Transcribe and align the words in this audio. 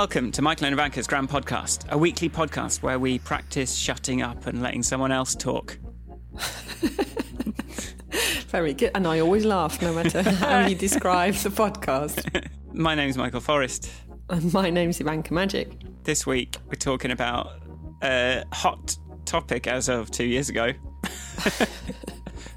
Welcome 0.00 0.32
to 0.32 0.40
Michael 0.40 0.64
and 0.64 0.72
Ivanka's 0.72 1.06
Grand 1.06 1.28
Podcast, 1.28 1.86
a 1.90 1.98
weekly 1.98 2.30
podcast 2.30 2.82
where 2.82 2.98
we 2.98 3.18
practice 3.18 3.74
shutting 3.74 4.22
up 4.22 4.46
and 4.46 4.62
letting 4.62 4.82
someone 4.82 5.12
else 5.12 5.34
talk. 5.34 5.78
Very 8.48 8.72
good. 8.72 8.92
And 8.94 9.06
I 9.06 9.20
always 9.20 9.44
laugh 9.44 9.82
no 9.82 9.92
matter 9.92 10.22
how 10.36 10.66
you 10.66 10.74
describe 10.74 11.34
the 11.34 11.50
podcast. 11.50 12.48
My 12.72 12.94
name's 12.94 13.18
Michael 13.18 13.40
Forrest. 13.40 13.90
And 14.30 14.50
my 14.54 14.70
name's 14.70 15.02
Ivanka 15.02 15.34
Magic. 15.34 15.70
This 16.04 16.26
week 16.26 16.56
we're 16.68 16.76
talking 16.76 17.10
about 17.10 17.60
a 18.02 18.44
hot 18.52 18.96
topic 19.26 19.66
as 19.66 19.90
of 19.90 20.10
two 20.10 20.24
years 20.24 20.48
ago 20.48 20.72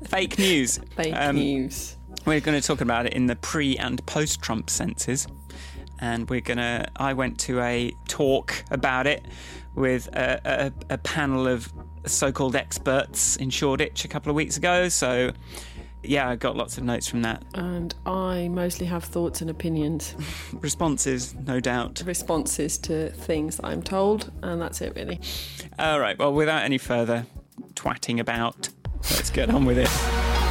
fake 0.06 0.40
news. 0.40 0.80
Fake 0.96 1.14
um, 1.14 1.36
news. 1.36 1.98
We're 2.26 2.40
going 2.40 2.60
to 2.60 2.66
talk 2.66 2.80
about 2.80 3.06
it 3.06 3.14
in 3.14 3.26
the 3.26 3.36
pre 3.36 3.76
and 3.78 4.04
post 4.06 4.42
Trump 4.42 4.70
senses. 4.70 5.28
And 6.00 6.30
we're 6.30 6.42
to, 6.42 6.86
I 6.96 7.14
went 7.14 7.40
to 7.42 7.62
a 7.62 7.94
talk 8.08 8.64
about 8.72 9.08
it 9.08 9.26
with 9.76 10.08
a, 10.08 10.72
a, 10.90 10.94
a 10.94 10.98
panel 10.98 11.48
of 11.48 11.72
so 12.06 12.32
called 12.32 12.56
experts 12.56 13.36
in 13.38 13.50
Shoreditch 13.50 14.06
a 14.06 14.08
couple 14.08 14.30
of 14.30 14.36
weeks 14.36 14.58
ago. 14.58 14.90
So, 14.90 15.32
yeah, 16.04 16.30
I 16.30 16.36
got 16.36 16.56
lots 16.56 16.78
of 16.78 16.84
notes 16.84 17.08
from 17.08 17.22
that. 17.22 17.44
And 17.54 17.96
I 18.06 18.50
mostly 18.50 18.86
have 18.88 19.04
thoughts 19.04 19.42
and 19.42 19.50
opinions. 19.50 20.16
Responses, 20.54 21.34
no 21.36 21.60
doubt. 21.60 22.04
Responses 22.06 22.78
to 22.80 23.10
things 23.12 23.60
I'm 23.64 23.82
told, 23.82 24.32
and 24.42 24.62
that's 24.62 24.82
it, 24.82 24.96
really. 24.96 25.20
All 25.80 26.00
right, 26.00 26.18
well, 26.18 26.34
without 26.34 26.64
any 26.64 26.78
further 26.78 27.26
twatting 27.76 28.20
about, 28.20 28.70
let's 29.12 29.30
get 29.30 29.50
on 29.50 29.66
with 29.66 29.78
it. 29.78 30.43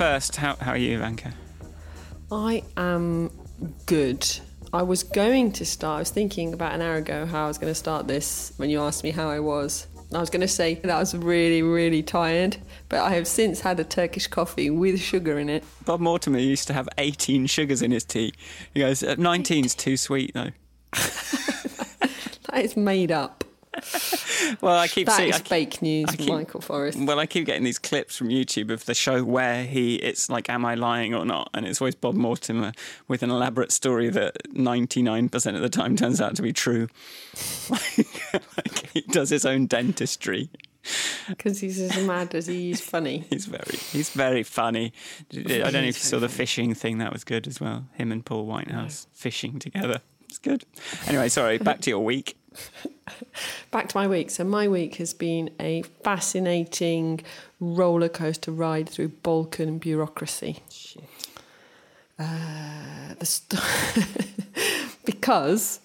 First, 0.00 0.36
how, 0.36 0.56
how 0.56 0.70
are 0.70 0.78
you, 0.78 0.96
Ivanka? 0.96 1.30
I 2.32 2.62
am 2.78 3.30
good. 3.84 4.26
I 4.72 4.82
was 4.82 5.02
going 5.02 5.52
to 5.52 5.66
start, 5.66 5.96
I 5.96 5.98
was 5.98 6.08
thinking 6.08 6.54
about 6.54 6.72
an 6.72 6.80
hour 6.80 6.96
ago 6.96 7.26
how 7.26 7.44
I 7.44 7.48
was 7.48 7.58
going 7.58 7.70
to 7.70 7.78
start 7.78 8.08
this 8.08 8.54
when 8.56 8.70
you 8.70 8.80
asked 8.80 9.04
me 9.04 9.10
how 9.10 9.28
I 9.28 9.40
was. 9.40 9.88
I 10.14 10.18
was 10.18 10.30
going 10.30 10.40
to 10.40 10.48
say 10.48 10.72
that 10.76 10.90
I 10.90 11.00
was 11.00 11.14
really, 11.14 11.60
really 11.60 12.02
tired, 12.02 12.56
but 12.88 13.00
I 13.00 13.10
have 13.10 13.26
since 13.26 13.60
had 13.60 13.78
a 13.78 13.84
Turkish 13.84 14.26
coffee 14.26 14.70
with 14.70 14.98
sugar 14.98 15.38
in 15.38 15.50
it. 15.50 15.64
Bob 15.84 16.00
Mortimer 16.00 16.38
used 16.38 16.66
to 16.68 16.72
have 16.72 16.88
18 16.96 17.44
sugars 17.44 17.82
in 17.82 17.90
his 17.90 18.02
tea. 18.02 18.32
He 18.72 18.80
goes, 18.80 19.02
19's 19.02 19.74
too 19.74 19.98
sweet, 19.98 20.32
though. 20.32 20.48
that 20.92 22.64
is 22.64 22.74
made 22.74 23.12
up. 23.12 23.44
Well, 24.60 24.76
I 24.76 24.88
keep 24.88 25.06
that 25.06 25.16
seeing 25.16 25.30
is 25.30 25.38
keep, 25.38 25.46
fake 25.46 25.82
news, 25.82 26.10
keep, 26.12 26.28
Michael 26.28 26.60
Forrest. 26.60 26.98
Well, 26.98 27.18
I 27.18 27.26
keep 27.26 27.46
getting 27.46 27.64
these 27.64 27.78
clips 27.78 28.16
from 28.16 28.28
YouTube 28.28 28.70
of 28.70 28.84
the 28.86 28.94
show 28.94 29.24
where 29.24 29.64
he 29.64 29.96
it's 29.96 30.28
like, 30.28 30.48
"Am 30.48 30.64
I 30.64 30.74
lying 30.74 31.14
or 31.14 31.24
not?" 31.24 31.50
And 31.54 31.66
it's 31.66 31.80
always 31.80 31.94
Bob 31.94 32.14
Mortimer 32.14 32.72
with 33.08 33.22
an 33.22 33.30
elaborate 33.30 33.72
story 33.72 34.08
that 34.10 34.36
ninety 34.52 35.02
nine 35.02 35.28
percent 35.28 35.56
of 35.56 35.62
the 35.62 35.68
time 35.68 35.96
turns 35.96 36.20
out 36.20 36.36
to 36.36 36.42
be 36.42 36.52
true. 36.52 36.88
like 37.70 38.90
he 38.92 39.02
does 39.02 39.30
his 39.30 39.44
own 39.44 39.66
dentistry. 39.66 40.50
Because 41.28 41.60
he's 41.60 41.78
as 41.78 42.04
mad 42.06 42.34
as 42.34 42.46
he's 42.46 42.80
funny. 42.80 43.26
he's 43.30 43.46
very, 43.46 43.76
he's 43.92 44.10
very 44.10 44.42
funny. 44.42 44.92
I 45.34 45.42
don't 45.42 45.72
know 45.72 45.80
if 45.80 45.86
you 45.86 45.92
saw 45.92 46.18
the 46.18 46.28
fishing 46.28 46.74
thing; 46.74 46.98
that 46.98 47.12
was 47.12 47.24
good 47.24 47.46
as 47.46 47.60
well. 47.60 47.86
Him 47.94 48.12
and 48.12 48.24
Paul 48.24 48.46
Whitehouse 48.46 49.06
no. 49.06 49.10
fishing 49.14 49.58
together. 49.58 50.00
It's 50.30 50.38
good. 50.38 50.64
Anyway, 51.06 51.28
sorry. 51.28 51.58
Back 51.58 51.80
to 51.82 51.90
your 51.90 52.04
week. 52.04 52.36
Back 53.70 53.88
to 53.88 53.96
my 53.96 54.06
week. 54.06 54.30
So, 54.30 54.44
my 54.44 54.68
week 54.68 54.96
has 54.96 55.14
been 55.14 55.50
a 55.60 55.82
fascinating 56.02 57.20
roller 57.60 58.08
coaster 58.08 58.50
ride 58.50 58.88
through 58.88 59.08
Balkan 59.08 59.78
bureaucracy. 59.78 60.58
Shit. 60.70 61.04
Uh, 62.18 63.14
st- 63.22 63.62
because 65.04 65.80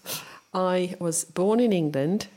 I 0.53 0.95
was 0.99 1.23
born 1.23 1.59
in 1.59 1.71
England 1.71 2.27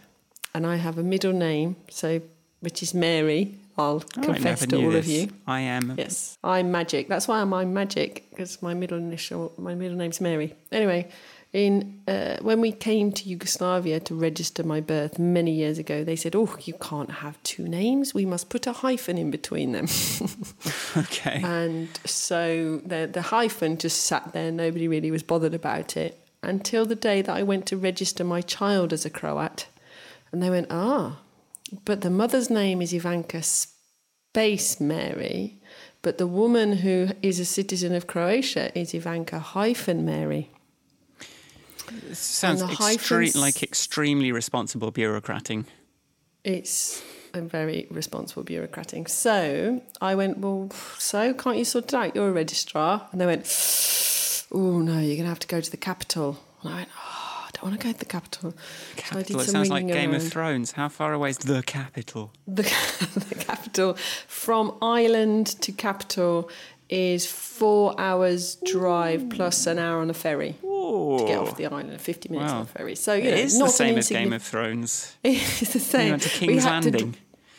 and 0.55 0.67
I 0.67 0.77
have 0.77 0.99
a 0.99 1.03
middle 1.03 1.33
name, 1.33 1.77
so 1.89 2.21
which 2.61 2.83
is 2.83 2.95
Mary. 2.95 3.55
I'll 3.77 4.03
oh, 4.17 4.23
confess 4.23 4.67
to 4.67 4.85
all 4.85 4.91
this. 4.91 5.07
of 5.07 5.13
you. 5.13 5.29
I 5.47 5.61
am. 5.61 5.95
Yes, 5.97 6.37
I'm 6.43 6.73
magic. 6.73 7.09
That's 7.09 7.29
why 7.29 7.41
I'm, 7.41 7.55
I'm 7.55 7.73
magic 7.73 8.25
because 8.31 8.61
my 8.61 8.75
middle 8.75 8.99
initial, 8.99 9.53
my 9.57 9.75
middle 9.75 9.97
name's 9.97 10.21
Mary. 10.21 10.55
Anyway, 10.73 11.09
in 11.53 12.03
uh, 12.07 12.37
when 12.43 12.61
we 12.61 12.73
came 12.73 13.11
to 13.13 13.29
Yugoslavia 13.29 14.01
to 14.01 14.15
register 14.15 14.63
my 14.63 14.81
birth 14.81 15.19
many 15.19 15.53
years 15.53 15.79
ago, 15.79 16.05
they 16.05 16.17
said, 16.17 16.37
"Oh, 16.37 16.55
you 16.65 16.75
can't 16.75 17.11
have 17.11 17.43
two 17.43 17.67
names. 17.67 18.13
We 18.13 18.27
must 18.27 18.51
put 18.51 18.67
a 18.67 18.73
hyphen 18.73 19.17
in 19.17 19.31
between 19.31 19.73
them." 19.73 19.87
okay. 20.97 21.41
And 21.43 21.89
so 22.05 22.83
the 22.85 23.09
the 23.11 23.23
hyphen 23.23 23.79
just 23.79 24.05
sat 24.05 24.33
there. 24.33 24.53
Nobody 24.53 24.89
really 24.89 25.11
was 25.11 25.23
bothered 25.23 25.55
about 25.55 25.97
it 25.97 26.21
until 26.43 26.85
the 26.85 26.95
day 26.95 27.23
that 27.23 27.35
I 27.35 27.43
went 27.43 27.67
to 27.67 27.77
register 27.77 28.25
my 28.25 28.43
child 28.43 28.93
as 28.93 29.07
a 29.07 29.11
Croat, 29.11 29.67
and 30.31 30.43
they 30.43 30.51
went, 30.51 30.67
"Ah, 30.71 31.21
but 31.87 32.03
the 32.03 32.11
mother's 32.11 32.51
name 32.51 32.83
is 32.83 32.93
Ivanka 32.93 33.43
Space 33.43 34.81
Mary." 34.81 35.55
But 36.01 36.19
the 36.19 36.29
woman 36.29 36.75
who 36.77 37.09
is 37.23 37.41
a 37.41 37.45
citizen 37.45 37.93
of 37.93 38.07
Croatia 38.07 38.71
is 38.79 38.95
Ivanka 38.95 39.41
hyphen 39.41 40.05
Mary. 40.05 40.49
It 42.11 42.17
sounds 42.17 42.63
extre- 42.63 43.37
like 43.37 43.63
extremely 43.63 44.33
responsible 44.33 44.91
bureaucrating. 44.91 45.67
It's 46.45 47.03
a 47.35 47.41
very 47.41 47.87
responsible 47.91 48.43
bureaucrating. 48.43 49.07
So 49.07 49.83
I 50.01 50.15
went, 50.15 50.39
well, 50.39 50.71
so 50.99 51.35
can't 51.35 51.57
you 51.59 51.65
sort 51.65 51.87
it 51.87 51.95
out? 51.95 52.15
You're 52.15 52.29
a 52.29 52.33
registrar. 52.33 53.09
And 53.13 53.21
they 53.21 53.27
went, 53.27 53.47
oh, 54.53 54.81
no, 54.81 54.99
you're 54.99 55.17
going 55.17 55.23
to 55.23 55.29
have 55.29 55.39
to 55.41 55.47
go 55.47 55.61
to 55.61 55.71
the 55.71 55.77
capital. 55.77 56.39
And 56.63 56.73
I 56.73 56.77
went, 56.79 56.89
oh, 56.97 57.45
I 57.47 57.51
don't 57.53 57.65
want 57.65 57.81
to 57.81 57.87
go 57.87 57.93
to 57.93 57.99
the 57.99 58.05
capital. 58.05 58.55
Capital, 58.97 59.41
so 59.41 59.45
it 59.45 59.51
sounds 59.51 59.71
like 59.71 59.87
Game 59.87 60.11
around. 60.11 60.23
of 60.23 60.29
Thrones. 60.29 60.73
How 60.73 60.89
far 60.89 61.13
away 61.13 61.31
is 61.31 61.39
the 61.39 61.63
capital? 61.63 62.33
The, 62.47 62.63
the 63.29 63.35
capital. 63.35 63.95
From 64.27 64.77
island 64.81 65.47
to 65.63 65.73
capital 65.73 66.51
is 66.89 67.27
four 67.27 67.99
hours 68.01 68.57
drive 68.65 69.29
plus 69.29 69.67
an 69.67 69.79
hour 69.79 70.01
on 70.01 70.09
a 70.09 70.15
ferry 70.15 70.57
to 71.19 71.25
get 71.27 71.39
off 71.39 71.57
the 71.57 71.67
island. 71.67 72.01
Fifty 72.01 72.29
minutes 72.29 72.53
wow. 72.53 72.59
on 72.59 72.63
a 72.63 72.67
ferry. 72.67 72.95
So 72.95 73.15
you 73.15 73.29
it 73.29 73.31
know, 73.31 73.37
is 73.37 73.59
the 73.59 73.69
same 73.69 73.99
as 73.99 74.09
Game 74.09 74.33
of 74.33 74.43
Thrones. 74.43 75.17
it's 75.25 75.73
the 75.73 75.81
same. 75.81 76.05
We 76.05 76.11
went 76.13 76.23
to 76.23 76.29
King's 76.29 76.65
Landing. 76.65 77.13
To... 77.13 77.19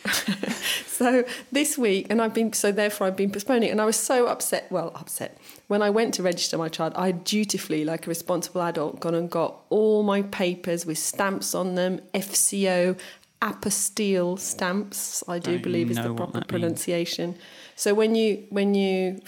so 0.88 1.24
this 1.52 1.78
week, 1.78 2.08
and 2.10 2.22
I've 2.22 2.34
been 2.34 2.54
so 2.54 2.72
therefore 2.72 3.08
I've 3.08 3.18
been 3.18 3.32
postponing, 3.32 3.70
and 3.70 3.82
I 3.82 3.86
was 3.86 3.96
so 3.96 4.28
upset. 4.28 4.72
Well, 4.72 4.92
upset 4.96 5.38
when 5.68 5.82
I 5.82 5.90
went 5.90 6.14
to 6.16 6.24
register 6.24 6.58
my 6.58 6.70
child. 6.70 6.94
I 6.96 7.12
dutifully, 7.12 7.86
like 7.86 8.08
a 8.08 8.10
responsible 8.10 8.62
adult, 8.62 9.00
gone 9.00 9.16
and 9.16 9.30
got 9.30 9.60
all 9.70 10.04
my 10.04 10.22
papers 10.22 10.86
with 10.86 10.98
stamps 10.98 11.54
on 11.54 11.76
them, 11.76 12.00
FCO, 12.14 12.98
apostille 13.42 14.40
stamps. 14.40 15.24
I 15.28 15.40
do 15.40 15.60
believe 15.60 15.92
is 15.92 15.98
the 15.98 16.14
proper 16.14 16.42
pronunciation. 16.46 17.32
Means. 17.32 17.42
So 17.76 17.94
when 17.94 18.16
you 18.16 18.46
when 18.50 18.76
you 18.76 19.20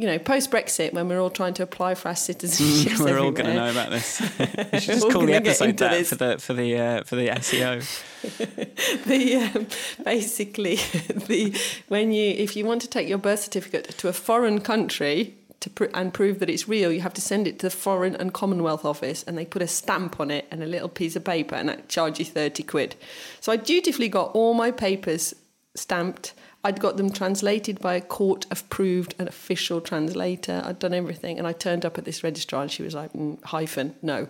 you 0.00 0.06
know, 0.06 0.18
post 0.18 0.50
Brexit, 0.50 0.94
when 0.94 1.08
we're 1.10 1.20
all 1.20 1.28
trying 1.28 1.52
to 1.54 1.62
apply 1.62 1.94
for 1.94 2.08
our 2.08 2.16
citizenship, 2.16 2.98
we're 2.98 3.18
all 3.18 3.32
going 3.32 3.50
to 3.50 3.54
know 3.54 3.70
about 3.70 3.90
this. 3.90 4.18
we 4.72 4.80
should 4.80 4.94
just 4.94 5.10
call 5.10 5.26
the 5.26 5.34
episode 5.34 5.76
that 5.76 5.90
this. 5.90 6.08
for 6.08 6.14
the 6.14 6.38
for 6.38 6.54
the 6.54 6.78
uh, 6.78 7.04
for 7.04 7.16
the 7.16 7.28
SEO. 7.28 9.04
the 9.04 9.36
um, 9.36 9.66
basically 10.02 10.76
the 11.26 11.54
when 11.88 12.12
you 12.12 12.30
if 12.30 12.56
you 12.56 12.64
want 12.64 12.80
to 12.80 12.88
take 12.88 13.08
your 13.08 13.18
birth 13.18 13.40
certificate 13.40 13.90
to 13.98 14.08
a 14.08 14.14
foreign 14.14 14.62
country 14.62 15.34
to 15.60 15.68
pr- 15.68 15.84
and 15.92 16.14
prove 16.14 16.38
that 16.38 16.48
it's 16.48 16.66
real, 16.66 16.90
you 16.90 17.02
have 17.02 17.12
to 17.12 17.20
send 17.20 17.46
it 17.46 17.58
to 17.58 17.66
the 17.66 17.70
Foreign 17.70 18.16
and 18.16 18.32
Commonwealth 18.32 18.86
Office, 18.86 19.22
and 19.24 19.36
they 19.36 19.44
put 19.44 19.60
a 19.60 19.66
stamp 19.66 20.18
on 20.18 20.30
it 20.30 20.46
and 20.50 20.62
a 20.62 20.66
little 20.66 20.88
piece 20.88 21.14
of 21.14 21.24
paper, 21.24 21.54
and 21.56 21.68
that 21.68 21.90
charge 21.90 22.18
you 22.18 22.24
thirty 22.24 22.62
quid. 22.62 22.96
So 23.40 23.52
I 23.52 23.56
dutifully 23.56 24.08
got 24.08 24.30
all 24.34 24.54
my 24.54 24.70
papers 24.70 25.34
stamped 25.74 26.32
I'd 26.62 26.78
got 26.78 26.98
them 26.98 27.10
translated 27.10 27.80
by 27.80 27.94
a 27.94 28.02
court 28.02 28.44
approved 28.50 29.14
an 29.18 29.26
official 29.28 29.80
translator. 29.80 30.60
I'd 30.62 30.78
done 30.78 30.92
everything, 30.92 31.38
and 31.38 31.46
I 31.46 31.52
turned 31.52 31.86
up 31.86 31.96
at 31.96 32.04
this 32.04 32.22
registrar, 32.22 32.60
and 32.60 32.70
she 32.70 32.82
was 32.82 32.94
like, 32.94 33.14
mm, 33.14 33.42
"Hyphen, 33.44 33.94
no." 34.02 34.28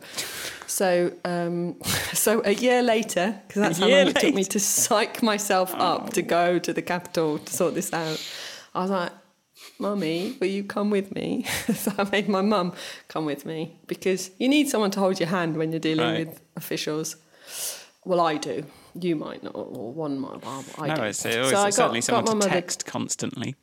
So, 0.68 1.12
um, 1.24 1.76
so 2.12 2.40
a 2.44 2.54
year 2.54 2.82
later, 2.82 3.40
because 3.48 3.62
that's 3.62 3.78
how 3.78 3.88
long 3.88 4.06
it 4.06 4.16
took 4.16 4.34
me 4.34 4.44
to 4.44 4.60
psych 4.60 5.24
myself 5.24 5.74
oh. 5.76 5.96
up 5.96 6.12
to 6.12 6.22
go 6.22 6.60
to 6.60 6.72
the 6.72 6.82
capital 6.82 7.38
to 7.38 7.52
sort 7.52 7.74
this 7.74 7.92
out. 7.92 8.24
I 8.76 8.82
was 8.82 8.90
like, 8.90 9.12
"Mummy, 9.80 10.36
will 10.38 10.46
you 10.46 10.62
come 10.62 10.90
with 10.90 11.12
me?" 11.12 11.44
so 11.74 11.92
I 11.98 12.04
made 12.04 12.28
my 12.28 12.42
mum 12.42 12.74
come 13.08 13.26
with 13.26 13.44
me 13.44 13.80
because 13.88 14.30
you 14.38 14.48
need 14.48 14.68
someone 14.68 14.92
to 14.92 15.00
hold 15.00 15.18
your 15.18 15.30
hand 15.30 15.56
when 15.56 15.72
you're 15.72 15.80
dealing 15.80 16.06
right. 16.06 16.28
with 16.28 16.40
officials. 16.54 17.16
Well, 18.04 18.20
I 18.20 18.36
do. 18.36 18.64
You 18.94 19.16
might 19.16 19.42
not, 19.42 19.54
or 19.54 19.92
one 19.92 20.18
might. 20.18 20.40
I 20.78 20.88
no, 20.88 21.04
it's, 21.04 21.24
it's 21.24 21.50
so 21.50 21.70
certainly 21.70 22.00
got, 22.00 22.04
someone 22.04 22.38
got 22.38 22.42
to 22.44 22.48
text 22.48 22.86
constantly. 22.86 23.56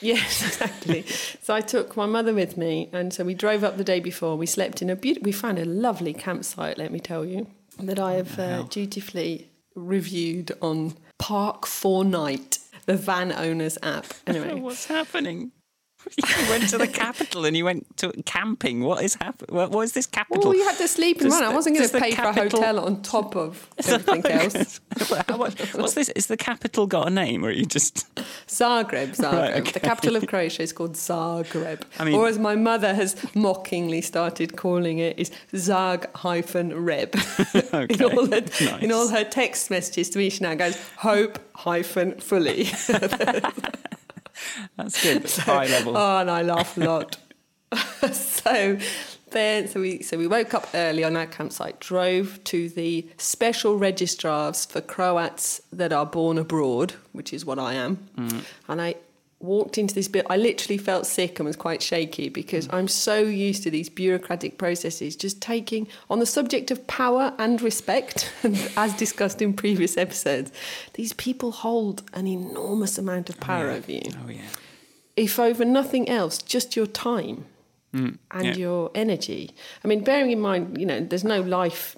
Yes, 0.00 0.42
exactly. 0.46 1.04
so 1.42 1.54
I 1.54 1.60
took 1.60 1.96
my 1.96 2.06
mother 2.06 2.34
with 2.34 2.56
me, 2.56 2.90
and 2.92 3.12
so 3.12 3.24
we 3.24 3.34
drove 3.34 3.64
up 3.64 3.76
the 3.76 3.84
day 3.84 4.00
before. 4.00 4.36
We 4.36 4.46
slept 4.46 4.82
in 4.82 4.90
a 4.90 4.96
beautiful. 4.96 5.24
We 5.24 5.32
found 5.32 5.58
a 5.58 5.64
lovely 5.64 6.12
campsite. 6.12 6.78
Let 6.78 6.92
me 6.92 7.00
tell 7.00 7.24
you 7.24 7.46
that 7.78 7.98
I 7.98 8.14
have 8.14 8.38
uh, 8.38 8.62
dutifully 8.64 9.50
reviewed 9.74 10.52
on 10.60 10.94
Park 11.18 11.66
for 11.66 12.04
Night, 12.04 12.58
the 12.86 12.96
van 12.96 13.32
owners 13.32 13.78
app. 13.82 14.06
Anyway, 14.26 14.54
What's 14.54 14.86
happening? 14.86 15.52
You 16.44 16.50
went 16.50 16.68
to 16.70 16.78
the 16.78 16.86
capital 17.04 17.44
and 17.44 17.56
you 17.56 17.64
went 17.64 17.96
to 17.98 18.10
camping. 18.24 18.80
What 18.82 19.02
is 19.04 19.14
happening? 19.14 19.54
What, 19.54 19.70
what 19.70 19.82
is 19.82 19.92
this 19.92 20.06
capital? 20.06 20.42
well, 20.50 20.54
you 20.56 20.64
had 20.64 20.76
to 20.78 20.88
sleep 20.88 21.18
in 21.18 21.24
Does 21.28 21.34
one. 21.34 21.44
I 21.44 21.54
wasn't 21.54 21.76
going 21.76 21.88
to 21.88 21.98
pay 21.98 22.12
for 22.12 22.22
a 22.22 22.32
hotel 22.32 22.78
on 22.80 23.02
top 23.02 23.36
of 23.36 23.68
everything 23.86 24.26
else. 24.30 24.80
How 25.28 25.36
much- 25.36 25.74
what's 25.74 25.94
this? 25.94 26.08
Is 26.10 26.26
the 26.26 26.36
capital 26.36 26.86
got 26.86 27.06
a 27.06 27.10
name, 27.10 27.44
or 27.44 27.48
are 27.48 27.52
you 27.52 27.64
just? 27.66 28.06
Zagreb, 28.46 29.16
Zagreb. 29.16 29.32
Right, 29.32 29.54
okay. 29.62 29.72
The 29.72 29.80
capital 29.80 30.16
of 30.16 30.26
Croatia 30.26 30.62
is 30.62 30.72
called 30.72 30.94
Zagreb. 30.94 31.82
I 31.98 32.04
mean- 32.04 32.14
or 32.14 32.28
as 32.28 32.38
my 32.38 32.54
mother 32.56 32.94
has 32.94 33.16
mockingly 33.34 34.00
started 34.00 34.56
calling 34.56 34.98
it, 34.98 35.18
is 35.18 35.30
Zag 35.56 36.06
hyphen 36.14 36.74
Reb. 36.84 37.14
in, 37.54 38.02
all 38.02 38.26
her, 38.26 38.40
nice. 38.40 38.82
in 38.82 38.92
all 38.92 39.08
her 39.08 39.24
text 39.24 39.70
messages 39.70 40.10
to 40.10 40.18
me, 40.18 40.30
she 40.30 40.42
now 40.42 40.54
goes 40.54 40.76
hope 40.96 41.38
hyphen 41.54 42.20
fully. 42.20 42.68
That's 44.76 45.02
good. 45.02 45.22
That's 45.22 45.38
high 45.38 45.66
level. 45.66 45.96
oh, 45.96 46.18
and 46.18 46.30
I 46.30 46.42
laugh 46.42 46.76
a 46.76 46.80
lot. 46.80 47.16
so 48.12 48.78
then, 49.30 49.68
so 49.68 49.80
we 49.80 50.02
so 50.02 50.16
we 50.16 50.26
woke 50.26 50.54
up 50.54 50.68
early 50.74 51.04
on 51.04 51.16
our 51.16 51.26
campsite, 51.26 51.80
drove 51.80 52.42
to 52.44 52.68
the 52.68 53.08
special 53.18 53.76
registrars 53.76 54.64
for 54.64 54.80
Croats 54.80 55.60
that 55.72 55.92
are 55.92 56.06
born 56.06 56.38
abroad, 56.38 56.94
which 57.12 57.32
is 57.32 57.44
what 57.44 57.58
I 57.58 57.74
am, 57.74 58.08
mm. 58.16 58.44
and 58.68 58.80
I 58.80 58.96
walked 59.44 59.78
into 59.78 59.94
this 59.94 60.08
bit. 60.08 60.26
I 60.28 60.36
literally 60.36 60.78
felt 60.78 61.06
sick 61.06 61.38
and 61.38 61.46
was 61.46 61.56
quite 61.56 61.82
shaky 61.82 62.28
because 62.28 62.68
mm. 62.68 62.74
I'm 62.74 62.88
so 62.88 63.18
used 63.18 63.62
to 63.64 63.70
these 63.70 63.88
bureaucratic 63.88 64.58
processes, 64.58 65.16
just 65.16 65.40
taking 65.40 65.86
on 66.10 66.18
the 66.18 66.26
subject 66.26 66.70
of 66.70 66.86
power 66.86 67.34
and 67.38 67.60
respect, 67.62 68.32
as 68.76 68.94
discussed 68.96 69.40
in 69.42 69.52
previous 69.52 69.96
episodes. 69.96 70.50
These 70.94 71.12
people 71.12 71.52
hold 71.52 72.02
an 72.12 72.26
enormous 72.26 72.98
amount 72.98 73.30
of 73.30 73.38
power 73.40 73.70
over 73.70 73.92
you 73.92 74.02
Oh 74.24 74.30
yeah. 74.30 74.42
if 75.16 75.38
over 75.38 75.64
nothing 75.64 76.08
else, 76.08 76.38
just 76.38 76.76
your 76.76 76.86
time 76.86 77.46
mm. 77.94 78.18
and 78.30 78.46
yeah. 78.46 78.54
your 78.54 78.90
energy. 78.94 79.54
I 79.84 79.88
mean, 79.88 80.02
bearing 80.02 80.30
in 80.30 80.40
mind, 80.40 80.78
you 80.78 80.86
know, 80.86 81.00
there's 81.00 81.24
no 81.24 81.40
life 81.40 81.96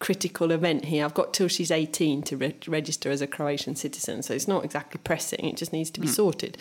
critical 0.00 0.50
event 0.50 0.86
here. 0.86 1.04
I've 1.04 1.14
got 1.14 1.32
till 1.32 1.46
she's 1.46 1.70
18 1.70 2.22
to 2.22 2.36
re- 2.36 2.56
register 2.66 3.10
as 3.10 3.20
a 3.20 3.26
Croatian 3.26 3.76
citizen, 3.76 4.22
so 4.22 4.34
it's 4.34 4.48
not 4.48 4.64
exactly 4.64 5.00
pressing. 5.04 5.46
It 5.46 5.56
just 5.56 5.72
needs 5.72 5.90
to 5.92 6.00
be 6.00 6.08
hmm. 6.08 6.12
sorted. 6.12 6.58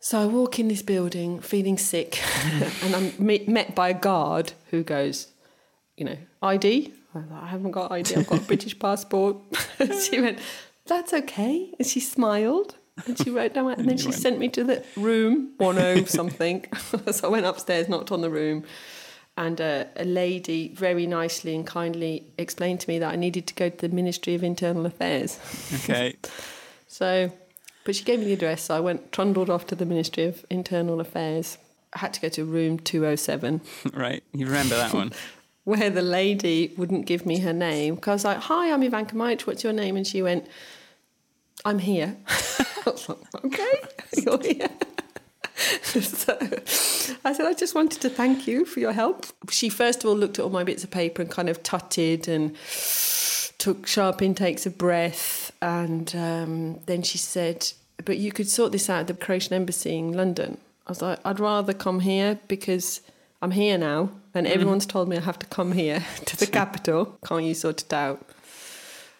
So 0.00 0.20
I 0.20 0.26
walk 0.26 0.58
in 0.58 0.68
this 0.68 0.82
building 0.82 1.40
feeling 1.40 1.78
sick, 1.78 2.20
and 2.82 2.94
I'm 2.94 3.12
me- 3.18 3.44
met 3.46 3.74
by 3.74 3.88
a 3.88 3.94
guard 3.94 4.52
who 4.70 4.82
goes, 4.82 5.28
you 5.96 6.04
know, 6.04 6.18
ID? 6.42 6.92
Like, 7.14 7.24
I 7.32 7.46
haven't 7.46 7.70
got 7.70 7.90
ID, 7.90 8.16
I've 8.16 8.26
got 8.26 8.40
a 8.40 8.44
British 8.46 8.78
passport. 8.78 9.38
she 10.02 10.20
went, 10.20 10.38
that's 10.86 11.14
okay. 11.14 11.72
And 11.78 11.86
she 11.86 12.00
smiled 12.00 12.76
and 13.06 13.18
she 13.18 13.30
wrote 13.30 13.54
down, 13.54 13.70
and 13.72 13.88
then 13.88 13.96
she 13.96 14.08
went- 14.08 14.20
sent 14.20 14.38
me 14.38 14.48
to 14.50 14.64
the 14.64 14.84
room 14.96 15.52
10 15.60 16.06
something. 16.06 16.66
so 17.10 17.28
I 17.28 17.30
went 17.30 17.46
upstairs, 17.46 17.88
knocked 17.88 18.10
on 18.10 18.22
the 18.22 18.30
room, 18.30 18.64
and 19.36 19.60
uh, 19.60 19.84
a 19.96 20.04
lady 20.04 20.68
very 20.74 21.06
nicely 21.06 21.54
and 21.54 21.66
kindly 21.66 22.24
explained 22.38 22.80
to 22.80 22.88
me 22.88 22.98
that 22.98 23.12
I 23.12 23.16
needed 23.16 23.46
to 23.48 23.54
go 23.54 23.68
to 23.68 23.76
the 23.88 23.94
Ministry 23.94 24.34
of 24.34 24.42
Internal 24.42 24.86
Affairs. 24.86 25.38
Okay. 25.74 26.16
So, 26.88 27.30
but 27.84 27.94
she 27.94 28.04
gave 28.04 28.20
me 28.20 28.26
the 28.26 28.32
address, 28.32 28.62
so 28.62 28.76
I 28.76 28.80
went 28.80 29.12
trundled 29.12 29.50
off 29.50 29.66
to 29.66 29.74
the 29.74 29.84
Ministry 29.84 30.24
of 30.24 30.46
Internal 30.48 30.98
Affairs. 30.98 31.58
I 31.92 31.98
had 31.98 32.14
to 32.14 32.20
go 32.22 32.30
to 32.30 32.44
room 32.44 32.78
207 32.78 33.60
right. 33.92 34.24
You 34.32 34.46
remember 34.46 34.76
that 34.76 34.94
one? 34.94 35.12
where 35.64 35.90
the 35.90 36.00
lady 36.00 36.72
wouldn't 36.78 37.04
give 37.04 37.26
me 37.26 37.40
her 37.40 37.52
name 37.52 37.96
because 37.96 38.08
I 38.08 38.14
was 38.14 38.24
like, 38.24 38.44
"Hi, 38.44 38.72
I'm 38.72 38.82
Ivanka 38.82 39.14
Mike. 39.16 39.42
What's 39.42 39.62
your 39.62 39.74
name?" 39.74 39.96
And 39.96 40.06
she 40.06 40.22
went, 40.22 40.46
"I'm 41.66 41.80
here." 41.80 42.16
I 42.28 42.64
was 42.86 43.08
like, 43.10 43.18
"Okay, 43.44 43.80
you're 44.16 44.40
here." 44.40 44.70
so 45.82 46.36
I 47.24 47.32
said, 47.32 47.46
"I 47.46 47.54
just 47.54 47.74
wanted 47.74 48.00
to 48.02 48.10
thank 48.10 48.46
you 48.46 48.64
for 48.64 48.80
your 48.80 48.92
help." 48.92 49.26
She 49.50 49.68
first 49.68 50.04
of 50.04 50.10
all 50.10 50.16
looked 50.16 50.38
at 50.38 50.42
all 50.42 50.50
my 50.50 50.64
bits 50.64 50.84
of 50.84 50.90
paper 50.90 51.22
and 51.22 51.30
kind 51.30 51.48
of 51.48 51.62
tutted 51.62 52.28
and 52.28 52.54
took 53.58 53.86
sharp 53.86 54.20
intakes 54.20 54.66
of 54.66 54.76
breath, 54.76 55.52
and 55.62 56.14
um, 56.14 56.80
then 56.86 57.02
she 57.02 57.18
said, 57.18 57.72
"But 58.04 58.18
you 58.18 58.32
could 58.32 58.48
sort 58.48 58.72
this 58.72 58.90
out 58.90 59.00
at 59.00 59.06
the 59.06 59.14
Croatian 59.14 59.54
embassy 59.54 59.96
in 59.96 60.12
London." 60.12 60.58
I 60.86 60.90
was 60.90 61.00
like, 61.00 61.20
"I'd 61.24 61.40
rather 61.40 61.72
come 61.72 62.00
here 62.00 62.38
because." 62.48 63.00
I'm 63.42 63.50
here 63.50 63.76
now, 63.76 64.08
and 64.34 64.46
everyone's 64.46 64.86
told 64.86 65.10
me 65.10 65.18
I 65.18 65.20
have 65.20 65.38
to 65.40 65.46
come 65.46 65.72
here 65.72 66.02
to 66.24 66.36
the 66.38 66.46
capital. 66.46 67.18
Can't 67.26 67.44
you 67.44 67.52
sort 67.52 67.82
it 67.82 67.92
out? 67.92 68.26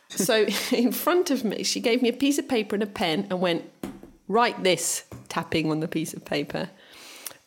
So, 0.08 0.46
in 0.72 0.90
front 0.90 1.30
of 1.30 1.44
me, 1.44 1.62
she 1.64 1.80
gave 1.80 2.00
me 2.00 2.08
a 2.08 2.14
piece 2.14 2.38
of 2.38 2.48
paper 2.48 2.74
and 2.76 2.82
a 2.82 2.86
pen 2.86 3.26
and 3.28 3.40
went, 3.42 3.70
Write 4.26 4.64
this, 4.64 5.04
tapping 5.26 5.70
on 5.70 5.80
the 5.80 5.88
piece 5.88 6.14
of 6.14 6.24
paper, 6.24 6.70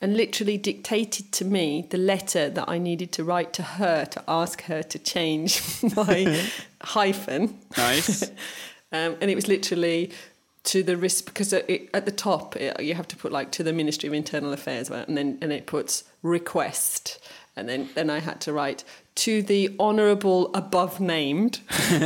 and 0.02 0.16
literally 0.16 0.58
dictated 0.58 1.31
to 1.34 1.46
me 1.46 1.88
the 1.90 1.98
letter 1.98 2.50
that 2.50 2.70
I 2.70 2.78
needed 2.78 3.12
to 3.14 3.24
write 3.24 3.54
to 3.54 3.64
her 3.64 4.06
to 4.06 4.24
ask 4.28 4.64
her 4.64 4.81
to 4.84 5.00
change 5.00 5.62
my 5.96 6.50
hyphen. 6.81 7.58
Nice. 7.78 8.30
Um, 8.92 9.18
and 9.22 9.30
it 9.30 9.36
was 9.36 9.48
literally 9.48 10.12
to 10.64 10.84
the 10.84 10.98
risk 10.98 11.26
because 11.26 11.54
it, 11.54 11.90
at 11.94 12.06
the 12.06 12.12
top 12.12 12.56
it, 12.56 12.80
you 12.80 12.94
have 12.96 13.08
to 13.10 13.16
put 13.16 13.31
like 13.31 13.52
to 13.52 13.64
the 13.64 13.72
Ministry 13.72 14.08
of 14.08 14.14
Internal 14.14 14.52
Affairs, 14.52 14.90
and 14.90 15.16
then 15.16 15.38
and 15.42 15.52
it 15.52 15.68
puts 15.68 16.04
request, 16.24 17.20
and 17.59 17.69
then 17.69 17.89
then 17.95 18.09
I 18.09 18.19
had 18.19 18.41
to 18.41 18.53
write 18.53 18.83
to 19.19 19.44
the 19.44 19.75
honourable 19.79 20.50
above 20.53 21.00
named. 21.01 21.59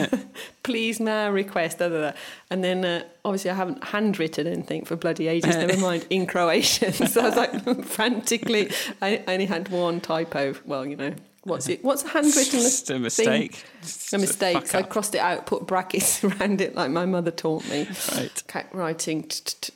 Please, 0.64 1.00
may 1.00 1.30
request? 1.30 1.78
Da, 1.78 1.90
da, 1.90 2.02
da. 2.02 2.18
And 2.50 2.64
then 2.64 2.84
uh, 2.84 3.04
obviously 3.24 3.52
I 3.52 3.54
haven't 3.54 3.84
handwritten 3.84 4.48
anything 4.48 4.84
for 4.84 4.96
bloody 4.96 5.28
ages. 5.28 5.56
never 5.56 5.78
mind 5.90 6.08
in 6.10 6.26
Croatian. 6.26 6.92
so 7.08 7.22
I 7.22 7.26
was 7.26 7.36
like 7.36 7.86
frantically. 7.86 8.72
I 9.02 9.24
only 9.28 9.46
had 9.46 9.70
one 9.70 10.02
typo. 10.02 10.56
Well, 10.66 10.86
you 10.86 10.96
know. 10.96 11.14
What's 11.44 11.68
it? 11.68 11.84
What's 11.84 12.04
a 12.06 12.08
handwritten 12.08 12.62
Just 12.62 12.90
a 12.90 12.94
thing? 12.94 13.02
mistake. 13.04 13.64
Just 13.82 14.14
a 14.14 14.18
mistake. 14.18 14.66
So 14.66 14.80
I 14.80 14.82
crossed 14.82 15.14
it 15.14 15.20
out, 15.20 15.46
put 15.46 15.68
brackets 15.68 16.24
around 16.24 16.62
it 16.62 16.74
like 16.74 16.90
my 16.90 17.06
mother 17.06 17.32
taught 17.32 17.68
me. 17.70 17.86
Right. 18.16 18.66
Writing. 18.72 19.30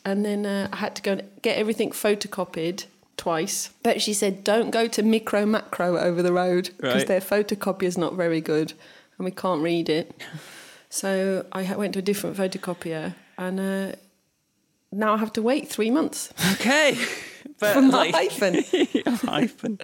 And 0.05 0.23
then 0.23 0.45
uh, 0.45 0.69
I 0.71 0.77
had 0.77 0.95
to 0.95 1.01
go 1.01 1.11
and 1.11 1.23
get 1.41 1.57
everything 1.57 1.91
photocopied 1.91 2.85
twice. 3.17 3.71
But 3.83 4.01
she 4.01 4.13
said, 4.13 4.43
don't 4.43 4.71
go 4.71 4.87
to 4.87 5.03
micro 5.03 5.45
macro 5.45 5.97
over 5.97 6.21
the 6.23 6.31
road 6.33 6.69
because 6.77 6.95
Right. 7.01 7.07
their 7.07 7.21
photocopier's 7.21 7.97
not 7.97 8.13
very 8.13 8.41
good 8.41 8.73
and 9.17 9.25
we 9.25 9.31
can't 9.31 9.61
read 9.61 9.89
it. 9.89 10.13
So 10.89 11.45
I 11.51 11.75
went 11.75 11.93
to 11.93 11.99
a 11.99 12.01
different 12.01 12.37
photocopier 12.37 13.13
and 13.37 13.59
uh, 13.59 13.95
now 14.89 15.15
I 15.15 15.17
have 15.17 15.33
to 15.33 15.41
wait 15.41 15.67
three 15.67 15.91
months 15.91 16.31
Okay. 16.53 16.97
But 17.59 17.73
for 17.75 17.81
my 17.81 18.09
like, 18.09 18.15
hyphen. 18.15 18.63
hyphen. 19.05 19.79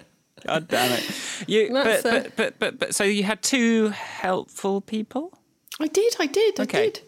God 0.46 0.66
damn 0.66 0.92
it. 0.92 1.04
You, 1.46 1.68
but, 1.72 2.02
but, 2.02 2.36
but, 2.36 2.58
but, 2.58 2.78
but, 2.78 2.94
so 2.94 3.04
you 3.04 3.22
had 3.24 3.42
two 3.42 3.88
helpful 3.90 4.80
people? 4.80 5.38
I 5.78 5.88
did, 5.88 6.16
I 6.18 6.26
did, 6.26 6.58
I 6.58 6.64
did. 6.64 7.00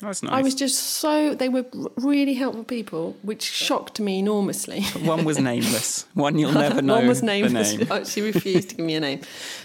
That's 0.00 0.22
nice. 0.22 0.32
I 0.32 0.42
was 0.42 0.54
just 0.54 0.78
so 0.78 1.34
they 1.34 1.48
were 1.48 1.64
really 1.96 2.34
helpful 2.34 2.64
people, 2.64 3.16
which 3.22 3.42
shocked 3.42 4.00
me 4.00 4.18
enormously. 4.20 4.82
One 5.04 5.24
was 5.24 5.38
nameless. 5.38 6.06
One 6.14 6.38
you'll 6.38 6.52
never 6.66 6.80
know 6.82 6.96
One 6.96 7.06
was 7.06 7.22
nameless. 7.22 7.76
name. 7.76 8.04
She 8.06 8.22
refused 8.22 8.70
to 8.70 8.76
give 8.76 8.86
me 8.86 8.94
a 8.94 9.00
name. 9.00 9.20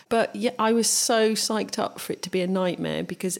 But 0.09 0.35
yeah, 0.35 0.51
I 0.59 0.73
was 0.73 0.89
so 0.89 1.31
psyched 1.31 1.79
up 1.79 1.99
for 1.99 2.13
it 2.13 2.21
to 2.23 2.29
be 2.29 2.41
a 2.41 2.47
nightmare 2.47 3.03
because, 3.03 3.39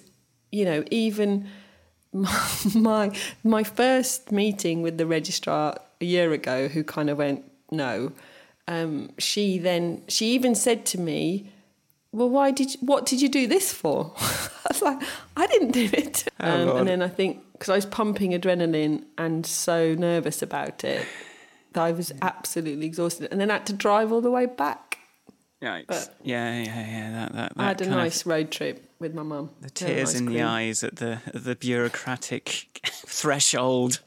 you 0.52 0.64
know, 0.66 0.84
even 0.90 1.48
my 2.74 3.12
my 3.44 3.64
first 3.64 4.32
meeting 4.32 4.82
with 4.82 4.98
the 4.98 5.06
registrar 5.06 5.78
a 6.00 6.06
year 6.06 6.32
ago, 6.32 6.68
who 6.70 6.84
kind 6.84 7.10
of 7.10 7.18
went 7.18 7.44
no, 7.72 8.14
um, 8.70 9.12
she 9.18 9.58
then 9.58 10.02
she 10.08 10.28
even 10.34 10.56
said 10.56 10.86
to 10.88 11.00
me. 11.00 11.52
Well, 12.16 12.30
why 12.30 12.52
did 12.52 12.74
you, 12.74 12.80
what 12.80 13.06
did 13.06 13.22
you 13.22 13.28
do 13.28 13.46
this 13.46 13.74
for? 13.74 14.14
I 14.18 14.50
was 14.72 14.82
like, 14.82 15.02
I 15.36 15.48
didn't 15.48 15.72
do 15.72 15.90
it. 15.92 16.28
Oh, 16.40 16.70
um, 16.72 16.78
and 16.78 16.88
then 16.88 17.02
I 17.02 17.10
think 17.10 17.42
because 17.52 17.68
I 17.70 17.76
was 17.76 17.86
pumping 17.86 18.32
adrenaline 18.32 19.04
and 19.18 19.46
so 19.46 19.94
nervous 19.96 20.42
about 20.42 20.86
it, 20.86 21.06
that 21.74 21.84
I 21.84 21.92
was 21.92 22.14
absolutely 22.22 22.86
exhausted, 22.86 23.28
and 23.32 23.42
then 23.42 23.52
I 23.52 23.56
had 23.56 23.66
to 23.68 23.74
drive 23.74 24.14
all 24.14 24.22
the 24.22 24.32
way 24.32 24.46
back. 24.46 25.00
Yikes. 25.62 25.88
But- 25.88 26.16
yeah, 26.24 26.64
yeah, 26.64 26.88
yeah. 26.88 27.12
That, 27.12 27.34
that, 27.34 27.56
that 27.58 27.64
I 27.64 27.68
had 27.68 27.82
a 27.82 27.84
kind 27.84 27.96
of- 27.96 28.04
nice 28.06 28.26
road 28.26 28.50
trip 28.50 28.90
with 29.00 29.14
my 29.14 29.24
mum. 29.24 29.50
the 29.60 29.70
tears 29.70 30.16
in 30.16 30.26
the 30.26 30.42
eyes 30.42 30.86
at 30.86 30.96
the 30.96 31.20
at 31.28 31.44
the 31.44 31.56
bureaucratic 31.56 32.80
threshold. 33.06 34.00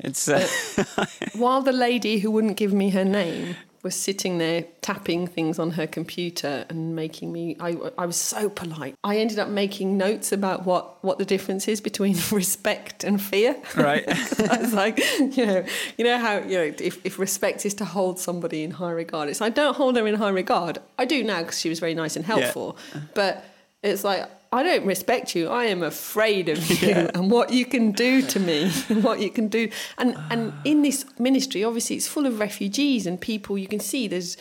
It's 0.00 0.28
uh, 0.28 0.46
While 1.34 1.62
the 1.62 1.72
lady 1.72 2.18
who 2.18 2.30
wouldn't 2.32 2.56
give 2.56 2.72
me 2.72 2.90
her 2.90 3.04
name 3.04 3.56
was 3.88 3.96
sitting 3.96 4.36
there 4.36 4.64
tapping 4.82 5.26
things 5.26 5.58
on 5.58 5.70
her 5.70 5.86
computer 5.86 6.66
and 6.68 6.94
making 6.94 7.32
me 7.32 7.56
I, 7.58 7.74
I 7.96 8.04
was 8.04 8.16
so 8.16 8.50
polite. 8.50 8.94
I 9.02 9.16
ended 9.16 9.38
up 9.38 9.48
making 9.48 9.96
notes 9.96 10.30
about 10.30 10.66
what 10.66 11.02
what 11.02 11.16
the 11.16 11.24
difference 11.24 11.68
is 11.68 11.80
between 11.80 12.16
respect 12.30 13.02
and 13.02 13.20
fear. 13.20 13.56
Right. 13.74 14.04
i 14.50 14.58
was 14.58 14.74
like 14.74 14.98
you 15.36 15.46
know 15.46 15.64
you 15.96 16.04
know 16.04 16.18
how 16.18 16.38
you 16.38 16.58
know 16.58 16.74
if, 16.78 16.94
if 17.06 17.18
respect 17.18 17.64
is 17.64 17.72
to 17.74 17.86
hold 17.86 18.18
somebody 18.18 18.62
in 18.62 18.72
high 18.72 18.90
regard 18.90 19.30
it's 19.30 19.40
i 19.40 19.48
don't 19.48 19.76
hold 19.76 19.96
her 19.96 20.06
in 20.06 20.16
high 20.16 20.28
regard. 20.44 20.78
I 20.98 21.06
do 21.06 21.24
now 21.24 21.40
because 21.42 21.58
she 21.58 21.70
was 21.70 21.80
very 21.80 21.94
nice 21.94 22.14
and 22.14 22.24
helpful 22.26 22.76
but 23.14 23.42
it's 23.82 24.04
like 24.04 24.28
I 24.50 24.62
don't 24.62 24.86
respect 24.86 25.34
you. 25.34 25.48
I 25.48 25.64
am 25.64 25.82
afraid 25.82 26.48
of 26.48 26.58
you 26.82 27.10
and 27.14 27.30
what 27.30 27.52
you 27.52 27.66
can 27.66 27.92
do 27.92 28.22
to 28.22 28.40
me, 28.40 28.70
and 28.88 29.04
what 29.04 29.20
you 29.20 29.30
can 29.30 29.48
do. 29.48 29.70
And 29.98 30.16
and 30.30 30.52
ah. 30.54 30.60
in 30.64 30.82
this 30.82 31.04
ministry, 31.18 31.64
obviously, 31.64 31.96
it's 31.96 32.08
full 32.08 32.26
of 32.26 32.38
refugees 32.38 33.06
and 33.06 33.20
people. 33.20 33.58
You 33.58 33.68
can 33.68 33.80
see 33.80 34.08
there's, 34.08 34.36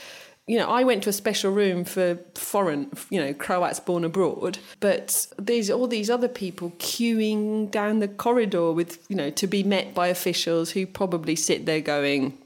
you 0.47 0.57
know, 0.57 0.69
I 0.69 0.83
went 0.83 1.03
to 1.03 1.09
a 1.09 1.13
special 1.13 1.51
room 1.51 1.83
for 1.83 2.19
foreign, 2.35 2.89
you 3.09 3.19
know, 3.19 3.33
Croats 3.33 3.79
born 3.79 4.05
abroad. 4.05 4.59
But 4.79 5.27
there's 5.37 5.69
all 5.69 5.87
these 5.87 6.09
other 6.09 6.29
people 6.29 6.71
queuing 6.79 7.69
down 7.69 7.99
the 7.99 8.07
corridor 8.07 8.71
with, 8.71 9.03
you 9.09 9.15
know, 9.15 9.29
to 9.31 9.47
be 9.47 9.63
met 9.63 9.93
by 9.93 10.07
officials 10.07 10.71
who 10.71 10.87
probably 10.87 11.35
sit 11.35 11.65
there 11.65 11.81
going, 11.81 12.37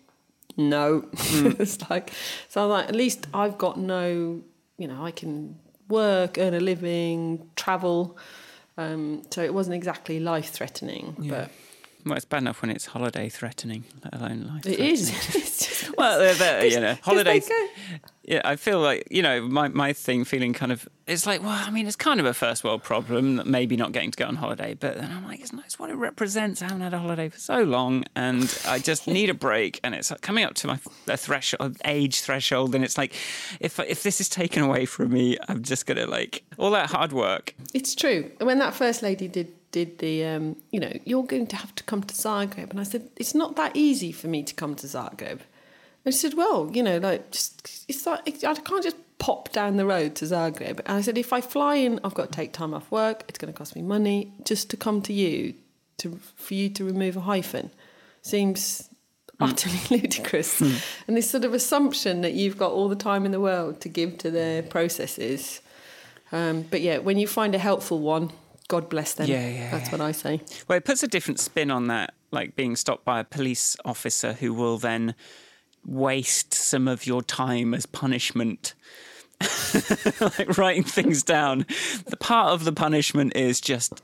no. 0.58 1.02
Hmm. 1.16 1.52
it's 1.60 1.90
like 1.90 2.12
so. 2.50 2.64
I'm 2.64 2.70
like, 2.70 2.90
at 2.90 2.96
least 2.96 3.28
I've 3.34 3.58
got 3.58 3.78
no, 3.78 4.42
you 4.78 4.88
know, 4.88 5.06
I 5.06 5.12
can 5.12 5.60
work, 5.92 6.38
earn 6.38 6.54
a 6.54 6.60
living, 6.60 7.50
travel. 7.56 8.18
Um, 8.78 9.24
so 9.30 9.44
it 9.44 9.54
wasn't 9.54 9.76
exactly 9.76 10.20
life 10.20 10.50
threatening, 10.50 11.16
Yeah. 11.20 11.48
Well, 12.06 12.16
it's 12.16 12.26
bad 12.26 12.42
enough 12.42 12.62
when 12.62 12.72
it's 12.72 12.88
holiday 12.88 13.30
threatening, 13.30 13.84
let 14.04 14.16
alone 14.16 14.48
life. 14.48 14.66
it 14.66 14.80
is. 14.80 15.12
Well, 15.98 16.64
you 16.66 16.80
know, 16.80 16.98
holidays. 17.04 17.50
Yeah, 18.24 18.42
I 18.46 18.56
feel 18.56 18.80
like 18.80 19.08
you 19.12 19.22
know 19.22 19.42
my 19.42 19.68
my 19.68 19.94
thing, 19.94 20.24
feeling 20.24 20.54
kind 20.54 20.72
of. 20.72 20.88
It's 21.08 21.26
like, 21.26 21.42
well, 21.42 21.50
I 21.52 21.70
mean, 21.72 21.88
it's 21.88 21.96
kind 21.96 22.20
of 22.20 22.26
a 22.26 22.34
first 22.34 22.64
world 22.64 22.84
problem, 22.84 23.36
that 23.36 23.48
maybe 23.48 23.76
not 23.76 23.92
getting 23.92 24.12
to 24.12 24.18
go 24.18 24.26
on 24.26 24.36
holiday, 24.36 24.74
but 24.74 24.98
then 24.98 25.12
I'm 25.12 25.26
like, 25.28 25.42
it's 25.42 25.52
not. 25.52 25.66
It's 25.66 25.80
what 25.80 25.90
it 25.90 25.96
represents. 25.96 26.62
I 26.62 26.66
haven't 26.66 26.82
had 26.82 26.94
a 26.94 27.00
holiday 27.00 27.30
for 27.30 27.40
so 27.40 27.64
long, 27.64 28.06
and 28.16 28.44
I 28.68 28.80
just 28.80 29.08
need 29.08 29.30
a 29.30 29.34
break. 29.34 29.80
And 29.84 29.94
it's 29.94 30.12
like 30.12 30.22
coming 30.22 30.44
up 30.44 30.54
to 30.56 30.68
my 30.68 30.78
threshold, 30.78 31.78
age 31.86 32.22
threshold, 32.22 32.76
and 32.76 32.84
it's 32.84 32.98
like, 32.98 33.14
if 33.60 33.80
if 33.80 34.04
this 34.04 34.22
is 34.22 34.30
taken 34.30 34.64
away 34.64 34.86
from 34.86 35.12
me, 35.12 35.38
I'm 35.50 35.64
just 35.64 35.86
gonna 35.86 36.06
like 36.06 36.44
all 36.58 36.72
that 36.72 36.92
hard 36.92 37.14
work. 37.14 37.56
It's 37.74 37.96
true. 37.96 38.32
When 38.40 38.60
that 38.60 38.74
first 38.76 39.02
lady 39.02 39.28
did 39.28 39.52
did 39.72 40.00
the, 40.00 40.26
um, 40.26 40.56
you 40.72 40.80
know, 40.80 40.92
you're 41.06 41.24
going 41.24 41.48
to 41.48 41.56
have 41.56 41.74
to 41.76 41.84
come 41.84 42.04
to 42.04 42.14
Zagreb, 42.14 42.70
and 42.72 42.80
I 42.80 42.84
said 42.84 43.10
it's 43.18 43.34
not 43.34 43.56
that 43.56 43.76
easy 43.76 44.12
for 44.12 44.28
me 44.28 44.44
to 44.44 44.54
come 44.54 44.76
to 44.76 44.88
Zagreb. 44.88 45.40
And 46.04 46.14
she 46.14 46.20
said, 46.20 46.34
well, 46.34 46.70
you 46.74 46.82
know, 46.82 46.98
like 46.98 47.32
just 47.32 47.86
it's 47.88 48.06
like 48.06 48.44
I 48.44 48.54
can't 48.56 48.84
just 48.84 48.98
pop 49.20 49.52
down 49.52 49.78
the 49.78 49.86
road 49.86 50.16
to 50.16 50.26
Zagreb. 50.26 50.80
And 50.80 50.98
I 50.98 51.02
said, 51.02 51.18
if 51.18 51.32
I 51.32 51.42
fly 51.42 51.76
in, 51.76 52.00
I've 52.04 52.16
got 52.16 52.32
to 52.32 52.36
take 52.36 52.54
time 52.54 52.74
off 52.74 52.90
work. 52.90 53.24
It's 53.28 53.38
going 53.38 53.54
to 53.54 53.58
cost 53.58 53.76
me 53.76 53.84
money 53.84 54.34
just 54.44 54.70
to 54.72 54.78
come 54.78 55.02
to 55.04 55.14
you 55.14 55.54
to 55.98 56.20
for 56.36 56.54
you 56.56 56.70
to 56.70 56.84
remove 56.84 57.18
a 57.18 57.22
hyphen. 57.22 57.70
Seems 58.24 58.90
utterly 59.40 59.80
ludicrous. 59.90 60.60
And 60.62 61.18
this 61.18 61.30
sort 61.30 61.46
of 61.46 61.54
assumption 61.54 62.22
that 62.22 62.34
you've 62.34 62.58
got 62.58 62.72
all 62.72 62.90
the 62.90 62.96
time 62.96 63.26
in 63.26 63.32
the 63.32 63.40
world 63.40 63.82
to 63.82 63.90
give 63.90 64.18
to 64.20 64.32
their 64.32 64.64
processes. 64.64 65.62
Um, 66.32 66.64
but 66.64 66.82
yeah, 66.82 67.00
when 67.00 67.18
you 67.18 67.28
find 67.28 67.54
a 67.54 67.60
helpful 67.60 68.00
one, 68.00 68.32
God 68.72 68.88
bless 68.88 69.16
them. 69.16 69.28
Yeah, 69.28 69.50
yeah, 69.50 69.70
That's 69.70 69.88
yeah. 69.88 69.92
what 69.92 70.00
I 70.00 70.14
say. 70.14 70.40
Well, 70.66 70.78
it 70.78 70.86
puts 70.86 71.04
a 71.04 71.08
different 71.10 71.42
spin 71.42 71.70
on 71.70 71.88
that, 71.88 72.14
like 72.32 72.56
being 72.56 72.78
stopped 72.78 73.04
by 73.04 73.20
a 73.20 73.26
police 73.26 73.76
officer 73.84 74.32
who 74.32 74.54
will 74.54 74.78
then 74.78 75.14
waste 75.86 76.54
some 76.54 76.88
of 76.88 77.06
your 77.06 77.22
time 77.22 77.74
as 77.74 77.86
punishment. 77.86 78.74
like 80.22 80.58
writing 80.58 80.86
things 80.86 81.22
down. 81.22 81.66
The 82.06 82.16
part 82.16 82.54
of 82.54 82.64
the 82.64 82.72
punishment 82.72 83.36
is 83.36 83.60
just 83.60 84.02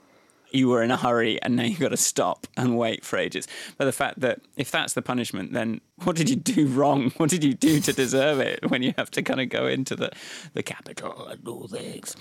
you 0.52 0.68
were 0.68 0.84
in 0.84 0.92
a 0.92 0.98
hurry 0.98 1.42
and 1.42 1.56
now 1.56 1.64
you've 1.64 1.80
got 1.80 1.90
to 1.90 1.98
stop 1.98 2.46
and 2.58 2.78
wait 2.78 3.06
for 3.06 3.18
ages. 3.18 3.48
But 3.78 3.86
the 3.86 3.94
fact 3.94 4.20
that 4.20 4.42
if 4.58 4.70
that's 4.70 4.94
the 4.94 5.02
punishment, 5.02 5.54
then 5.54 5.80
what 6.04 6.18
did 6.18 6.30
you 6.30 6.36
do 6.36 6.68
wrong? 6.68 7.12
What 7.18 7.30
did 7.30 7.44
you 7.44 7.54
do 7.54 7.80
to 7.80 7.94
deserve 7.94 8.40
it 8.40 8.70
when 8.70 8.84
you 8.84 8.94
have 8.98 9.12
to 9.12 9.22
kind 9.22 9.40
of 9.40 9.48
go 9.48 9.66
into 9.66 9.96
the, 9.96 10.12
the 10.54 10.64
capital 10.64 11.28
and 11.28 11.48
all 11.48 11.68
things? 11.70 12.18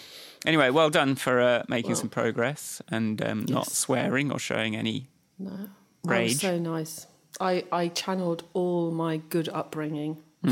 Anyway, 0.46 0.70
well 0.70 0.90
done 0.90 1.16
for 1.16 1.40
uh, 1.40 1.64
making 1.68 1.96
some 1.96 2.08
progress 2.08 2.80
and 2.86 3.20
um, 3.20 3.44
not 3.48 3.68
swearing 3.68 4.30
or 4.30 4.38
showing 4.38 4.76
any. 4.76 5.08
No, 5.40 5.50
that 5.50 5.68
Rage. 6.04 6.34
was 6.34 6.40
so 6.40 6.58
nice. 6.58 7.08
I, 7.40 7.64
I 7.72 7.88
channeled 7.88 8.44
all 8.52 8.92
my 8.92 9.16
good 9.16 9.48
upbringing. 9.48 10.18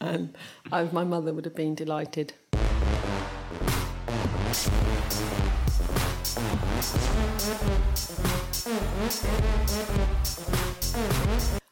and 0.00 0.34
I, 0.72 0.84
my 0.84 1.04
mother 1.04 1.34
would 1.34 1.44
have 1.44 1.54
been 1.54 1.74
delighted. 1.74 2.32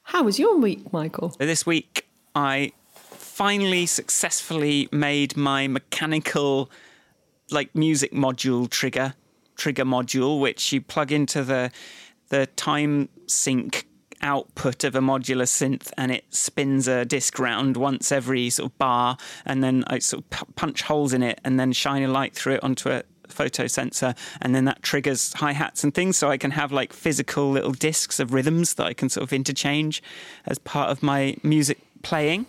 How 0.02 0.22
was 0.22 0.38
your 0.38 0.58
week, 0.58 0.92
Michael? 0.92 1.34
This 1.38 1.64
week, 1.64 2.06
I 2.34 2.72
finally 3.36 3.84
successfully 3.84 4.88
made 4.90 5.36
my 5.36 5.68
mechanical, 5.68 6.70
like 7.50 7.74
music 7.74 8.10
module 8.10 8.66
trigger, 8.70 9.12
trigger 9.56 9.84
module, 9.84 10.40
which 10.40 10.72
you 10.72 10.80
plug 10.80 11.12
into 11.12 11.44
the 11.44 11.70
the 12.30 12.46
time 12.56 13.10
sync 13.26 13.86
output 14.22 14.84
of 14.84 14.94
a 14.94 15.00
modular 15.00 15.44
synth 15.44 15.92
and 15.98 16.10
it 16.10 16.24
spins 16.30 16.88
a 16.88 17.04
disc 17.04 17.38
round 17.38 17.76
once 17.76 18.10
every 18.10 18.48
sort 18.48 18.72
of 18.72 18.78
bar 18.78 19.18
and 19.44 19.62
then 19.62 19.84
I 19.88 19.98
sort 19.98 20.24
of 20.24 20.30
pu- 20.30 20.52
punch 20.56 20.80
holes 20.80 21.12
in 21.12 21.22
it 21.22 21.38
and 21.44 21.60
then 21.60 21.72
shine 21.72 22.02
a 22.02 22.08
light 22.08 22.34
through 22.34 22.54
it 22.54 22.64
onto 22.64 22.88
a 22.88 23.02
photo 23.28 23.66
sensor 23.66 24.14
and 24.40 24.54
then 24.54 24.64
that 24.64 24.82
triggers 24.82 25.34
hi-hats 25.34 25.84
and 25.84 25.94
things 25.94 26.16
so 26.16 26.30
I 26.30 26.38
can 26.38 26.52
have 26.52 26.72
like 26.72 26.94
physical 26.94 27.50
little 27.50 27.72
discs 27.72 28.18
of 28.18 28.32
rhythms 28.32 28.74
that 28.74 28.86
I 28.86 28.94
can 28.94 29.10
sort 29.10 29.24
of 29.24 29.34
interchange 29.34 30.02
as 30.46 30.58
part 30.58 30.88
of 30.88 31.02
my 31.02 31.36
music 31.42 31.78
playing 32.02 32.46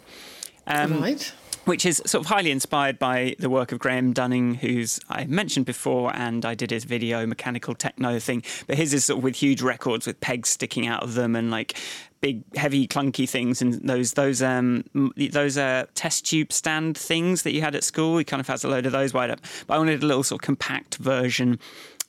um, 0.67 1.01
right. 1.01 1.33
which 1.65 1.85
is 1.85 2.01
sort 2.05 2.25
of 2.25 2.27
highly 2.27 2.51
inspired 2.51 2.99
by 2.99 3.35
the 3.39 3.49
work 3.49 3.71
of 3.71 3.79
Graham 3.79 4.13
Dunning, 4.13 4.55
who's 4.55 4.99
I 5.09 5.25
mentioned 5.25 5.65
before, 5.65 6.15
and 6.15 6.45
I 6.45 6.53
did 6.55 6.71
his 6.71 6.83
video 6.83 7.25
mechanical 7.25 7.73
techno 7.73 8.19
thing. 8.19 8.43
But 8.67 8.77
his 8.77 8.93
is 8.93 9.05
sort 9.05 9.17
of 9.17 9.23
with 9.23 9.35
huge 9.35 9.61
records 9.61 10.05
with 10.05 10.19
pegs 10.19 10.49
sticking 10.49 10.87
out 10.87 11.03
of 11.03 11.15
them 11.15 11.35
and 11.35 11.49
like 11.49 11.77
big, 12.21 12.43
heavy, 12.55 12.87
clunky 12.87 13.27
things, 13.27 13.61
and 13.61 13.73
those 13.87 14.13
those 14.13 14.41
um 14.41 14.83
those 15.15 15.57
uh, 15.57 15.85
test 15.95 16.25
tube 16.25 16.53
stand 16.53 16.97
things 16.97 17.43
that 17.43 17.53
you 17.53 17.61
had 17.61 17.75
at 17.75 17.83
school. 17.83 18.17
He 18.17 18.23
kind 18.23 18.39
of 18.39 18.47
has 18.47 18.63
a 18.63 18.67
load 18.67 18.85
of 18.85 18.91
those 18.91 19.13
wired 19.13 19.31
up. 19.31 19.41
But 19.65 19.75
I 19.75 19.77
wanted 19.77 20.03
a 20.03 20.05
little 20.05 20.23
sort 20.23 20.41
of 20.41 20.45
compact 20.45 20.97
version 20.97 21.59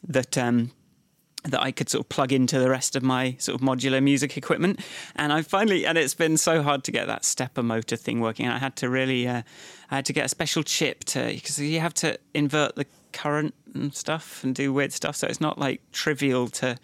that. 0.07 0.37
um 0.37 0.73
that 1.45 1.63
I 1.63 1.71
could 1.71 1.89
sort 1.89 2.05
of 2.05 2.09
plug 2.09 2.33
into 2.33 2.59
the 2.59 2.69
rest 2.69 2.97
of 2.97 3.03
my 3.03 3.37
sort 3.39 3.61
of 3.61 3.67
modular 3.67 4.03
music 4.03 4.37
equipment. 4.37 4.81
And 5.17 5.33
I 5.33 5.43
finally, 5.43 5.87
and 5.87 5.97
it's 5.97 6.15
been 6.15 6.37
so 6.37 6.63
hard 6.63 6.85
to 6.85 6.93
get 6.93 7.07
that 7.07 7.25
stepper 7.25 7.63
motor 7.63 7.97
thing 7.97 8.21
working. 8.21 8.49
I 8.49 8.59
had 8.59 8.77
to 8.77 8.89
really, 8.89 9.27
uh, 9.29 9.43
I 9.91 9.97
had 9.97 10.05
to 10.07 10.13
get 10.13 10.27
a 10.27 10.29
special 10.29 10.63
chip 10.63 11.05
to, 11.05 11.27
because 11.27 11.61
you 11.61 11.81
have 11.81 11.95
to 11.95 12.19
invert 12.35 12.75
the 12.77 12.87
current 13.13 13.55
and 13.75 13.95
stuff 13.95 14.43
and 14.45 14.55
do 14.55 14.73
weird 14.73 14.93
stuff. 14.93 15.17
So 15.17 15.27
it's 15.27 15.41
not 15.41 15.59
like 15.59 15.81
trivial 15.93 16.49
to. 16.49 16.77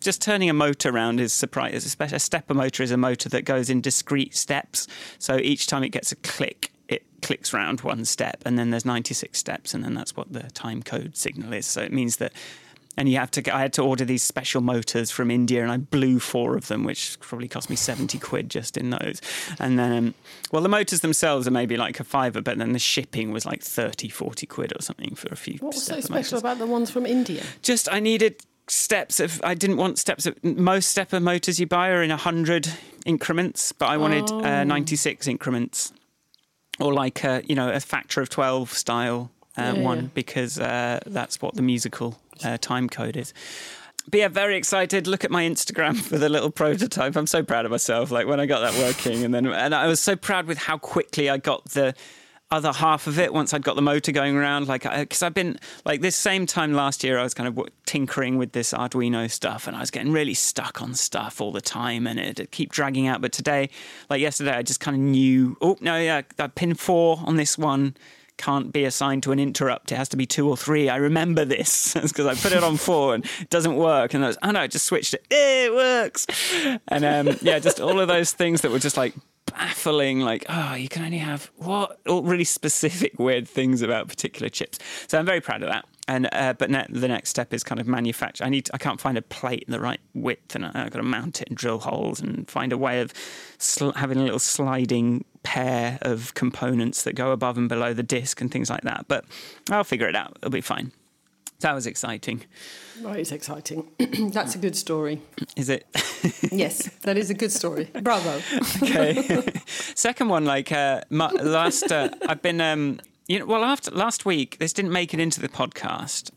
Just 0.00 0.20
turning 0.20 0.50
a 0.50 0.52
motor 0.52 0.90
around 0.90 1.18
is 1.18 1.32
surprising. 1.32 2.06
A 2.14 2.18
stepper 2.18 2.52
motor 2.52 2.82
is 2.82 2.90
a 2.90 2.96
motor 2.98 3.30
that 3.30 3.46
goes 3.46 3.70
in 3.70 3.80
discrete 3.80 4.34
steps. 4.34 4.86
So 5.18 5.38
each 5.38 5.66
time 5.66 5.82
it 5.82 5.90
gets 5.90 6.12
a 6.12 6.16
click, 6.16 6.72
it 6.88 7.06
clicks 7.22 7.54
round 7.54 7.80
one 7.80 8.04
step, 8.04 8.42
and 8.44 8.58
then 8.58 8.68
there's 8.68 8.84
96 8.84 9.38
steps, 9.38 9.72
and 9.72 9.82
then 9.82 9.94
that's 9.94 10.14
what 10.14 10.30
the 10.30 10.42
time 10.50 10.82
code 10.82 11.16
signal 11.16 11.54
is. 11.54 11.64
So 11.64 11.80
it 11.80 11.90
means 11.90 12.16
that 12.16 12.34
and 12.96 13.08
you 13.08 13.16
have 13.18 13.30
to. 13.32 13.54
I 13.54 13.60
had 13.60 13.72
to 13.74 13.82
order 13.82 14.04
these 14.04 14.22
special 14.22 14.60
motors 14.60 15.10
from 15.10 15.30
India, 15.30 15.62
and 15.62 15.70
I 15.72 15.76
blew 15.78 16.18
four 16.20 16.56
of 16.56 16.68
them, 16.68 16.84
which 16.84 17.18
probably 17.20 17.48
cost 17.48 17.68
me 17.70 17.76
seventy 17.76 18.18
quid 18.18 18.48
just 18.50 18.76
in 18.76 18.90
those. 18.90 19.20
And 19.58 19.78
then, 19.78 19.92
um, 19.92 20.14
well, 20.52 20.62
the 20.62 20.68
motors 20.68 21.00
themselves 21.00 21.46
are 21.48 21.50
maybe 21.50 21.76
like 21.76 21.98
a 22.00 22.04
fiver, 22.04 22.40
but 22.40 22.58
then 22.58 22.72
the 22.72 22.78
shipping 22.78 23.32
was 23.32 23.44
like 23.44 23.62
30, 23.62 24.08
40 24.08 24.46
quid 24.46 24.72
or 24.76 24.82
something 24.82 25.14
for 25.14 25.28
a 25.32 25.36
few. 25.36 25.54
What 25.58 25.74
was 25.74 25.84
so 25.84 26.00
special 26.00 26.14
motors. 26.14 26.32
about 26.40 26.58
the 26.58 26.66
ones 26.66 26.90
from 26.90 27.04
India? 27.06 27.42
Just 27.62 27.88
I 27.92 28.00
needed 28.00 28.36
steps 28.68 29.20
of. 29.20 29.40
I 29.44 29.54
didn't 29.54 29.76
want 29.76 29.98
steps 29.98 30.24
of. 30.26 30.42
Most 30.44 30.88
stepper 30.90 31.20
motors 31.20 31.58
you 31.60 31.66
buy 31.66 31.90
are 31.90 32.02
in 32.02 32.10
hundred 32.10 32.68
increments, 33.04 33.72
but 33.72 33.86
I 33.86 33.96
wanted 33.96 34.24
Oh. 34.30 34.40
uh, 34.44 34.64
ninety 34.64 34.96
six 34.96 35.26
increments, 35.26 35.92
or 36.80 36.92
like 36.94 37.24
a 37.24 37.42
you 37.46 37.54
know 37.54 37.70
a 37.70 37.80
factor 37.80 38.20
of 38.20 38.28
twelve 38.28 38.72
style 38.72 39.30
uh, 39.58 39.72
Yeah, 39.76 39.82
one 39.82 40.00
yeah. 40.02 40.08
because 40.14 40.58
uh, 40.58 41.00
that's 41.06 41.42
what 41.42 41.54
the 41.54 41.62
musical 41.62 42.18
uh, 42.42 42.58
time 42.58 42.88
code 42.88 43.16
is. 43.16 43.32
But 44.10 44.20
yeah, 44.20 44.28
very 44.28 44.56
excited. 44.56 45.06
Look 45.06 45.24
at 45.24 45.30
my 45.30 45.44
Instagram 45.44 45.96
for 45.96 46.18
the 46.18 46.28
little 46.28 46.50
prototype. 46.50 47.16
I'm 47.16 47.26
so 47.26 47.42
proud 47.42 47.64
of 47.64 47.70
myself. 47.70 48.10
Like 48.10 48.26
when 48.26 48.40
I 48.40 48.46
got 48.46 48.60
that 48.60 48.78
working, 48.78 49.24
and 49.24 49.32
then 49.32 49.46
and 49.46 49.74
I 49.74 49.86
was 49.86 50.00
so 50.00 50.14
proud 50.14 50.46
with 50.46 50.58
how 50.58 50.76
quickly 50.76 51.30
I 51.30 51.38
got 51.38 51.70
the 51.70 51.94
other 52.50 52.72
half 52.72 53.06
of 53.06 53.18
it 53.18 53.32
once 53.32 53.52
I'd 53.52 53.64
got 53.64 53.76
the 53.76 53.82
motor 53.82 54.12
going 54.12 54.36
around. 54.36 54.68
Like, 54.68 54.82
because 54.82 55.22
I've 55.22 55.34
been 55.34 55.58
like 55.84 56.02
this 56.02 56.14
same 56.14 56.46
time 56.46 56.72
last 56.74 57.02
year, 57.02 57.18
I 57.18 57.22
was 57.22 57.34
kind 57.34 57.48
of 57.48 57.66
tinkering 57.86 58.36
with 58.36 58.52
this 58.52 58.72
Arduino 58.72 59.30
stuff, 59.30 59.66
and 59.66 59.76
I 59.76 59.80
was 59.80 59.90
getting 59.90 60.12
really 60.12 60.34
stuck 60.34 60.82
on 60.82 60.94
stuff 60.94 61.40
all 61.40 61.52
the 61.52 61.62
time, 61.62 62.06
and 62.06 62.20
it'd 62.20 62.50
keep 62.50 62.72
dragging 62.72 63.06
out. 63.06 63.20
But 63.20 63.32
today, 63.32 63.70
like 64.10 64.20
yesterday, 64.20 64.52
I 64.52 64.62
just 64.62 64.80
kind 64.80 64.94
of 64.94 65.02
knew. 65.02 65.56
Oh 65.60 65.76
no, 65.80 65.98
yeah, 65.98 66.22
that 66.36 66.54
pin 66.54 66.74
four 66.74 67.20
on 67.24 67.36
this 67.36 67.56
one 67.56 67.96
can't 68.36 68.72
be 68.72 68.84
assigned 68.84 69.22
to 69.24 69.32
an 69.32 69.38
interrupt. 69.38 69.92
It 69.92 69.96
has 69.96 70.08
to 70.10 70.16
be 70.16 70.26
two 70.26 70.48
or 70.48 70.56
three. 70.56 70.88
I 70.88 70.96
remember 70.96 71.44
this 71.44 71.94
because 72.02 72.26
I 72.26 72.34
put 72.34 72.52
it 72.52 72.64
on 72.64 72.76
four 72.76 73.14
and 73.14 73.24
it 73.40 73.50
doesn't 73.50 73.76
work. 73.76 74.14
And 74.14 74.24
I 74.24 74.28
was, 74.28 74.38
oh 74.42 74.50
no, 74.50 74.60
I 74.60 74.66
just 74.66 74.86
switched 74.86 75.14
it. 75.14 75.26
It 75.30 75.72
works. 75.72 76.26
And 76.88 77.04
um, 77.04 77.36
yeah, 77.42 77.58
just 77.58 77.80
all 77.80 78.00
of 78.00 78.08
those 78.08 78.32
things 78.32 78.62
that 78.62 78.70
were 78.70 78.78
just 78.78 78.96
like 78.96 79.14
baffling. 79.46 80.20
Like, 80.20 80.46
oh, 80.48 80.74
you 80.74 80.88
can 80.88 81.04
only 81.04 81.18
have 81.18 81.50
what? 81.56 82.00
All 82.08 82.22
really 82.22 82.44
specific, 82.44 83.18
weird 83.18 83.48
things 83.48 83.82
about 83.82 84.08
particular 84.08 84.48
chips. 84.48 84.78
So 85.06 85.18
I'm 85.18 85.26
very 85.26 85.40
proud 85.40 85.62
of 85.62 85.68
that. 85.68 85.86
And 86.06 86.28
uh, 86.32 86.52
but 86.52 86.70
ne- 86.70 86.86
the 86.90 87.08
next 87.08 87.30
step 87.30 87.54
is 87.54 87.64
kind 87.64 87.80
of 87.80 87.86
manufacture. 87.86 88.44
I 88.44 88.50
need. 88.50 88.66
To, 88.66 88.74
I 88.74 88.78
can't 88.78 89.00
find 89.00 89.16
a 89.16 89.22
plate 89.22 89.64
in 89.66 89.72
the 89.72 89.80
right 89.80 90.00
width, 90.12 90.54
and 90.54 90.66
I, 90.66 90.72
have 90.74 90.90
got 90.90 90.98
to 90.98 91.02
mount 91.02 91.40
it 91.40 91.48
and 91.48 91.56
drill 91.56 91.78
holes 91.78 92.20
and 92.20 92.48
find 92.50 92.74
a 92.74 92.78
way 92.78 93.00
of 93.00 93.14
sl- 93.56 93.92
having 93.92 94.18
a 94.18 94.22
little 94.22 94.38
sliding 94.38 95.24
pair 95.44 95.98
of 96.02 96.34
components 96.34 97.04
that 97.04 97.14
go 97.14 97.30
above 97.30 97.56
and 97.56 97.68
below 97.68 97.94
the 97.94 98.02
disc 98.02 98.40
and 98.40 98.50
things 98.50 98.68
like 98.68 98.82
that. 98.82 99.04
But 99.06 99.24
I'll 99.70 99.84
figure 99.84 100.08
it 100.08 100.16
out. 100.16 100.36
It'll 100.38 100.50
be 100.50 100.60
fine. 100.60 100.90
That 101.60 101.74
was 101.74 101.86
exciting. 101.86 102.44
Right, 103.00 103.20
it's 103.20 103.32
exciting. 103.32 103.88
That's 104.32 104.54
a 104.54 104.58
good 104.58 104.76
story. 104.76 105.22
Is 105.56 105.68
it? 105.68 105.86
yes, 106.52 106.90
that 107.02 107.16
is 107.16 107.30
a 107.30 107.34
good 107.34 107.52
story. 107.52 107.90
Bravo. 108.02 108.40
okay. 108.82 109.42
Second 109.66 110.28
one, 110.28 110.44
like 110.44 110.72
uh, 110.72 111.02
my, 111.10 111.30
last, 111.30 111.90
uh, 111.90 112.10
I've 112.28 112.42
been, 112.42 112.60
um, 112.60 113.00
you 113.28 113.38
know, 113.38 113.46
well, 113.46 113.64
after 113.64 113.90
last 113.92 114.26
week, 114.26 114.58
this 114.58 114.72
didn't 114.72 114.92
make 114.92 115.14
it 115.14 115.20
into 115.20 115.40
the 115.40 115.48
podcast. 115.48 116.30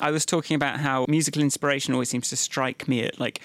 I 0.00 0.10
was 0.10 0.24
talking 0.24 0.54
about 0.54 0.78
how 0.78 1.06
musical 1.08 1.42
inspiration 1.42 1.92
always 1.92 2.08
seems 2.08 2.28
to 2.28 2.36
strike 2.36 2.86
me 2.86 3.02
at 3.02 3.18
like, 3.18 3.40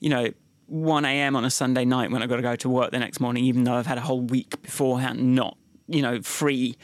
you 0.00 0.08
know, 0.08 0.30
1 0.68 1.04
a.m. 1.04 1.36
on 1.36 1.44
a 1.44 1.50
Sunday 1.50 1.84
night 1.84 2.10
when 2.10 2.22
I've 2.22 2.28
got 2.28 2.36
to 2.36 2.42
go 2.42 2.56
to 2.56 2.68
work 2.68 2.90
the 2.90 2.98
next 2.98 3.20
morning, 3.20 3.44
even 3.44 3.64
though 3.64 3.74
I've 3.74 3.86
had 3.86 3.98
a 3.98 4.02
whole 4.02 4.20
week 4.20 4.60
beforehand 4.62 5.34
not, 5.34 5.56
you 5.86 6.02
know, 6.02 6.22
free 6.22 6.76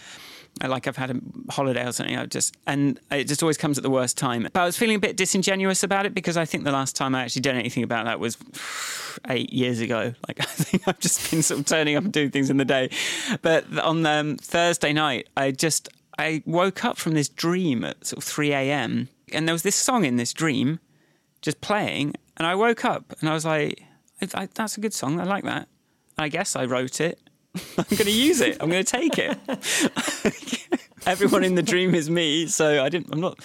like 0.62 0.86
I've 0.86 0.96
had 0.96 1.10
a 1.10 1.20
holiday 1.52 1.86
or 1.86 1.92
something. 1.92 2.16
I 2.16 2.26
just 2.26 2.56
and 2.66 3.00
it 3.10 3.24
just 3.24 3.42
always 3.42 3.56
comes 3.56 3.76
at 3.76 3.82
the 3.82 3.90
worst 3.90 4.16
time. 4.16 4.42
But 4.52 4.60
I 4.60 4.64
was 4.64 4.76
feeling 4.76 4.96
a 4.96 5.00
bit 5.00 5.16
disingenuous 5.16 5.82
about 5.82 6.06
it 6.06 6.14
because 6.14 6.36
I 6.36 6.44
think 6.44 6.64
the 6.64 6.72
last 6.72 6.94
time 6.96 7.14
I 7.14 7.22
actually 7.22 7.42
did 7.42 7.56
anything 7.56 7.82
about 7.82 8.04
that 8.04 8.20
was 8.20 8.38
eight 9.28 9.52
years 9.52 9.80
ago. 9.80 10.14
Like 10.28 10.40
I 10.40 10.44
think 10.44 10.86
I've 10.86 11.00
just 11.00 11.30
been 11.30 11.42
sort 11.42 11.60
of 11.60 11.66
turning 11.66 11.96
up 11.96 12.04
and 12.04 12.12
doing 12.12 12.30
things 12.30 12.50
in 12.50 12.56
the 12.56 12.64
day. 12.64 12.90
But 13.42 13.78
on 13.78 14.04
um, 14.06 14.36
Thursday 14.36 14.92
night, 14.92 15.28
I 15.36 15.50
just 15.50 15.88
I 16.18 16.42
woke 16.46 16.84
up 16.84 16.96
from 16.96 17.14
this 17.14 17.28
dream 17.28 17.84
at 17.84 18.06
sort 18.06 18.18
of 18.18 18.24
three 18.24 18.52
a.m. 18.52 19.08
and 19.32 19.48
there 19.48 19.54
was 19.54 19.62
this 19.62 19.76
song 19.76 20.04
in 20.04 20.16
this 20.16 20.32
dream 20.32 20.78
just 21.42 21.60
playing, 21.60 22.14
and 22.36 22.46
I 22.46 22.54
woke 22.54 22.84
up 22.84 23.14
and 23.20 23.28
I 23.28 23.34
was 23.34 23.44
like, 23.44 23.82
I, 24.34 24.48
"That's 24.54 24.76
a 24.76 24.80
good 24.80 24.94
song. 24.94 25.20
I 25.20 25.24
like 25.24 25.44
that." 25.44 25.68
I 26.16 26.28
guess 26.28 26.54
I 26.54 26.64
wrote 26.64 27.00
it 27.00 27.18
I'm 27.78 27.84
going 27.90 28.04
to 28.04 28.10
use 28.10 28.40
it. 28.40 28.56
I'm 28.60 28.68
going 28.70 28.84
to 28.84 28.90
take 28.90 29.18
it. 29.18 29.38
Everyone 31.06 31.44
in 31.44 31.54
the 31.54 31.62
dream 31.62 31.94
is 31.94 32.10
me, 32.10 32.46
so 32.46 32.82
I 32.82 32.88
didn't. 32.88 33.12
I'm 33.12 33.20
not. 33.20 33.38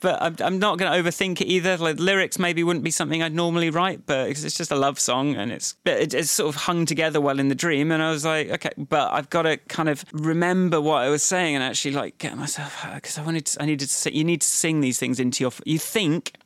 But 0.00 0.22
I'm, 0.22 0.34
I'm 0.40 0.58
not 0.58 0.78
going 0.78 0.90
to 0.90 0.98
overthink 1.10 1.42
it 1.42 1.46
either. 1.46 1.76
Like 1.76 2.00
lyrics 2.00 2.38
maybe 2.38 2.62
wouldn't 2.62 2.84
be 2.84 2.90
something 2.90 3.22
I'd 3.22 3.34
normally 3.34 3.68
write, 3.68 4.06
but 4.06 4.30
it's 4.30 4.42
just 4.54 4.70
a 4.70 4.76
love 4.76 4.98
song, 4.98 5.34
and 5.34 5.52
it's 5.52 5.74
it, 5.84 6.14
it's 6.14 6.30
sort 6.30 6.54
of 6.54 6.62
hung 6.62 6.86
together 6.86 7.20
well 7.20 7.38
in 7.38 7.48
the 7.48 7.54
dream. 7.54 7.92
And 7.92 8.02
I 8.02 8.10
was 8.10 8.24
like, 8.24 8.48
okay, 8.48 8.70
but 8.78 9.12
I've 9.12 9.28
got 9.28 9.42
to 9.42 9.58
kind 9.58 9.90
of 9.90 10.06
remember 10.12 10.80
what 10.80 11.02
I 11.02 11.10
was 11.10 11.22
saying 11.22 11.54
and 11.54 11.62
actually 11.62 11.92
like 11.92 12.16
get 12.16 12.38
myself 12.38 12.86
because 12.94 13.18
I 13.18 13.22
wanted 13.22 13.44
to, 13.46 13.62
I 13.62 13.66
needed 13.66 13.90
to. 13.90 14.16
You 14.16 14.24
need 14.24 14.40
to 14.40 14.46
sing 14.46 14.80
these 14.80 14.98
things 14.98 15.20
into 15.20 15.44
your. 15.44 15.52
You 15.66 15.78
think 15.78 16.36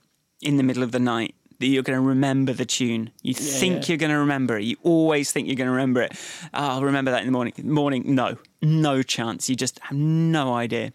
in 0.42 0.56
the 0.56 0.64
middle 0.64 0.82
of 0.82 0.90
the 0.90 0.98
night 0.98 1.36
that 1.60 1.66
you're 1.66 1.82
going 1.82 2.00
to 2.00 2.06
remember 2.06 2.52
the 2.52 2.64
tune. 2.64 3.10
You 3.22 3.34
yeah, 3.36 3.58
think 3.58 3.74
yeah. 3.74 3.92
you're 3.92 3.98
going 3.98 4.12
to 4.12 4.18
remember 4.18 4.58
it. 4.58 4.64
You 4.64 4.76
always 4.82 5.32
think 5.32 5.46
you're 5.46 5.56
going 5.56 5.68
to 5.68 5.72
remember 5.72 6.02
it. 6.02 6.12
Oh, 6.52 6.68
I'll 6.68 6.82
remember 6.82 7.10
that 7.10 7.20
in 7.20 7.26
the 7.26 7.32
morning. 7.32 7.54
Morning, 7.62 8.14
no, 8.14 8.36
no 8.62 9.02
chance. 9.02 9.48
You 9.48 9.56
just 9.56 9.78
have 9.80 9.96
no 9.96 10.54
idea. 10.54 10.92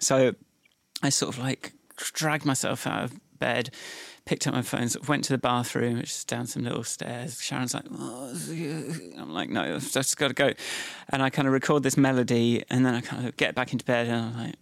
So 0.00 0.34
I 1.02 1.08
sort 1.10 1.34
of 1.34 1.42
like 1.42 1.72
dragged 1.96 2.44
myself 2.44 2.86
out 2.86 3.04
of 3.04 3.20
bed, 3.38 3.70
picked 4.30 4.46
up 4.46 4.54
my 4.54 4.62
phone, 4.62 4.88
sort 4.88 5.02
of 5.02 5.08
went 5.08 5.24
to 5.24 5.32
the 5.32 5.38
bathroom, 5.38 5.96
which 5.98 6.10
is 6.10 6.24
down 6.24 6.46
some 6.46 6.62
little 6.62 6.84
stairs. 6.84 7.42
Sharon's 7.42 7.74
like, 7.74 7.82
oh, 7.92 8.32
I'm 9.18 9.34
like, 9.34 9.50
no, 9.50 9.74
I've 9.74 9.90
just 9.90 10.16
got 10.18 10.28
to 10.28 10.34
go. 10.34 10.52
And 11.08 11.20
I 11.20 11.30
kind 11.30 11.48
of 11.48 11.52
record 11.52 11.82
this 11.82 11.96
melody, 11.96 12.62
and 12.70 12.86
then 12.86 12.94
I 12.94 13.00
kind 13.00 13.26
of 13.26 13.36
get 13.36 13.56
back 13.56 13.72
into 13.72 13.84
bed, 13.84 14.06
and 14.06 14.16
I'm 14.16 14.44
like, 14.44 14.54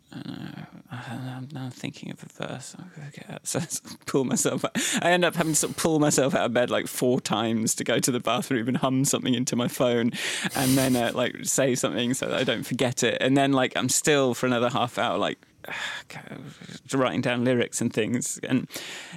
I'm 0.91 1.49
now 1.53 1.69
thinking 1.71 2.11
of 2.11 2.23
a 2.23 2.47
verse. 2.47 2.75
I'm 2.79 2.91
going 2.97 3.11
to 3.11 3.21
get 3.21 3.31
up, 3.31 3.41
So 3.47 3.59
I 3.59 3.67
pull 4.07 4.25
myself. 4.25 4.65
Out. 4.65 4.73
I 5.03 5.11
end 5.11 5.27
up 5.27 5.37
having 5.37 5.53
to 5.53 5.59
sort 5.59 5.73
of 5.73 5.77
pull 5.77 5.99
myself 5.99 6.35
out 6.35 6.47
of 6.47 6.55
bed 6.55 6.71
like 6.71 6.87
four 6.87 7.21
times 7.21 7.75
to 7.75 7.85
go 7.85 7.99
to 7.99 8.11
the 8.11 8.21
bathroom 8.21 8.69
and 8.69 8.77
hum 8.79 9.05
something 9.05 9.35
into 9.35 9.55
my 9.55 9.69
phone, 9.69 10.13
and 10.57 10.79
then 10.79 10.97
uh, 10.97 11.13
like 11.15 11.37
say 11.43 11.75
something 11.75 12.15
so 12.15 12.25
that 12.25 12.39
I 12.39 12.45
don't 12.45 12.65
forget 12.65 13.03
it. 13.03 13.19
And 13.21 13.37
then 13.37 13.53
like 13.53 13.77
I'm 13.77 13.91
still 13.91 14.33
for 14.33 14.47
another 14.47 14.71
half 14.71 14.97
hour 14.97 15.19
like 15.19 15.39
writing 16.95 17.21
down 17.21 17.45
lyrics 17.45 17.81
and 17.81 17.93
things. 17.93 18.39
And 18.43 18.69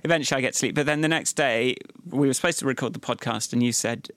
eventually 0.04 0.38
I 0.38 0.42
get 0.42 0.56
sleep. 0.56 0.76
But 0.76 0.86
then 0.86 1.02
the 1.02 1.08
next 1.08 1.34
day, 1.34 1.76
we 2.10 2.28
were 2.28 2.34
supposed 2.34 2.60
to 2.60 2.66
record 2.66 2.94
the 2.94 3.00
podcast, 3.00 3.54
and 3.54 3.64
you 3.64 3.72
said, 3.72 4.10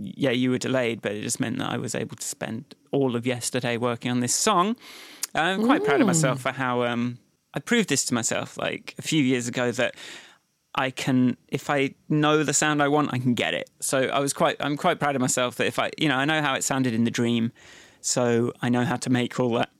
yeah, 0.00 0.30
you 0.30 0.50
were 0.50 0.58
delayed, 0.58 1.02
but 1.02 1.12
it 1.12 1.22
just 1.22 1.40
meant 1.40 1.58
that 1.58 1.70
I 1.70 1.76
was 1.76 1.94
able 1.94 2.16
to 2.16 2.26
spend 2.26 2.74
all 2.90 3.16
of 3.16 3.26
yesterday 3.26 3.76
working 3.76 4.10
on 4.10 4.20
this 4.20 4.34
song. 4.34 4.76
I'm 5.34 5.64
quite 5.64 5.84
proud 5.84 6.00
of 6.00 6.06
myself 6.06 6.40
for 6.42 6.52
how 6.52 6.84
um, 6.84 7.18
I 7.54 7.60
proved 7.60 7.88
this 7.88 8.04
to 8.06 8.14
myself 8.14 8.58
like 8.58 8.94
a 8.98 9.02
few 9.02 9.22
years 9.22 9.48
ago 9.48 9.70
that 9.72 9.94
I 10.74 10.90
can, 10.90 11.36
if 11.48 11.70
I 11.70 11.94
know 12.08 12.42
the 12.44 12.52
sound 12.52 12.82
I 12.82 12.88
want, 12.88 13.12
I 13.12 13.18
can 13.18 13.34
get 13.34 13.54
it. 13.54 13.70
So 13.80 14.02
I 14.02 14.20
was 14.20 14.32
quite, 14.32 14.56
I'm 14.60 14.76
quite 14.76 14.98
proud 15.00 15.14
of 15.14 15.20
myself 15.20 15.56
that 15.56 15.66
if 15.66 15.78
I, 15.78 15.90
you 15.98 16.08
know, 16.08 16.16
I 16.16 16.24
know 16.24 16.42
how 16.42 16.54
it 16.54 16.64
sounded 16.64 16.92
in 16.92 17.04
the 17.04 17.10
dream, 17.10 17.52
so 18.00 18.52
I 18.60 18.68
know 18.68 18.84
how 18.84 18.96
to 18.96 19.10
make 19.10 19.38
all 19.38 19.52
that 19.54 19.70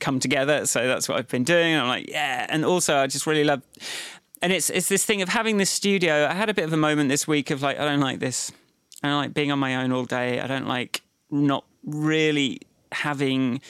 come 0.00 0.20
together. 0.20 0.66
So 0.66 0.86
that's 0.86 1.08
what 1.08 1.18
I've 1.18 1.28
been 1.28 1.44
doing. 1.44 1.72
And 1.72 1.82
I'm 1.82 1.88
like, 1.88 2.10
yeah. 2.10 2.46
And 2.48 2.64
also, 2.64 2.96
I 2.96 3.06
just 3.06 3.26
really 3.26 3.44
love, 3.44 3.62
and 4.42 4.52
it's 4.52 4.70
it's 4.70 4.88
this 4.88 5.04
thing 5.04 5.22
of 5.22 5.28
having 5.28 5.56
this 5.56 5.70
studio. 5.70 6.26
I 6.26 6.34
had 6.34 6.48
a 6.48 6.54
bit 6.54 6.64
of 6.64 6.72
a 6.72 6.76
moment 6.76 7.08
this 7.08 7.26
week 7.26 7.50
of 7.50 7.62
like, 7.62 7.78
I 7.78 7.84
don't 7.84 8.00
like 8.00 8.18
this. 8.18 8.52
I 9.02 9.08
don't 9.08 9.18
like 9.18 9.34
being 9.34 9.52
on 9.52 9.58
my 9.58 9.76
own 9.76 9.92
all 9.92 10.04
day. 10.04 10.40
I 10.40 10.46
don't 10.46 10.66
like 10.66 11.02
not 11.30 11.64
really 11.84 12.60
having 12.92 13.60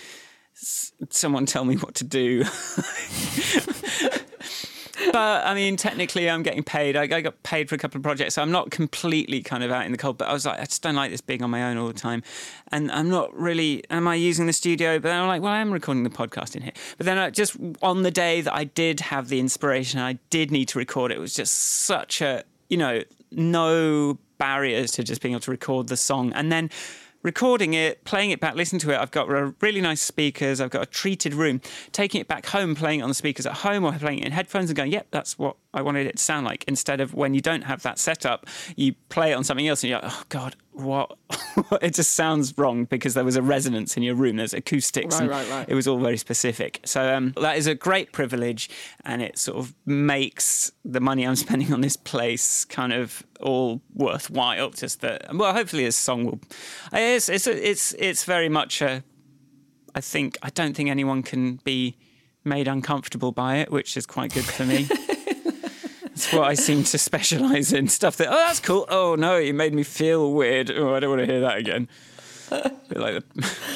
someone 1.10 1.46
tell 1.46 1.64
me 1.64 1.76
what 1.76 1.94
to 1.96 2.04
do. 2.04 2.44
but 5.16 5.46
I 5.46 5.54
mean, 5.54 5.78
technically, 5.78 6.28
I'm 6.28 6.42
getting 6.42 6.62
paid. 6.62 6.94
I, 6.94 7.04
I, 7.04 7.22
got 7.22 7.42
paid 7.42 7.70
for 7.70 7.74
a 7.74 7.78
couple 7.78 7.96
of 7.96 8.02
projects, 8.02 8.34
so 8.34 8.42
I'm 8.42 8.50
not 8.50 8.70
completely 8.70 9.40
kind 9.40 9.64
of 9.64 9.70
out 9.70 9.86
in 9.86 9.92
the 9.92 9.96
cold. 9.96 10.18
But 10.18 10.28
I 10.28 10.34
was 10.34 10.44
like, 10.44 10.60
I 10.60 10.64
just 10.66 10.82
don't 10.82 10.94
like 10.94 11.10
this 11.10 11.22
being 11.22 11.42
on 11.42 11.48
my 11.48 11.70
own 11.70 11.78
all 11.78 11.86
the 11.86 11.94
time, 11.94 12.22
and 12.70 12.92
I'm 12.92 13.08
not 13.08 13.34
really. 13.34 13.82
Am 13.88 14.06
I 14.06 14.14
using 14.14 14.44
the 14.46 14.52
studio? 14.52 14.98
But 14.98 15.12
I'm 15.12 15.26
like, 15.26 15.40
well, 15.40 15.54
I 15.54 15.60
am 15.60 15.72
recording 15.72 16.02
the 16.02 16.10
podcast 16.10 16.54
in 16.54 16.60
here. 16.60 16.74
But 16.98 17.06
then, 17.06 17.16
I, 17.16 17.30
just 17.30 17.56
on 17.80 18.02
the 18.02 18.10
day 18.10 18.42
that 18.42 18.54
I 18.54 18.64
did 18.64 19.00
have 19.00 19.30
the 19.30 19.40
inspiration, 19.40 20.00
I 20.00 20.18
did 20.28 20.50
need 20.50 20.68
to 20.68 20.78
record. 20.78 21.12
It 21.12 21.18
was 21.18 21.32
just 21.32 21.54
such 21.54 22.20
a, 22.20 22.44
you 22.68 22.76
know, 22.76 23.02
no 23.30 24.18
barriers 24.36 24.90
to 24.92 25.02
just 25.02 25.22
being 25.22 25.32
able 25.32 25.40
to 25.40 25.50
record 25.50 25.88
the 25.88 25.96
song, 25.96 26.34
and 26.34 26.52
then 26.52 26.68
recording 27.26 27.74
it, 27.74 28.04
playing 28.04 28.30
it 28.30 28.38
back, 28.38 28.54
listening 28.54 28.78
to 28.78 28.92
it. 28.92 28.96
I've 28.98 29.10
got 29.10 29.28
really 29.60 29.80
nice 29.80 30.00
speakers. 30.00 30.60
I've 30.60 30.70
got 30.70 30.82
a 30.82 30.86
treated 30.86 31.34
room. 31.34 31.60
Taking 31.90 32.20
it 32.20 32.28
back 32.28 32.46
home, 32.46 32.76
playing 32.76 33.00
it 33.00 33.02
on 33.02 33.08
the 33.08 33.14
speakers 33.14 33.44
at 33.44 33.52
home 33.52 33.84
or 33.84 33.92
playing 33.92 34.20
it 34.20 34.26
in 34.26 34.32
headphones 34.32 34.70
and 34.70 34.76
going, 34.76 34.92
yep, 34.92 35.08
that's 35.10 35.36
what 35.36 35.56
I 35.74 35.82
wanted 35.82 36.06
it 36.06 36.16
to 36.16 36.22
sound 36.22 36.46
like. 36.46 36.64
Instead 36.68 37.00
of 37.00 37.14
when 37.14 37.34
you 37.34 37.40
don't 37.40 37.62
have 37.62 37.82
that 37.82 37.98
setup, 37.98 38.46
you 38.76 38.94
play 39.08 39.32
it 39.32 39.34
on 39.34 39.42
something 39.42 39.66
else 39.66 39.82
and 39.82 39.90
you're 39.90 40.00
like, 40.00 40.12
oh 40.12 40.22
God, 40.28 40.54
what? 40.76 41.16
it 41.82 41.94
just 41.94 42.12
sounds 42.12 42.56
wrong 42.58 42.84
because 42.84 43.14
there 43.14 43.24
was 43.24 43.36
a 43.36 43.42
resonance 43.42 43.96
in 43.96 44.02
your 44.02 44.14
room. 44.14 44.36
There's 44.36 44.52
acoustics. 44.52 45.18
Right, 45.18 45.28
right, 45.28 45.50
right. 45.50 45.68
It 45.68 45.74
was 45.74 45.88
all 45.88 45.98
very 45.98 46.18
specific. 46.18 46.80
So 46.84 47.14
um, 47.14 47.32
that 47.40 47.56
is 47.56 47.66
a 47.66 47.74
great 47.74 48.12
privilege, 48.12 48.68
and 49.04 49.22
it 49.22 49.38
sort 49.38 49.58
of 49.58 49.74
makes 49.86 50.70
the 50.84 51.00
money 51.00 51.26
I'm 51.26 51.36
spending 51.46 51.72
on 51.72 51.80
this 51.80 51.96
place 51.96 52.64
kind 52.64 52.92
of 52.92 53.26
all 53.40 53.80
worthwhile. 53.94 54.70
Just 54.70 55.00
that, 55.00 55.34
well, 55.34 55.54
hopefully 55.54 55.84
this 55.84 55.96
song 55.96 56.24
will. 56.24 56.40
It's 56.92 57.28
it's 57.28 57.46
it's 57.46 57.92
it's 57.94 58.24
very 58.24 58.48
much 58.48 58.82
a. 58.82 59.02
I 59.94 60.02
think 60.02 60.36
I 60.42 60.50
don't 60.50 60.76
think 60.76 60.90
anyone 60.90 61.22
can 61.22 61.56
be 61.64 61.96
made 62.44 62.68
uncomfortable 62.68 63.32
by 63.32 63.56
it, 63.56 63.72
which 63.72 63.96
is 63.96 64.06
quite 64.06 64.32
good 64.32 64.44
for 64.44 64.64
me. 64.66 64.88
That's 66.16 66.32
what 66.32 66.44
I 66.44 66.54
seem 66.54 66.82
to 66.82 66.98
specialise 66.98 67.72
in 67.72 67.88
stuff 67.88 68.16
that, 68.16 68.28
oh, 68.28 68.36
that's 68.46 68.60
cool. 68.60 68.86
Oh, 68.88 69.16
no, 69.16 69.36
you 69.36 69.52
made 69.52 69.74
me 69.74 69.82
feel 69.82 70.32
weird. 70.32 70.70
Oh, 70.70 70.94
I 70.94 71.00
don't 71.00 71.10
want 71.10 71.20
to 71.20 71.26
hear 71.26 71.40
that 71.40 71.58
again. 71.58 71.88
like 72.94 73.22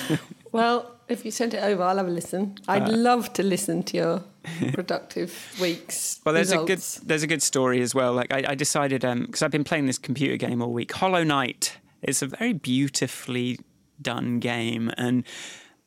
well, 0.53 0.96
if 1.09 1.24
you 1.24 1.31
send 1.31 1.55
it 1.55 1.62
over, 1.62 1.83
I'll 1.83 1.96
have 1.98 2.07
a 2.07 2.11
listen. 2.11 2.57
I'd 2.66 2.88
uh, 2.88 2.92
love 2.92 3.33
to 3.35 3.42
listen 3.42 3.83
to 3.85 3.96
your 3.96 4.24
productive 4.72 5.55
weeks. 5.61 6.20
Well, 6.24 6.35
there's 6.35 6.50
results. 6.50 6.96
a 6.96 7.00
good 7.00 7.09
there's 7.09 7.22
a 7.22 7.26
good 7.26 7.42
story 7.42 7.83
as 7.83 7.94
well. 7.94 8.12
Like 8.12 8.33
I, 8.33 8.44
I 8.48 8.55
decided 8.55 9.03
because 9.03 9.42
um, 9.42 9.46
I've 9.46 9.50
been 9.50 9.64
playing 9.64 9.87
this 9.87 9.98
computer 9.98 10.37
game 10.37 10.62
all 10.62 10.72
week. 10.72 10.92
Hollow 10.92 11.24
Knight. 11.24 11.76
It's 12.03 12.22
a 12.22 12.29
very 12.29 12.55
beautifully 12.55 13.59
done 14.00 14.38
game, 14.38 14.90
and 14.96 15.24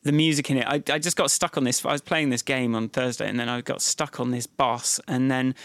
the 0.03 0.11
music 0.11 0.51
in 0.51 0.57
it. 0.57 0.67
I, 0.67 0.75
I 0.93 0.99
just 0.99 1.17
got 1.17 1.31
stuck 1.31 1.57
on 1.57 1.63
this. 1.63 1.83
I 1.85 1.91
was 1.91 2.01
playing 2.01 2.29
this 2.29 2.41
game 2.41 2.75
on 2.75 2.89
Thursday, 2.89 3.27
and 3.27 3.39
then 3.39 3.49
I 3.49 3.61
got 3.61 3.81
stuck 3.81 4.19
on 4.19 4.31
this 4.31 4.45
boss, 4.45 4.99
and 5.07 5.31
then, 5.31 5.55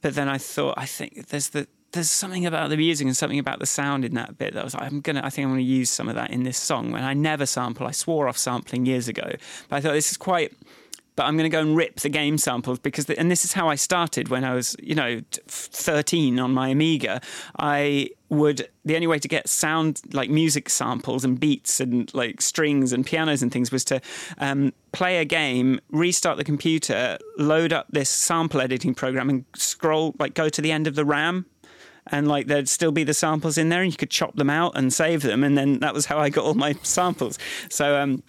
but 0.00 0.14
then 0.14 0.28
I 0.28 0.38
thought, 0.38 0.74
I 0.76 0.86
think 0.86 1.28
there's 1.28 1.50
the 1.50 1.66
there's 1.92 2.12
something 2.12 2.44
about 2.44 2.68
the 2.68 2.76
music 2.76 3.06
and 3.06 3.16
something 3.16 3.38
about 3.38 3.60
the 3.60 3.66
sound 3.66 4.04
in 4.04 4.12
that 4.14 4.36
bit 4.36 4.52
that 4.52 4.60
I 4.60 4.64
was 4.64 4.74
like, 4.74 4.84
I'm 4.84 5.00
gonna, 5.00 5.22
I 5.24 5.30
think 5.30 5.46
I'm 5.46 5.52
gonna 5.52 5.62
use 5.62 5.90
some 5.90 6.08
of 6.08 6.16
that 6.16 6.30
in 6.30 6.42
this 6.42 6.58
song. 6.58 6.94
And 6.94 7.04
I 7.04 7.14
never 7.14 7.46
sample. 7.46 7.86
I 7.86 7.92
swore 7.92 8.28
off 8.28 8.36
sampling 8.36 8.84
years 8.84 9.08
ago, 9.08 9.30
but 9.68 9.76
I 9.76 9.80
thought 9.80 9.94
this 9.94 10.10
is 10.10 10.18
quite 10.18 10.52
but 11.18 11.24
I'm 11.24 11.36
going 11.36 11.50
to 11.50 11.52
go 11.52 11.60
and 11.60 11.76
rip 11.76 11.96
the 11.98 12.08
game 12.08 12.38
samples 12.38 12.78
because, 12.78 13.06
the, 13.06 13.18
and 13.18 13.28
this 13.28 13.44
is 13.44 13.52
how 13.52 13.68
I 13.68 13.74
started 13.74 14.28
when 14.28 14.44
I 14.44 14.54
was, 14.54 14.76
you 14.80 14.94
know, 14.94 15.20
13 15.48 16.38
on 16.38 16.54
my 16.54 16.68
Amiga. 16.68 17.20
I 17.58 18.10
would, 18.30 18.68
the 18.84 18.94
only 18.94 19.06
way 19.06 19.18
to 19.18 19.28
get 19.28 19.48
sound 19.48 20.00
like 20.12 20.30
music 20.30 20.68
samples 20.68 21.24
and 21.24 21.38
beats 21.38 21.80
and 21.80 22.12
like 22.14 22.40
strings 22.40 22.92
and 22.92 23.04
pianos 23.06 23.42
and 23.42 23.52
things 23.52 23.72
was 23.72 23.84
to 23.84 24.00
um, 24.38 24.72
play 24.92 25.18
a 25.18 25.24
game, 25.24 25.80
restart 25.90 26.36
the 26.36 26.44
computer, 26.44 27.18
load 27.38 27.72
up 27.72 27.86
this 27.90 28.10
sample 28.10 28.60
editing 28.60 28.94
program 28.94 29.30
and 29.30 29.44
scroll, 29.54 30.14
like 30.18 30.34
go 30.34 30.48
to 30.48 30.60
the 30.60 30.72
end 30.72 30.86
of 30.86 30.94
the 30.94 31.04
RAM. 31.04 31.46
And 32.10 32.26
like 32.26 32.46
there'd 32.46 32.70
still 32.70 32.92
be 32.92 33.04
the 33.04 33.12
samples 33.12 33.58
in 33.58 33.68
there 33.68 33.82
and 33.82 33.92
you 33.92 33.98
could 33.98 34.10
chop 34.10 34.34
them 34.36 34.48
out 34.48 34.72
and 34.76 34.92
save 34.92 35.22
them. 35.22 35.44
And 35.44 35.58
then 35.58 35.80
that 35.80 35.92
was 35.92 36.06
how 36.06 36.18
I 36.18 36.30
got 36.30 36.44
all 36.44 36.54
my 36.54 36.72
samples. 36.82 37.38
So 37.68 37.96
um 37.96 38.22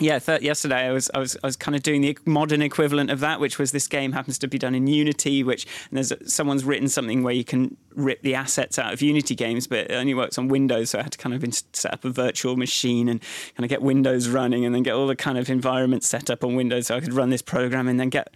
yeah, 0.00 0.18
th- 0.18 0.40
yesterday 0.40 0.88
I 0.88 0.92
was 0.92 1.10
I 1.14 1.18
was 1.18 1.36
I 1.44 1.46
was 1.46 1.56
kind 1.56 1.76
of 1.76 1.82
doing 1.82 2.00
the 2.00 2.16
modern 2.24 2.62
equivalent 2.62 3.10
of 3.10 3.20
that, 3.20 3.38
which 3.38 3.58
was 3.58 3.72
this 3.72 3.86
game 3.86 4.12
happens 4.12 4.38
to 4.38 4.48
be 4.48 4.58
done 4.58 4.74
in 4.74 4.86
Unity, 4.86 5.44
which 5.44 5.66
and 5.90 5.98
there's 5.98 6.12
someone's 6.32 6.64
written 6.64 6.88
something 6.88 7.22
where 7.22 7.34
you 7.34 7.44
can 7.44 7.76
rip 7.94 8.22
the 8.22 8.34
assets 8.34 8.78
out 8.78 8.92
of 8.92 9.02
Unity 9.02 9.34
games, 9.34 9.66
but 9.66 9.78
it 9.78 9.92
only 9.92 10.14
works 10.14 10.38
on 10.38 10.48
Windows, 10.48 10.90
so 10.90 10.98
I 10.98 11.02
had 11.02 11.12
to 11.12 11.18
kind 11.18 11.34
of 11.34 11.54
set 11.72 11.92
up 11.92 12.04
a 12.04 12.10
virtual 12.10 12.56
machine 12.56 13.08
and 13.08 13.20
kind 13.56 13.64
of 13.64 13.68
get 13.68 13.82
Windows 13.82 14.28
running, 14.28 14.64
and 14.64 14.74
then 14.74 14.82
get 14.82 14.94
all 14.94 15.06
the 15.06 15.16
kind 15.16 15.36
of 15.36 15.50
environment 15.50 16.02
set 16.02 16.30
up 16.30 16.42
on 16.44 16.54
Windows, 16.54 16.86
so 16.86 16.96
I 16.96 17.00
could 17.00 17.12
run 17.12 17.30
this 17.30 17.42
program 17.42 17.86
and 17.86 18.00
then 18.00 18.08
get 18.08 18.32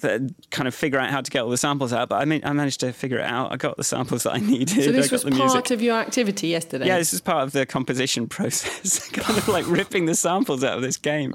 the, 0.00 0.32
kind 0.50 0.68
of 0.68 0.74
figure 0.74 1.00
out 1.00 1.10
how 1.10 1.20
to 1.20 1.30
get 1.30 1.42
all 1.42 1.50
the 1.50 1.56
samples 1.56 1.92
out. 1.92 2.10
But 2.10 2.22
I 2.22 2.26
mean, 2.26 2.42
I 2.44 2.52
managed 2.52 2.80
to 2.80 2.92
figure 2.92 3.18
it 3.18 3.26
out. 3.26 3.52
I 3.52 3.56
got 3.56 3.76
the 3.76 3.84
samples 3.84 4.22
that 4.22 4.34
I 4.34 4.38
needed. 4.38 4.84
So 4.84 4.92
this 4.92 5.10
was 5.10 5.24
part 5.24 5.34
music. 5.34 5.70
of 5.72 5.82
your 5.82 5.96
activity 5.96 6.48
yesterday. 6.48 6.86
Yeah, 6.86 6.98
this 6.98 7.12
is 7.12 7.20
part 7.20 7.42
of 7.42 7.52
the 7.52 7.66
composition 7.66 8.28
process, 8.28 9.08
kind 9.12 9.36
of 9.36 9.48
like 9.48 9.66
ripping 9.66 10.06
the 10.06 10.14
samples 10.14 10.62
out 10.62 10.76
of 10.76 10.82
this 10.82 10.96
game 10.96 11.07
game. 11.08 11.34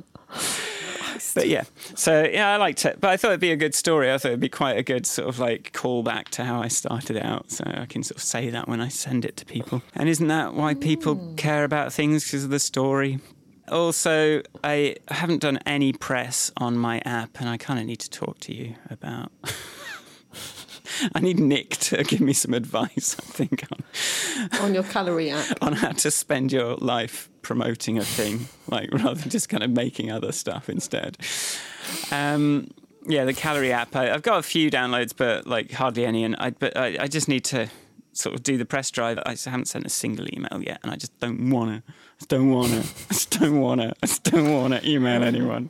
But 1.36 1.48
yeah, 1.48 1.64
so 1.96 2.24
yeah, 2.24 2.54
I 2.54 2.58
liked 2.58 2.86
it. 2.86 3.00
But 3.02 3.10
I 3.10 3.18
thought 3.18 3.30
it'd 3.30 3.40
be 3.40 3.52
a 3.52 3.56
good 3.56 3.74
story. 3.74 4.12
I 4.12 4.18
thought 4.18 4.30
it'd 4.30 4.40
be 4.40 4.50
quite 4.50 4.78
a 4.78 4.84
good 4.84 5.06
sort 5.06 5.30
of 5.30 5.40
like 5.40 5.72
callback 5.74 6.26
to 6.30 6.44
how 6.44 6.62
I 6.62 6.68
started 6.68 7.18
out. 7.18 7.50
So 7.52 7.64
I 7.66 7.86
can 7.86 8.04
sort 8.04 8.18
of 8.18 8.24
say 8.24 8.50
that 8.50 8.68
when 8.68 8.82
I 8.82 8.90
send 8.90 9.26
it 9.26 9.36
to 9.38 9.46
people. 9.46 9.82
And 9.96 10.10
isn't 10.10 10.28
that 10.28 10.54
why 10.54 10.76
people 10.76 11.16
mm. 11.16 11.38
care 11.38 11.64
about 11.64 11.92
things 11.92 12.26
because 12.26 12.44
of 12.44 12.50
the 12.50 12.60
story? 12.60 13.20
Also, 13.70 14.42
I 14.64 14.98
haven't 15.08 15.42
done 15.42 15.58
any 15.66 15.94
press 15.94 16.52
on 16.58 16.78
my 16.78 17.02
app, 17.06 17.40
and 17.40 17.48
I 17.50 17.58
kind 17.58 17.80
of 17.80 17.86
need 17.86 18.00
to 18.02 18.10
talk 18.10 18.40
to 18.42 18.54
you 18.54 18.76
about. 18.90 19.32
I 21.16 21.20
need 21.20 21.40
Nick 21.40 21.72
to 21.78 22.04
give 22.04 22.22
me 22.22 22.34
some 22.34 22.54
advice. 22.54 23.16
I 23.20 23.24
think 23.24 23.66
on 23.72 24.62
on 24.62 24.74
your 24.74 24.84
calorie 24.84 25.32
app 25.32 25.58
on 25.62 25.74
how 25.74 25.92
to 25.92 26.12
spend 26.12 26.52
your 26.52 26.76
life 26.76 27.30
promoting 27.42 27.98
a 27.98 28.04
thing, 28.04 28.48
like 28.70 28.90
rather 28.94 29.16
than 29.16 29.30
just 29.30 29.50
kind 29.50 29.64
of 29.64 29.70
making 29.72 30.12
other 30.12 30.32
stuff 30.32 30.70
instead. 30.70 31.18
Um, 32.12 32.72
yeah, 33.06 33.26
the 33.26 33.34
calorie 33.34 33.74
app. 33.74 33.96
I, 33.96 34.06
have 34.06 34.24
got 34.24 34.40
a 34.40 34.44
few 34.44 34.72
downloads, 34.72 35.14
but 35.16 35.46
like 35.46 35.72
hardly 35.72 36.06
any. 36.06 36.24
And 36.24 36.36
I, 36.38 36.52
but 36.52 36.76
I, 36.78 36.98
I 37.02 37.08
just 37.08 37.28
need 37.28 37.44
to 37.46 37.70
sort 38.14 38.36
of 38.36 38.44
do 38.44 38.58
the 38.58 38.66
press 38.66 38.92
drive. 38.92 39.20
I 39.26 39.36
haven't 39.46 39.68
sent 39.68 39.86
a 39.86 39.90
single 39.90 40.28
email 40.34 40.62
yet, 40.62 40.80
and 40.84 40.92
I 40.92 40.96
just 40.96 41.18
don't 41.20 41.50
want 41.50 41.86
to. 41.86 41.92
I 41.92 42.20
just 42.20 42.30
don't 42.30 42.50
want 42.50 42.72
to. 42.72 42.80
I 42.80 43.14
just 43.14 43.40
don't 43.40 43.60
want 43.60 43.82
to. 43.82 43.94
I 44.02 44.06
just 44.06 44.24
don't 44.24 44.54
want 44.54 44.74
to 44.74 44.90
email 44.90 45.24
anyone. 45.24 45.70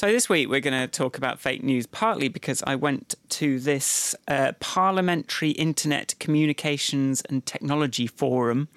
So, 0.00 0.10
this 0.10 0.30
week 0.30 0.48
we're 0.48 0.60
going 0.60 0.80
to 0.80 0.88
talk 0.88 1.18
about 1.18 1.40
fake 1.40 1.62
news, 1.62 1.86
partly 1.86 2.28
because 2.28 2.62
I 2.66 2.74
went 2.74 3.16
to 3.28 3.60
this 3.60 4.14
uh, 4.28 4.52
Parliamentary 4.58 5.50
Internet 5.50 6.14
Communications 6.18 7.20
and 7.28 7.44
Technology 7.44 8.06
Forum 8.06 8.68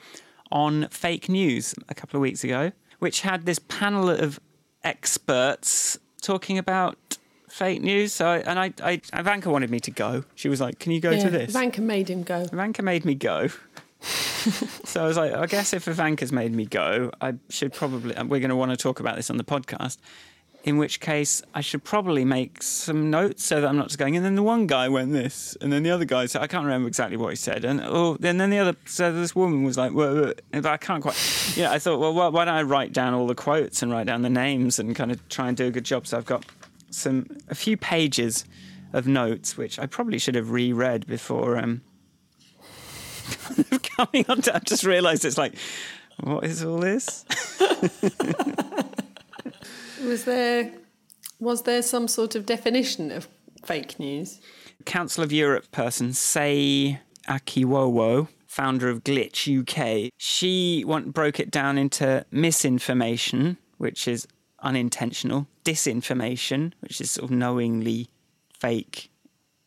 on 0.51 0.89
fake 0.89 1.29
news 1.29 1.75
a 1.87 1.95
couple 1.95 2.17
of 2.17 2.21
weeks 2.21 2.43
ago, 2.43 2.73
which 2.99 3.21
had 3.21 3.45
this 3.45 3.57
panel 3.57 4.09
of 4.09 4.37
experts 4.83 5.97
talking 6.21 6.57
about 6.57 7.17
fake 7.47 7.81
news. 7.81 8.11
So, 8.11 8.27
I, 8.27 8.37
and 8.39 8.59
I, 8.59 8.73
I, 8.83 9.01
Ivanka 9.13 9.49
wanted 9.49 9.69
me 9.69 9.79
to 9.79 9.91
go. 9.91 10.25
She 10.35 10.49
was 10.49 10.59
like, 10.59 10.79
"Can 10.79 10.91
you 10.91 10.99
go 10.99 11.11
yeah, 11.11 11.23
to 11.23 11.29
this?" 11.29 11.51
Ivanka 11.51 11.79
made 11.79 12.09
him 12.09 12.23
go. 12.23 12.41
Ivanka 12.51 12.81
made 12.81 13.05
me 13.05 13.15
go. 13.15 13.47
so 14.01 15.01
I 15.01 15.07
was 15.07 15.15
like, 15.15 15.31
I 15.31 15.45
guess 15.45 15.71
if 15.71 15.87
Ivanka's 15.87 16.33
made 16.33 16.51
me 16.51 16.65
go, 16.65 17.11
I 17.21 17.35
should 17.47 17.71
probably. 17.71 18.13
We're 18.13 18.41
going 18.41 18.49
to 18.49 18.57
want 18.57 18.71
to 18.71 18.77
talk 18.77 18.99
about 18.99 19.15
this 19.15 19.29
on 19.29 19.37
the 19.37 19.45
podcast 19.45 19.99
in 20.63 20.77
which 20.77 21.01
case 21.01 21.41
I 21.53 21.59
should 21.59 21.83
probably 21.83 22.23
make 22.23 22.63
some 22.63 23.09
notes 23.09 23.43
so 23.43 23.59
that 23.59 23.67
I'm 23.67 23.75
not 23.75 23.87
just 23.87 23.99
going. 23.99 24.15
And 24.15 24.25
then 24.25 24.35
the 24.35 24.43
one 24.43 24.65
guy 24.65 24.87
went 24.87 25.11
this, 25.11 25.57
and 25.59 25.73
then 25.73 25.83
the 25.83 25.91
other 25.91 26.05
guy 26.05 26.25
said, 26.25 26.41
I 26.41 26.47
can't 26.47 26.63
remember 26.63 26.87
exactly 26.87 27.17
what 27.17 27.31
he 27.31 27.35
said. 27.35 27.65
And 27.65 27.81
oh, 27.83 28.17
and 28.23 28.39
then 28.39 28.49
the 28.49 28.59
other, 28.59 28.75
so 28.85 29.11
this 29.11 29.35
woman 29.35 29.63
was 29.63 29.77
like, 29.77 29.93
well, 29.93 30.33
but 30.51 30.65
I 30.65 30.77
can't 30.77 31.01
quite. 31.01 31.17
Yeah, 31.57 31.71
I 31.71 31.79
thought, 31.79 31.99
well, 31.99 32.31
why 32.31 32.45
don't 32.45 32.53
I 32.53 32.63
write 32.63 32.93
down 32.93 33.13
all 33.13 33.27
the 33.27 33.35
quotes 33.35 33.81
and 33.81 33.91
write 33.91 34.07
down 34.07 34.21
the 34.21 34.29
names 34.29 34.79
and 34.79 34.95
kind 34.95 35.11
of 35.11 35.27
try 35.27 35.49
and 35.49 35.57
do 35.57 35.67
a 35.67 35.71
good 35.71 35.83
job? 35.83 36.07
So 36.07 36.17
I've 36.17 36.25
got 36.25 36.45
some 36.91 37.27
a 37.49 37.55
few 37.55 37.75
pages 37.75 38.45
of 38.93 39.07
notes 39.07 39.57
which 39.57 39.79
I 39.79 39.87
probably 39.87 40.19
should 40.19 40.35
have 40.35 40.51
reread 40.51 41.07
before 41.07 41.57
um, 41.57 41.81
coming 43.97 44.25
on. 44.29 44.41
To, 44.43 44.55
I 44.55 44.59
just 44.59 44.85
realised 44.85 45.25
it's 45.25 45.37
like, 45.37 45.55
what 46.21 46.45
is 46.45 46.63
all 46.63 46.77
this? 46.77 47.25
Was 50.03 50.25
there 50.25 50.71
was 51.39 51.63
there 51.63 51.81
some 51.81 52.07
sort 52.07 52.35
of 52.35 52.45
definition 52.45 53.11
of 53.11 53.27
fake 53.65 53.99
news? 53.99 54.41
Council 54.85 55.23
of 55.23 55.31
Europe 55.31 55.71
person 55.71 56.09
Seyi 56.09 56.99
Akiwowo, 57.27 58.27
founder 58.45 58.89
of 58.89 59.03
Glitch 59.03 59.47
UK, 59.47 60.11
she 60.17 60.83
want, 60.85 61.13
broke 61.13 61.39
it 61.39 61.49
down 61.51 61.77
into 61.77 62.25
misinformation, 62.31 63.57
which 63.77 64.07
is 64.07 64.27
unintentional, 64.61 65.47
disinformation, 65.63 66.73
which 66.81 66.99
is 66.99 67.11
sort 67.11 67.25
of 67.25 67.31
knowingly 67.31 68.09
fake 68.57 69.09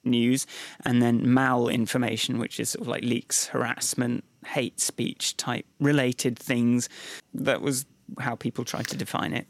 news, 0.04 0.46
and 0.84 1.00
then 1.00 1.24
malinformation, 1.26 2.38
which 2.38 2.60
is 2.60 2.70
sort 2.70 2.82
of 2.82 2.88
like 2.88 3.02
leaks, 3.02 3.46
harassment, 3.46 4.22
hate 4.46 4.80
speech 4.80 5.36
type 5.36 5.66
related 5.80 6.38
things. 6.38 6.88
That 7.32 7.62
was 7.62 7.86
how 8.18 8.34
people 8.34 8.64
tried 8.64 8.86
to 8.88 8.96
define 8.96 9.32
it 9.32 9.46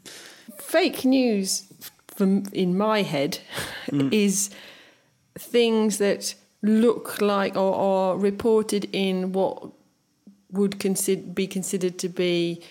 fake 0.61 1.05
news 1.05 1.65
from 2.07 2.43
in 2.51 2.77
my 2.77 3.03
head 3.03 3.39
mm. 3.87 4.11
is 4.11 4.49
things 5.37 5.97
that 5.99 6.35
look 6.61 7.21
like 7.21 7.55
or 7.55 7.75
are 7.75 8.17
reported 8.17 8.89
in 8.91 9.31
what 9.31 9.71
would 10.51 10.79
consider, 10.79 11.21
be 11.21 11.45
considered 11.45 11.99
to 11.99 12.09
be 12.09 12.61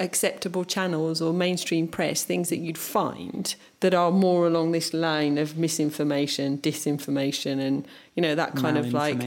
acceptable 0.00 0.64
channels 0.64 1.20
or 1.20 1.32
mainstream 1.32 1.86
press, 1.86 2.24
things 2.24 2.48
that 2.48 2.56
you'd 2.56 2.78
find 2.78 3.54
that 3.80 3.94
are 3.94 4.10
more 4.10 4.46
along 4.46 4.72
this 4.72 4.92
line 4.92 5.38
of 5.38 5.56
misinformation, 5.56 6.58
disinformation, 6.58 7.60
and 7.60 7.86
you 8.16 8.22
know 8.22 8.34
that 8.34 8.56
kind 8.56 8.78
of 8.78 8.92
like 8.92 9.22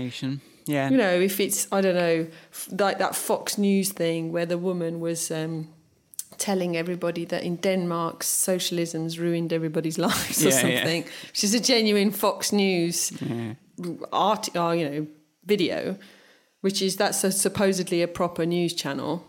yeah. 0.66 0.89
You 0.89 0.98
know, 0.98 1.10
if 1.10 1.39
it's 1.39 1.68
I 1.72 1.82
don't 1.82 1.96
know, 1.96 2.28
like 2.72 2.98
that 3.00 3.16
Fox 3.16 3.58
News 3.58 3.92
thing 3.92 4.32
where 4.32 4.46
the 4.46 4.58
woman 4.58 5.00
was. 5.00 5.32
Um, 5.32 5.70
telling 6.43 6.75
everybody 6.75 7.25
that 7.25 7.43
in 7.43 7.56
Denmark 7.56 8.23
socialism's 8.23 9.17
ruined 9.17 9.53
everybody's 9.53 9.97
lives 10.08 10.45
or 10.45 10.49
yeah, 10.49 10.62
something, 10.62 11.03
yeah. 11.03 11.10
which 11.32 11.43
is 11.43 11.53
a 11.53 11.60
genuine 11.60 12.12
Fox 12.12 12.51
News 12.51 13.13
yeah. 13.21 13.53
art, 14.12 14.49
or, 14.56 14.62
uh, 14.62 14.71
you 14.73 14.89
know, 14.89 15.08
video, 15.45 15.95
which 16.62 16.82
is 16.82 16.97
that's 16.97 17.23
a, 17.23 17.32
supposedly 17.32 18.01
a 18.01 18.08
proper 18.08 18.45
news 18.45 18.73
channel. 18.73 19.23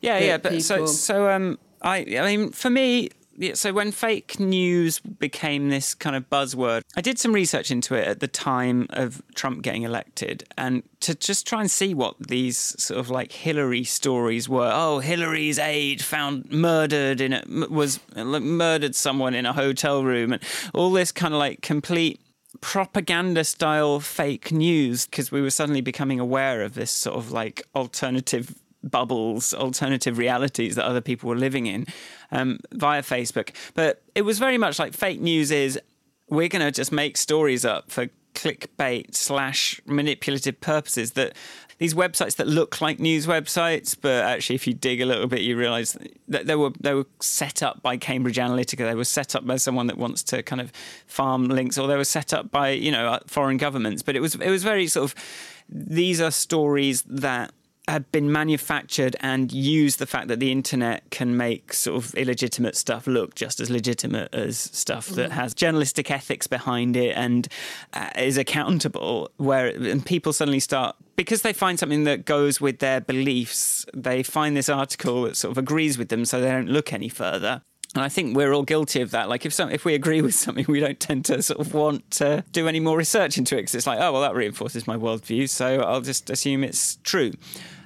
Yeah, 0.00 0.18
yeah, 0.18 0.38
but 0.38 0.52
people... 0.52 0.62
so 0.62 0.86
so 0.86 1.30
um, 1.30 1.58
I 1.80 1.98
I 2.18 2.36
mean 2.36 2.52
for 2.52 2.70
me 2.70 3.08
yeah, 3.42 3.54
so 3.54 3.72
when 3.72 3.90
fake 3.90 4.38
news 4.38 5.00
became 5.00 5.68
this 5.68 5.94
kind 5.94 6.14
of 6.14 6.30
buzzword, 6.30 6.82
I 6.96 7.00
did 7.00 7.18
some 7.18 7.32
research 7.32 7.70
into 7.70 7.94
it 7.94 8.06
at 8.06 8.20
the 8.20 8.28
time 8.28 8.86
of 8.90 9.20
Trump 9.34 9.62
getting 9.62 9.82
elected 9.82 10.44
and 10.56 10.82
to 11.00 11.14
just 11.14 11.46
try 11.46 11.60
and 11.60 11.70
see 11.70 11.92
what 11.92 12.14
these 12.18 12.56
sort 12.80 13.00
of 13.00 13.10
like 13.10 13.32
Hillary 13.32 13.82
stories 13.84 14.48
were. 14.48 14.70
Oh, 14.72 15.00
Hillary's 15.00 15.58
aide 15.58 16.02
found 16.02 16.50
murdered 16.52 17.20
in 17.20 17.32
a, 17.32 17.42
was 17.68 17.98
murdered 18.16 18.94
someone 18.94 19.34
in 19.34 19.44
a 19.44 19.52
hotel 19.52 20.04
room 20.04 20.32
and 20.32 20.42
all 20.72 20.92
this 20.92 21.10
kind 21.10 21.34
of 21.34 21.40
like 21.40 21.62
complete 21.62 22.20
propaganda 22.60 23.42
style 23.44 23.98
fake 23.98 24.52
news 24.52 25.06
because 25.06 25.32
we 25.32 25.40
were 25.40 25.50
suddenly 25.50 25.80
becoming 25.80 26.20
aware 26.20 26.62
of 26.62 26.74
this 26.74 26.90
sort 26.90 27.16
of 27.16 27.32
like 27.32 27.66
alternative 27.74 28.54
bubbles, 28.82 29.54
alternative 29.54 30.18
realities 30.18 30.74
that 30.74 30.84
other 30.84 31.00
people 31.00 31.28
were 31.28 31.36
living 31.36 31.66
in 31.66 31.86
um, 32.30 32.58
via 32.72 33.02
Facebook. 33.02 33.50
But 33.74 34.02
it 34.14 34.22
was 34.22 34.38
very 34.38 34.58
much 34.58 34.78
like 34.78 34.94
fake 34.94 35.20
news 35.20 35.50
is 35.50 35.78
we're 36.28 36.48
going 36.48 36.64
to 36.64 36.72
just 36.72 36.92
make 36.92 37.16
stories 37.16 37.64
up 37.64 37.90
for 37.90 38.08
clickbait 38.34 39.14
slash 39.14 39.80
manipulative 39.86 40.60
purposes 40.60 41.12
that 41.12 41.36
these 41.78 41.94
websites 41.94 42.36
that 42.36 42.46
look 42.46 42.80
like 42.80 43.00
news 43.00 43.26
websites, 43.26 43.96
but 44.00 44.24
actually, 44.24 44.54
if 44.54 44.68
you 44.68 44.72
dig 44.72 45.00
a 45.00 45.04
little 45.04 45.26
bit, 45.26 45.40
you 45.40 45.56
realise 45.56 45.96
that 46.28 46.46
they 46.46 46.54
were 46.54 46.70
they 46.78 46.94
were 46.94 47.06
set 47.18 47.60
up 47.60 47.82
by 47.82 47.96
Cambridge 47.96 48.36
Analytica. 48.36 48.88
They 48.88 48.94
were 48.94 49.04
set 49.04 49.34
up 49.34 49.44
by 49.44 49.56
someone 49.56 49.88
that 49.88 49.98
wants 49.98 50.22
to 50.24 50.44
kind 50.44 50.60
of 50.60 50.70
farm 51.08 51.48
links, 51.48 51.78
or 51.78 51.88
they 51.88 51.96
were 51.96 52.04
set 52.04 52.32
up 52.32 52.52
by 52.52 52.70
you 52.70 52.92
know 52.92 53.18
foreign 53.26 53.56
governments. 53.56 54.00
But 54.00 54.14
it 54.14 54.20
was 54.20 54.36
it 54.36 54.48
was 54.48 54.62
very 54.62 54.86
sort 54.86 55.10
of 55.10 55.14
these 55.68 56.20
are 56.20 56.30
stories 56.30 57.02
that 57.02 57.52
have 57.88 58.10
been 58.12 58.30
manufactured 58.30 59.16
and 59.20 59.50
use 59.50 59.96
the 59.96 60.06
fact 60.06 60.28
that 60.28 60.38
the 60.38 60.52
internet 60.52 61.02
can 61.10 61.36
make 61.36 61.72
sort 61.72 62.02
of 62.02 62.14
illegitimate 62.14 62.76
stuff 62.76 63.08
look 63.08 63.34
just 63.34 63.58
as 63.58 63.70
legitimate 63.70 64.32
as 64.32 64.56
stuff 64.56 65.08
that 65.08 65.30
mm. 65.30 65.32
has 65.32 65.52
journalistic 65.52 66.10
ethics 66.10 66.46
behind 66.46 66.96
it 66.96 67.16
and 67.16 67.48
uh, 67.94 68.10
is 68.16 68.36
accountable 68.36 69.28
where 69.36 69.66
and 69.66 70.06
people 70.06 70.32
suddenly 70.32 70.60
start 70.60 70.94
because 71.16 71.42
they 71.42 71.52
find 71.52 71.78
something 71.78 72.04
that 72.04 72.24
goes 72.24 72.60
with 72.60 72.78
their 72.78 73.00
beliefs 73.00 73.84
they 73.92 74.22
find 74.22 74.56
this 74.56 74.68
article 74.68 75.22
that 75.22 75.36
sort 75.36 75.50
of 75.50 75.58
agrees 75.58 75.98
with 75.98 76.08
them 76.08 76.24
so 76.24 76.40
they 76.40 76.50
don't 76.50 76.68
look 76.68 76.92
any 76.92 77.08
further 77.08 77.62
and 77.94 78.02
I 78.02 78.08
think 78.08 78.36
we're 78.36 78.52
all 78.52 78.62
guilty 78.62 79.00
of 79.00 79.10
that. 79.10 79.28
Like 79.28 79.44
if 79.44 79.52
some, 79.52 79.70
if 79.70 79.84
we 79.84 79.94
agree 79.94 80.22
with 80.22 80.34
something, 80.34 80.64
we 80.68 80.80
don't 80.80 80.98
tend 80.98 81.24
to 81.26 81.42
sort 81.42 81.60
of 81.60 81.74
want 81.74 82.10
to 82.12 82.44
do 82.52 82.68
any 82.68 82.80
more 82.80 82.96
research 82.96 83.38
into 83.38 83.56
it 83.56 83.62
because 83.62 83.74
it's 83.74 83.86
like, 83.86 84.00
oh 84.00 84.12
well, 84.12 84.22
that 84.22 84.34
reinforces 84.34 84.86
my 84.86 84.96
worldview, 84.96 85.48
so 85.48 85.80
I'll 85.80 86.00
just 86.00 86.30
assume 86.30 86.64
it's 86.64 86.96
true. 87.02 87.32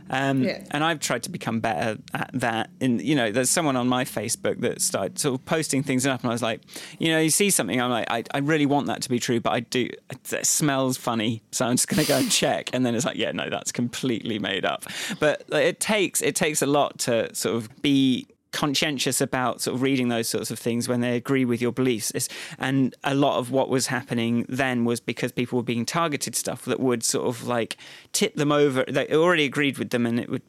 Um, 0.09 0.45
yeah. 0.45 0.63
And 0.71 0.85
I've 0.85 1.01
tried 1.01 1.25
to 1.25 1.31
become 1.31 1.61
better 1.61 2.01
at 2.15 2.31
that. 2.35 2.71
And 2.81 3.03
you 3.03 3.15
know, 3.15 3.33
there's 3.33 3.51
someone 3.51 3.77
on 3.77 3.89
my 3.89 4.05
Facebook 4.05 4.61
that 4.61 4.81
started 4.81 5.19
sort 5.19 5.39
of 5.39 5.45
posting 5.45 5.83
things 5.83 6.07
up, 6.07 6.23
and 6.23 6.31
I 6.31 6.35
was 6.35 6.43
like, 6.43 6.61
you 6.99 7.11
know, 7.11 7.19
you 7.19 7.31
see 7.31 7.51
something, 7.51 7.81
I'm 7.81 7.91
like, 7.91 8.07
I, 8.11 8.23
I 8.33 8.39
really 8.39 8.67
want 8.67 8.87
that 8.87 9.03
to 9.03 9.09
be 9.09 9.19
true, 9.19 9.41
but 9.41 9.53
I 9.53 9.61
do. 9.61 9.89
It 10.11 10.47
smells 10.47 10.97
funny, 10.97 11.43
so 11.51 11.67
I'm 11.67 11.75
just 11.75 11.89
going 11.89 12.03
to 12.03 12.09
go 12.09 12.19
and 12.19 12.31
check. 12.31 12.71
And 12.73 12.85
then 12.87 12.95
it's 12.95 13.05
like, 13.05 13.17
yeah, 13.17 13.33
no, 13.33 13.51
that's 13.51 13.73
completely 13.73 14.39
made 14.39 14.65
up. 14.65 14.85
But 15.19 15.45
it 15.51 15.81
takes 15.81 16.23
it 16.23 16.37
takes 16.37 16.63
a 16.63 16.67
lot 16.67 16.99
to 17.01 17.35
sort 17.35 17.57
of 17.57 17.83
be 17.83 18.29
conscientious 18.57 19.21
about 19.21 19.61
sort 19.61 19.75
of 19.75 19.83
reading 19.83 20.09
those 20.09 20.27
sorts 20.29 20.51
of 20.51 20.59
things 20.59 20.89
when 20.89 21.03
they 21.03 21.15
agree 21.15 21.45
with 21.45 21.61
your 21.61 21.73
beliefs. 21.73 22.11
And 22.59 22.95
a 23.05 23.15
lot 23.15 23.39
of 23.39 23.51
what 23.51 23.69
was 23.69 23.89
happening 23.89 24.47
then 24.49 24.87
was 24.87 24.99
because 24.99 25.31
people 25.31 25.59
were 25.59 25.63
being 25.63 25.85
targeted 25.85 26.35
stuff 26.35 26.65
that 26.65 26.81
would 26.81 27.05
sort 27.05 27.27
of 27.27 27.47
like 27.47 27.77
tip 28.13 28.35
them 28.35 28.51
over. 28.51 28.83
They 28.89 29.09
already 29.09 29.45
agreed 29.45 29.77
with 29.77 29.91
them, 29.91 30.07
and 30.07 30.19
it 30.19 30.31
would, 30.31 30.41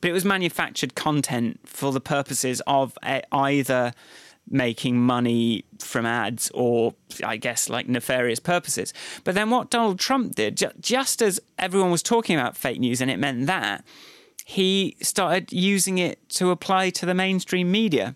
but 0.00 0.10
it 0.10 0.12
was 0.12 0.24
manufactured 0.24 0.94
content 0.94 1.58
for 1.64 1.90
the 1.90 2.00
purposes 2.00 2.62
of 2.68 2.96
eh, 3.02 3.22
either 3.32 3.92
making 4.48 5.00
money 5.00 5.64
from 5.80 6.06
ads 6.06 6.52
or 6.54 6.94
I 7.24 7.36
guess 7.36 7.68
like 7.68 7.88
nefarious 7.88 8.38
purposes. 8.38 8.94
But 9.24 9.34
then 9.34 9.50
what 9.50 9.70
Donald 9.70 9.98
Trump 9.98 10.36
did, 10.36 10.62
just 10.78 11.20
as 11.20 11.40
everyone 11.58 11.90
was 11.90 12.04
talking 12.04 12.38
about 12.38 12.56
fake 12.56 12.78
news 12.78 13.00
and 13.00 13.10
it 13.10 13.18
meant 13.18 13.46
that, 13.48 13.84
he 14.48 14.96
started 15.02 15.52
using 15.52 15.98
it 15.98 16.20
to 16.28 16.52
apply 16.52 16.90
to 16.90 17.04
the 17.04 17.14
mainstream 17.14 17.68
media. 17.68 18.14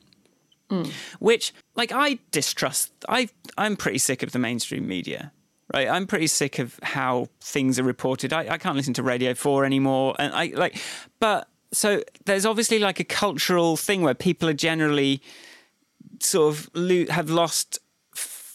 Mm. 0.71 0.89
Which, 1.19 1.53
like, 1.75 1.91
I 1.91 2.21
distrust. 2.31 2.93
I 3.09 3.31
I'm 3.59 3.77
pretty 3.77 3.99
sick 3.99 4.23
of 4.23 4.31
the 4.31 4.39
mainstream 4.39 4.87
media. 4.87 5.33
Right, 5.75 5.89
I'm 5.89 6.07
pretty 6.07 6.29
sick 6.29 6.61
of 6.61 6.79
how 6.85 7.27
things 7.41 7.81
are 7.81 7.83
reported. 7.83 8.33
I, 8.33 8.47
I 8.49 8.59
can't 8.59 8.77
listen 8.77 8.95
to 8.95 9.03
Radio 9.03 9.35
Four 9.35 9.65
anymore, 9.65 10.15
and 10.21 10.33
I 10.33 10.53
like. 10.55 10.81
But 11.19 11.49
so 11.73 12.05
there's 12.27 12.47
obviously 12.47 12.79
like 12.79 13.01
a 13.01 13.05
cultural 13.05 13.77
thing 13.77 14.03
where 14.03 14.15
people 14.15 14.49
are 14.49 14.55
generally 14.55 15.21
sort 16.21 16.55
of 16.55 16.71
lo- 16.75 17.07
have 17.11 17.29
lost 17.29 17.81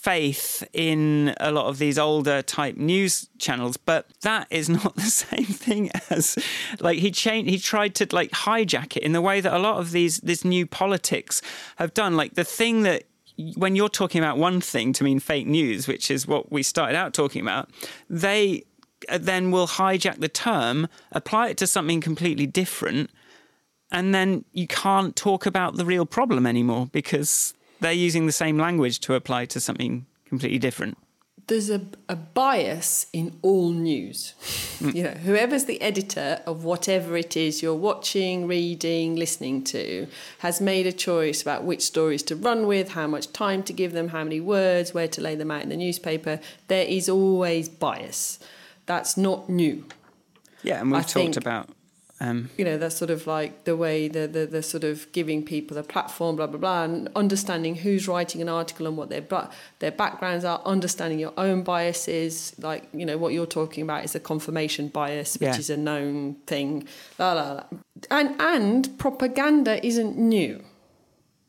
faith 0.05 0.63
in 0.71 1.33
a 1.39 1.51
lot 1.51 1.65
of 1.65 1.79
these 1.79 1.97
older 1.97 2.43
type 2.43 2.77
news 2.77 3.27
channels 3.39 3.75
but 3.75 4.07
that 4.21 4.45
is 4.51 4.69
not 4.79 4.95
the 4.95 5.01
same 5.01 5.45
thing 5.45 5.89
as 6.11 6.37
like 6.79 6.99
he 6.99 7.09
changed 7.09 7.49
he 7.49 7.57
tried 7.57 7.95
to 7.95 8.07
like 8.11 8.29
hijack 8.29 8.95
it 8.95 9.01
in 9.03 9.13
the 9.13 9.21
way 9.21 9.41
that 9.41 9.51
a 9.51 9.57
lot 9.57 9.79
of 9.79 9.91
these 9.91 10.19
this 10.19 10.45
new 10.45 10.65
politics 10.67 11.41
have 11.77 11.93
done. 11.93 12.15
Like 12.15 12.35
the 12.35 12.43
thing 12.43 12.83
that 12.83 13.03
when 13.55 13.75
you're 13.75 13.89
talking 13.89 14.19
about 14.19 14.37
one 14.37 14.61
thing 14.61 14.93
to 14.93 15.03
mean 15.03 15.19
fake 15.19 15.47
news 15.47 15.87
which 15.87 16.09
is 16.11 16.27
what 16.27 16.51
we 16.51 16.63
started 16.63 16.95
out 16.95 17.13
talking 17.13 17.41
about 17.41 17.69
they 18.09 18.63
uh, 19.09 19.17
then 19.17 19.51
will 19.51 19.67
hijack 19.67 20.19
the 20.19 20.29
term 20.29 20.87
apply 21.11 21.49
it 21.49 21.57
to 21.57 21.67
something 21.67 21.99
completely 21.99 22.47
different 22.47 23.09
and 23.91 24.15
then 24.15 24.45
you 24.53 24.67
can't 24.67 25.17
talk 25.17 25.45
about 25.45 25.75
the 25.75 25.83
real 25.83 26.05
problem 26.05 26.45
anymore 26.47 26.87
because 26.93 27.53
they're 27.85 27.93
using 27.93 28.25
the 28.25 28.31
same 28.31 28.57
language 28.57 28.99
to 28.99 29.13
apply 29.13 29.45
to 29.45 29.59
something 29.59 30.07
completely 30.25 30.57
different. 30.57 30.97
There's 31.45 31.69
a, 31.69 31.81
a 32.09 32.15
bias 32.15 33.05
in 33.13 33.37
all 33.43 33.69
news. 33.69 34.33
Mm. 34.79 34.95
You 34.95 35.03
know, 35.03 35.11
whoever's 35.11 35.65
the 35.65 35.79
editor 35.79 36.41
of 36.47 36.63
whatever 36.63 37.15
it 37.15 37.37
is 37.37 37.61
you're 37.61 37.75
watching, 37.75 38.47
reading, 38.47 39.15
listening 39.15 39.63
to, 39.65 40.07
has 40.39 40.59
made 40.59 40.87
a 40.87 40.91
choice 40.91 41.43
about 41.43 41.63
which 41.63 41.83
stories 41.83 42.23
to 42.23 42.35
run 42.35 42.65
with, 42.65 42.93
how 42.93 43.05
much 43.05 43.31
time 43.31 43.61
to 43.61 43.73
give 43.73 43.91
them, 43.91 44.07
how 44.07 44.23
many 44.23 44.41
words, 44.41 44.95
where 44.95 45.07
to 45.09 45.21
lay 45.21 45.35
them 45.35 45.51
out 45.51 45.61
in 45.61 45.69
the 45.69 45.77
newspaper. 45.77 46.39
There 46.67 46.87
is 46.87 47.07
always 47.07 47.69
bias. 47.69 48.39
That's 48.87 49.15
not 49.15 49.47
new. 49.47 49.85
Yeah, 50.63 50.81
and 50.81 50.91
we've 50.91 51.01
I 51.01 51.03
talked 51.03 51.37
about 51.37 51.69
um, 52.21 52.49
you 52.58 52.63
know, 52.63 52.78
that's 52.78 52.95
sort 52.95 53.12
of 53.12 53.28
like 53.28 53.65
the 53.65 53.75
way 53.75 54.08
the, 54.08 54.25
the, 54.25 54.45
the 54.45 54.63
sort 54.63 54.86
of 54.86 55.12
giving 55.12 55.43
people 55.43 55.78
a 55.78 55.84
platform, 55.84 56.38
blah, 56.38 56.47
blah, 56.47 56.58
blah, 56.58 56.84
and 56.84 57.10
understanding 57.13 57.75
who's 57.75 58.08
writing 58.08 58.41
an 58.41 58.47
article 58.47 58.88
and 58.88 58.95
what 58.95 59.10
their, 59.10 59.23
their 59.80 59.91
backgrounds 59.91 60.45
are, 60.45 60.62
understanding 60.63 61.19
your 61.19 61.34
own 61.38 61.62
biases. 61.62 62.56
Like, 62.58 62.88
you 62.93 63.06
know, 63.06 63.17
what 63.17 63.34
you're 63.34 63.45
talking 63.45 63.84
about 63.84 64.06
is 64.06 64.15
a 64.15 64.21
confirmation 64.21 64.88
bias, 64.88 65.34
which 65.36 65.41
yeah. 65.41 65.58
is 65.58 65.69
a 65.69 65.75
known 65.75 66.36
thing. 66.47 66.88
La, 67.19 67.34
la, 67.34 67.51
la. 67.51 67.63
And, 68.10 68.39
and 68.39 68.97
propaganda 68.97 69.86
isn't 69.86 70.17
new. 70.17 70.63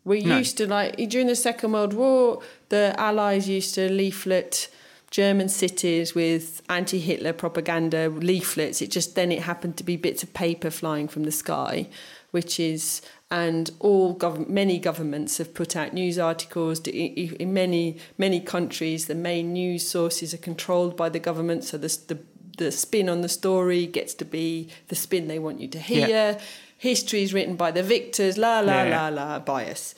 We 0.05 0.23
no. 0.23 0.39
used 0.39 0.57
to, 0.59 0.67
like, 0.67 0.97
during 1.09 1.29
the 1.29 1.37
Second 1.37 1.73
World 1.73 1.95
War, 1.95 2.43
the 2.71 2.93
Allies 2.99 3.49
used 3.49 3.77
to 3.77 3.89
leaflet 3.89 4.69
German 5.17 5.49
cities 5.49 6.15
with 6.15 6.61
anti-Hitler 6.69 7.33
propaganda 7.33 8.11
leaflets. 8.11 8.83
It 8.83 8.91
just 8.91 9.15
then 9.15 9.33
it 9.33 9.41
happened 9.45 9.79
to 9.79 9.83
be 9.83 9.97
bits 9.97 10.23
of 10.23 10.35
paper 10.35 10.71
flying 10.71 11.09
from 11.09 11.23
the 11.23 11.33
sky, 11.33 11.89
which 12.33 12.61
is 12.61 13.01
and 13.31 13.71
all 13.79 14.13
government, 14.13 14.51
many 14.51 14.79
governments 14.79 15.39
have 15.39 15.55
put 15.55 15.75
out 15.75 15.95
news 15.95 16.19
articles. 16.19 16.81
In 16.81 17.55
many 17.55 17.97
many 18.19 18.41
countries, 18.41 19.07
the 19.07 19.15
main 19.15 19.55
news 19.55 19.89
sources 19.89 20.35
are 20.35 20.45
controlled 20.51 20.99
by 20.99 21.09
the 21.09 21.19
government, 21.19 21.65
so 21.65 21.79
the 21.79 21.89
the, 22.09 22.19
the 22.59 22.71
spin 22.71 23.09
on 23.09 23.23
the 23.23 23.31
story 23.31 23.87
gets 23.87 24.13
to 24.13 24.27
be 24.27 24.69
the 24.89 24.95
spin 24.95 25.29
they 25.29 25.39
want 25.39 25.61
you 25.61 25.69
to 25.69 25.79
hear. 25.79 26.09
Yeah. 26.09 26.41
History 26.77 27.23
is 27.23 27.33
written 27.33 27.57
by 27.57 27.71
the 27.71 27.83
victors. 27.83 28.37
La 28.37 28.61
la 28.61 28.83
yeah. 28.83 29.09
la 29.09 29.09
la 29.09 29.39
bias. 29.39 29.95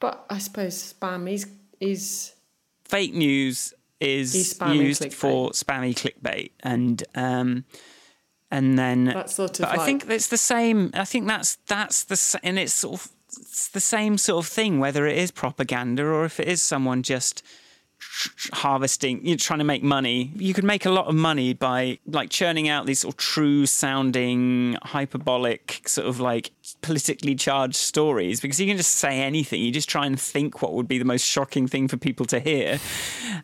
But 0.00 0.24
I 0.30 0.38
suppose 0.38 0.94
spam 0.94 1.30
is 1.30 1.46
is 1.80 2.32
fake 2.86 3.12
news 3.12 3.74
is 4.04 4.58
used 4.66 5.02
clickbait. 5.02 5.12
for 5.12 5.50
spammy 5.50 5.94
clickbait, 5.94 6.50
and 6.60 7.02
um, 7.14 7.64
and 8.50 8.78
then 8.78 9.04
that's 9.04 9.34
sort 9.34 9.60
of. 9.60 9.68
Like... 9.68 9.78
I 9.78 9.84
think 9.84 10.08
it's 10.08 10.28
the 10.28 10.36
same. 10.36 10.90
I 10.94 11.04
think 11.04 11.26
that's 11.26 11.56
that's 11.66 12.04
the 12.04 12.40
and 12.42 12.58
it's 12.58 12.74
sort 12.74 13.00
of 13.00 13.12
it's 13.38 13.68
the 13.68 13.80
same 13.80 14.18
sort 14.18 14.44
of 14.44 14.50
thing, 14.50 14.78
whether 14.78 15.06
it 15.06 15.18
is 15.18 15.30
propaganda 15.30 16.04
or 16.04 16.24
if 16.24 16.38
it 16.38 16.48
is 16.48 16.62
someone 16.62 17.02
just 17.02 17.42
harvesting, 18.52 19.26
you're 19.26 19.36
trying 19.36 19.58
to 19.58 19.64
make 19.64 19.82
money. 19.82 20.32
You 20.36 20.54
could 20.54 20.64
make 20.64 20.86
a 20.86 20.90
lot 20.90 21.06
of 21.06 21.14
money 21.14 21.52
by 21.54 21.98
like 22.06 22.30
churning 22.30 22.68
out 22.68 22.86
these 22.86 23.00
sort 23.00 23.14
of 23.14 23.18
true 23.18 23.66
sounding, 23.66 24.76
hyperbolic, 24.82 25.82
sort 25.86 26.06
of 26.06 26.20
like 26.20 26.50
politically 26.82 27.34
charged 27.34 27.76
stories 27.76 28.40
because 28.40 28.60
you 28.60 28.66
can 28.66 28.76
just 28.76 28.92
say 28.92 29.20
anything. 29.20 29.60
You 29.60 29.70
just 29.70 29.88
try 29.88 30.06
and 30.06 30.18
think 30.18 30.62
what 30.62 30.74
would 30.74 30.88
be 30.88 30.98
the 30.98 31.04
most 31.04 31.24
shocking 31.24 31.66
thing 31.66 31.88
for 31.88 31.96
people 31.96 32.26
to 32.26 32.40
hear. 32.40 32.78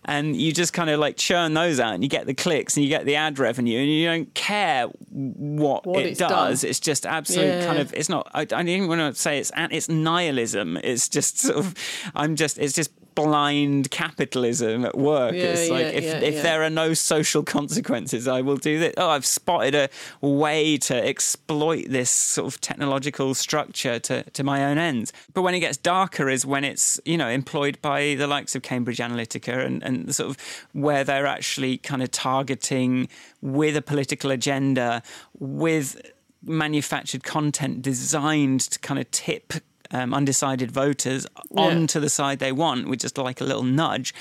And 0.05 0.37
you 0.37 0.53
just 0.53 0.73
kind 0.73 0.91
of 0.91 1.01
like 1.01 1.17
churn 1.17 1.55
those 1.55 1.81
out 1.81 1.95
and 1.95 2.03
you 2.03 2.09
get 2.09 2.27
the 2.27 2.35
clicks 2.35 2.77
and 2.77 2.85
you 2.85 2.91
get 2.91 3.05
the 3.05 3.17
ad 3.17 3.39
revenue 3.39 3.79
and 3.79 3.89
you 3.89 4.07
don't 4.07 4.33
care 4.35 4.87
what, 5.11 5.87
what 5.87 6.05
it 6.05 6.19
does. 6.19 6.63
Done. 6.63 6.71
It's 6.71 6.81
just 6.81 7.07
absolute 7.07 7.47
yeah. 7.47 7.67
kind 7.67 7.79
of, 7.79 7.93
it's 7.95 8.09
not, 8.09 8.31
I, 8.33 8.43
I 8.43 8.45
don't 8.45 8.69
even 8.69 8.89
want 8.89 9.15
to 9.15 9.21
say 9.21 9.39
it's, 9.39 9.51
it's 9.57 9.89
nihilism. 9.89 10.77
It's 10.79 11.09
just 11.09 11.39
sort 11.39 11.59
of, 11.59 11.75
I'm 12.15 12.37
just, 12.37 12.59
it's 12.59 12.75
just 12.75 12.91
blind 13.25 13.91
capitalism 13.91 14.85
at 14.85 14.97
work. 14.97 15.35
Yeah, 15.35 15.45
it's 15.45 15.71
like 15.71 15.87
yeah, 15.87 15.91
if, 15.91 16.05
yeah, 16.05 16.21
if 16.21 16.43
there 16.43 16.63
are 16.63 16.71
no 16.71 16.95
social 16.95 17.43
consequences, 17.43 18.29
I 18.29 18.41
will 18.41 18.57
do 18.57 18.79
this. 18.79 18.95
Oh, 18.97 19.11
I've 19.11 19.27
spotted 19.27 19.75
a 19.75 19.89
way 20.27 20.77
to 20.79 20.95
exploit 20.95 21.87
this 21.89 22.11
sort 22.11 22.53
of 22.53 22.61
technological 22.61 23.35
structure 23.35 23.99
to, 24.01 24.23
to 24.23 24.45
my 24.45 24.65
own 24.65 24.79
ends. 24.79 25.13
But 25.35 25.43
when 25.43 25.55
it 25.55 25.61
gets 25.61 25.77
darker 25.77 26.29
is 26.29 26.45
when 26.47 26.65
it's, 26.65 27.01
you 27.05 27.17
know, 27.17 27.29
employed 27.29 27.81
by 27.83 28.15
the 28.15 28.27
likes 28.27 28.55
of 28.55 28.63
Cambridge 28.63 28.99
Analytica 28.99 29.65
and, 29.65 29.83
and 29.83 30.15
sort 30.15 30.31
of 30.31 30.37
where 30.73 31.05
they're 31.05 31.27
actually 31.27 31.79
kind 31.79 32.03
of 32.03 32.11
targeting 32.11 33.09
with 33.41 33.77
a 33.77 33.83
political 33.83 34.31
agenda, 34.31 35.03
with 35.39 36.01
manufactured 36.43 37.23
content 37.23 37.83
designed 37.83 38.61
to 38.61 38.79
kind 38.79 38.99
of 38.99 39.11
tip 39.11 39.53
um, 39.93 40.15
undecided 40.15 40.71
voters 40.71 41.27
yeah. 41.51 41.63
onto 41.63 42.01
the 42.01 42.09
side 42.09 42.39
they 42.39 42.53
want 42.53 42.89
with 42.89 43.01
just 43.01 43.19
like 43.19 43.41
a 43.41 43.45
little 43.45 43.63
nudge. 43.65 44.15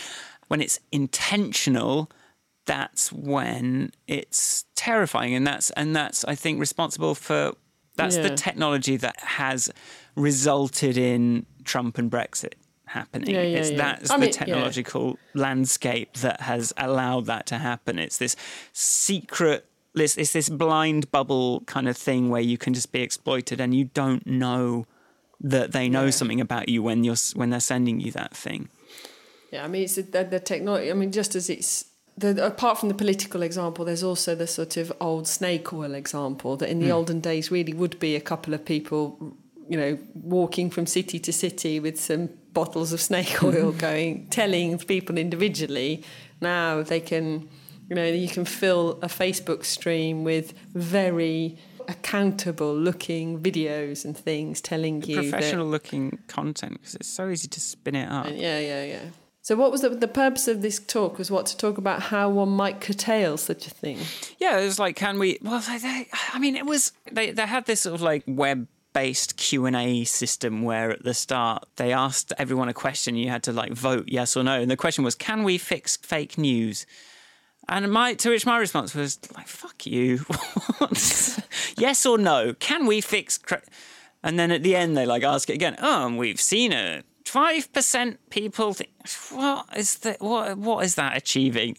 when 0.47 0.61
it's 0.61 0.79
intentional, 0.91 2.09
that's 2.65 3.11
when 3.11 3.91
it's 4.07 4.65
terrifying, 4.75 5.33
and 5.35 5.45
that's 5.45 5.69
and 5.71 5.95
that's 5.95 6.25
I 6.25 6.35
think 6.35 6.59
responsible 6.59 7.15
for 7.15 7.53
that's 7.95 8.15
Yeah. 8.15 8.23
the 8.23 8.35
technology 8.35 8.97
that 8.97 9.19
has 9.19 9.69
resulted 10.15 10.97
in 10.97 11.45
Trump 11.65 11.97
and 11.97 12.09
Brexit 12.09 12.53
happening. 12.85 13.29
Yeah, 13.29 13.43
yeah, 13.43 13.57
it's 13.59 13.71
yeah. 13.71 13.77
that's 13.77 14.09
I 14.09 14.15
the 14.17 14.21
mean, 14.21 14.31
technological 14.31 15.19
landscape 15.35 16.13
that 16.17 16.41
has 16.41 16.73
allowed 16.77 17.25
that 17.27 17.45
to 17.47 17.57
happen. 17.59 17.99
It's 17.99 18.17
this 18.17 18.35
secret. 18.73 19.65
It's, 19.95 20.17
it's 20.17 20.33
this 20.33 20.49
blind 20.49 21.11
bubble 21.11 21.61
kind 21.61 21.87
of 21.89 21.97
thing 21.97 22.29
where 22.29 22.41
you 22.41 22.57
can 22.57 22.73
just 22.73 22.91
be 22.91 23.01
exploited 23.01 23.59
and 23.59 23.73
you 23.75 23.85
don't 23.85 24.25
know 24.25 24.85
that 25.41 25.71
they 25.71 25.89
know 25.89 26.05
Yeah. 26.05 26.11
something 26.11 26.41
about 26.41 26.69
you 26.69 26.83
when 26.83 27.03
you're 27.03 27.15
when 27.35 27.49
they're 27.49 27.59
sending 27.59 27.99
you 27.99 28.11
that 28.11 28.35
thing. 28.35 28.69
Yeah, 29.51 29.65
I 29.65 29.67
mean, 29.67 29.83
it's 29.83 29.95
the, 29.95 30.23
the 30.23 30.39
technology. 30.39 30.91
I 30.91 30.93
mean, 30.93 31.11
just 31.11 31.35
as 31.35 31.49
it's 31.49 31.85
the, 32.19 32.45
apart 32.45 32.77
from 32.77 32.89
the 32.89 32.95
political 32.95 33.41
example, 33.41 33.85
there's 33.85 34.03
also 34.03 34.35
the 34.35 34.47
sort 34.47 34.77
of 34.77 34.91
old 34.99 35.27
snake 35.27 35.71
oil 35.73 35.93
example 35.93 36.57
that 36.57 36.69
in 36.69 36.79
the 36.79 36.87
hmm. 36.87 36.93
olden 36.93 37.19
days 37.19 37.49
really 37.49 37.73
would 37.73 37.99
be 37.99 38.15
a 38.15 38.21
couple 38.21 38.53
of 38.53 38.65
people, 38.65 39.35
you 39.67 39.77
know, 39.77 39.97
walking 40.13 40.69
from 40.69 40.85
city 40.85 41.19
to 41.19 41.31
city 41.31 41.79
with 41.79 41.99
some 41.99 42.29
bottles 42.53 42.91
of 42.91 42.99
snake 42.99 43.41
oil, 43.43 43.71
going 43.71 44.27
telling 44.27 44.77
people 44.79 45.17
individually. 45.17 46.03
Now 46.41 46.83
they 46.83 46.99
can, 46.99 47.49
you 47.89 47.95
know, 47.95 48.05
you 48.05 48.27
can 48.27 48.45
fill 48.45 48.99
a 49.01 49.07
Facebook 49.07 49.63
stream 49.63 50.23
with 50.23 50.53
very 50.73 51.57
accountable 51.89 52.73
looking 52.73 53.39
videos 53.39 54.05
and 54.05 54.17
things 54.17 54.61
telling 54.61 55.01
you 55.03 55.15
that 55.15 55.31
Professional 55.31 55.67
looking 55.67 56.19
content 56.27 56.73
because 56.73 56.95
it's 56.95 57.09
so 57.09 57.29
easy 57.29 57.47
to 57.49 57.59
spin 57.59 57.95
it 57.95 58.09
up. 58.09 58.27
yeah, 58.29 58.59
yeah, 58.59 58.83
yeah. 58.83 59.01
So, 59.41 59.55
what 59.55 59.71
was 59.71 59.81
the, 59.81 59.89
the 59.89 60.07
purpose 60.07 60.47
of 60.47 60.61
this 60.61 60.79
talk? 60.79 61.17
Was 61.17 61.31
what 61.31 61.47
to 61.47 61.57
talk 61.57 61.77
about 61.77 62.03
how 62.03 62.29
one 62.29 62.49
might 62.49 62.81
curtail 62.81 63.35
such 63.35 63.65
a 63.65 63.71
thing? 63.71 63.97
Yeah, 64.37 64.59
it 64.59 64.65
was 64.65 64.77
like, 64.77 64.95
can 64.95 65.17
we? 65.17 65.39
Well, 65.41 65.59
they, 65.59 66.07
I 66.33 66.39
mean, 66.39 66.55
it 66.55 66.65
was 66.65 66.91
they 67.11 67.31
they 67.31 67.47
had 67.47 67.65
this 67.65 67.81
sort 67.81 67.95
of 67.95 68.01
like 68.01 68.23
web 68.27 68.67
based 68.91 69.37
q&a 69.37 70.03
system 70.03 70.63
where 70.63 70.89
at 70.91 71.03
the 71.03 71.13
start 71.13 71.63
they 71.75 71.93
asked 71.93 72.33
everyone 72.39 72.67
a 72.69 72.73
question 72.73 73.15
you 73.15 73.29
had 73.29 73.43
to 73.43 73.53
like 73.53 73.71
vote 73.71 74.05
yes 74.07 74.35
or 74.35 74.43
no 74.43 74.59
and 74.59 74.71
the 74.71 74.75
question 74.75 75.03
was 75.03 75.13
can 75.13 75.43
we 75.43 75.59
fix 75.59 75.95
fake 75.97 76.39
news 76.39 76.87
and 77.69 77.91
my 77.91 78.13
to 78.13 78.29
which 78.29 78.45
my 78.45 78.57
response 78.57 78.93
was 78.93 79.19
like 79.35 79.47
fuck 79.47 79.85
you 79.85 80.25
yes 81.77 82.05
or 82.05 82.17
no 82.17 82.53
can 82.55 82.85
we 82.85 82.99
fix 82.99 83.37
cra-? 83.37 83.61
and 84.23 84.37
then 84.37 84.51
at 84.51 84.63
the 84.63 84.75
end 84.75 84.97
they 84.97 85.05
like 85.05 85.23
ask 85.23 85.49
it 85.49 85.53
again 85.53 85.75
oh 85.79 86.07
and 86.07 86.17
we've 86.17 86.41
seen 86.41 86.73
a 86.73 87.03
Five 87.29 87.71
percent 87.73 88.19
people 88.31 88.73
think, 88.73 88.89
what 89.29 89.67
is 89.77 89.99
that? 89.99 90.19
What 90.19 90.57
what 90.57 90.83
is 90.83 90.95
that 90.95 91.15
achieving? 91.15 91.77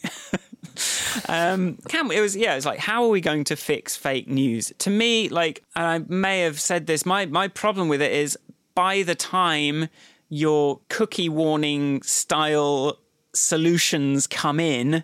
um, 1.28 1.76
can 1.88 2.06
we, 2.06 2.18
it 2.18 2.20
was 2.20 2.36
yeah. 2.36 2.54
It's 2.54 2.64
like 2.64 2.78
how 2.78 3.02
are 3.02 3.08
we 3.08 3.20
going 3.20 3.42
to 3.44 3.56
fix 3.56 3.96
fake 3.96 4.28
news? 4.28 4.72
To 4.78 4.90
me, 4.90 5.28
like 5.28 5.64
and 5.74 5.84
I 5.84 5.98
may 6.06 6.42
have 6.42 6.60
said 6.60 6.86
this. 6.86 7.04
My 7.04 7.26
my 7.26 7.48
problem 7.48 7.88
with 7.88 8.00
it 8.00 8.12
is 8.12 8.38
by 8.76 9.02
the 9.02 9.16
time 9.16 9.88
your 10.28 10.78
cookie 10.88 11.28
warning 11.28 12.00
style 12.02 13.00
solutions 13.34 14.28
come 14.28 14.60
in, 14.60 15.02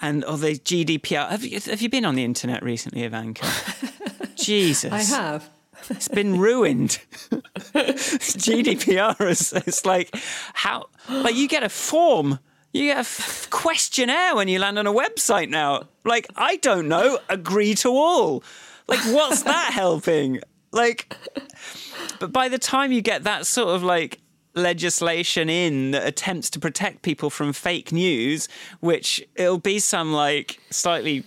and 0.00 0.24
or 0.24 0.36
the 0.38 0.52
GDPR. 0.58 1.28
Have 1.28 1.44
you 1.44 1.60
have 1.60 1.80
you 1.82 1.88
been 1.88 2.04
on 2.04 2.14
the 2.14 2.24
internet 2.24 2.62
recently, 2.62 3.02
Ivanka? 3.04 3.46
Jesus, 4.36 4.92
I 4.92 5.02
have. 5.02 5.48
it's 5.90 6.08
been 6.08 6.38
ruined. 6.38 6.98
GDPR 7.74 9.20
is 9.30 9.52
it's 9.52 9.84
like 9.84 10.14
how 10.54 10.86
like 11.08 11.34
you 11.34 11.48
get 11.48 11.62
a 11.62 11.68
form, 11.68 12.38
you 12.72 12.86
get 12.86 12.96
a 12.96 13.00
f- 13.00 13.48
questionnaire 13.50 14.34
when 14.34 14.48
you 14.48 14.58
land 14.58 14.78
on 14.78 14.86
a 14.86 14.92
website 14.92 15.48
now. 15.50 15.82
Like 16.04 16.26
I 16.36 16.56
don't 16.56 16.88
know, 16.88 17.18
agree 17.28 17.74
to 17.76 17.88
all. 17.88 18.42
Like 18.88 19.00
what's 19.06 19.42
that 19.42 19.72
helping? 19.72 20.40
Like 20.72 21.14
but 22.18 22.32
by 22.32 22.48
the 22.48 22.58
time 22.58 22.92
you 22.92 23.02
get 23.02 23.24
that 23.24 23.46
sort 23.46 23.74
of 23.74 23.82
like 23.82 24.20
legislation 24.54 25.48
in 25.48 25.92
that 25.92 26.06
attempts 26.06 26.50
to 26.50 26.58
protect 26.58 27.02
people 27.02 27.30
from 27.30 27.52
fake 27.52 27.92
news, 27.92 28.48
which 28.80 29.26
it'll 29.36 29.58
be 29.58 29.78
some 29.78 30.12
like 30.12 30.60
slightly 30.70 31.24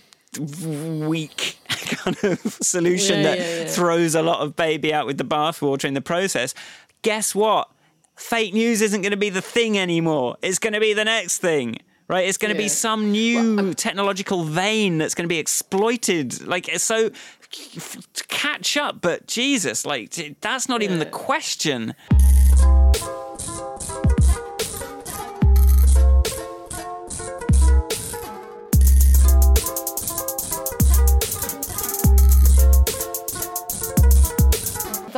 weak 0.62 1.58
kind 1.68 2.16
of 2.24 2.38
solution 2.60 3.18
Yeah, 3.18 3.22
that 3.22 3.38
yeah, 3.38 3.58
yeah. 3.60 3.64
throws 3.66 4.14
a 4.14 4.22
lot 4.22 4.40
of 4.40 4.56
baby 4.56 4.92
out 4.92 5.06
with 5.06 5.18
the 5.18 5.24
bathwater 5.24 5.84
in 5.84 5.94
the 5.94 6.00
process. 6.00 6.54
Guess 7.02 7.34
what? 7.34 7.70
Fake 8.16 8.54
news 8.54 8.80
isn't 8.80 9.02
going 9.02 9.10
to 9.10 9.16
be 9.16 9.30
the 9.30 9.42
thing 9.42 9.78
anymore. 9.78 10.36
It's 10.42 10.58
going 10.58 10.72
to 10.72 10.80
be 10.80 10.92
the 10.92 11.04
next 11.04 11.38
thing. 11.38 11.76
Right, 12.06 12.28
it's 12.28 12.36
going 12.36 12.52
to 12.52 12.58
be 12.58 12.68
some 12.68 13.12
new 13.12 13.72
technological 13.72 14.44
vein 14.44 14.98
that's 14.98 15.14
going 15.14 15.24
to 15.24 15.28
be 15.28 15.38
exploited. 15.38 16.46
Like 16.46 16.68
so, 16.76 17.08
to 17.08 18.24
catch 18.28 18.76
up. 18.76 19.00
But 19.00 19.26
Jesus, 19.26 19.86
like 19.86 20.36
that's 20.42 20.68
not 20.68 20.82
even 20.82 20.98
the 20.98 21.06
question. 21.06 21.94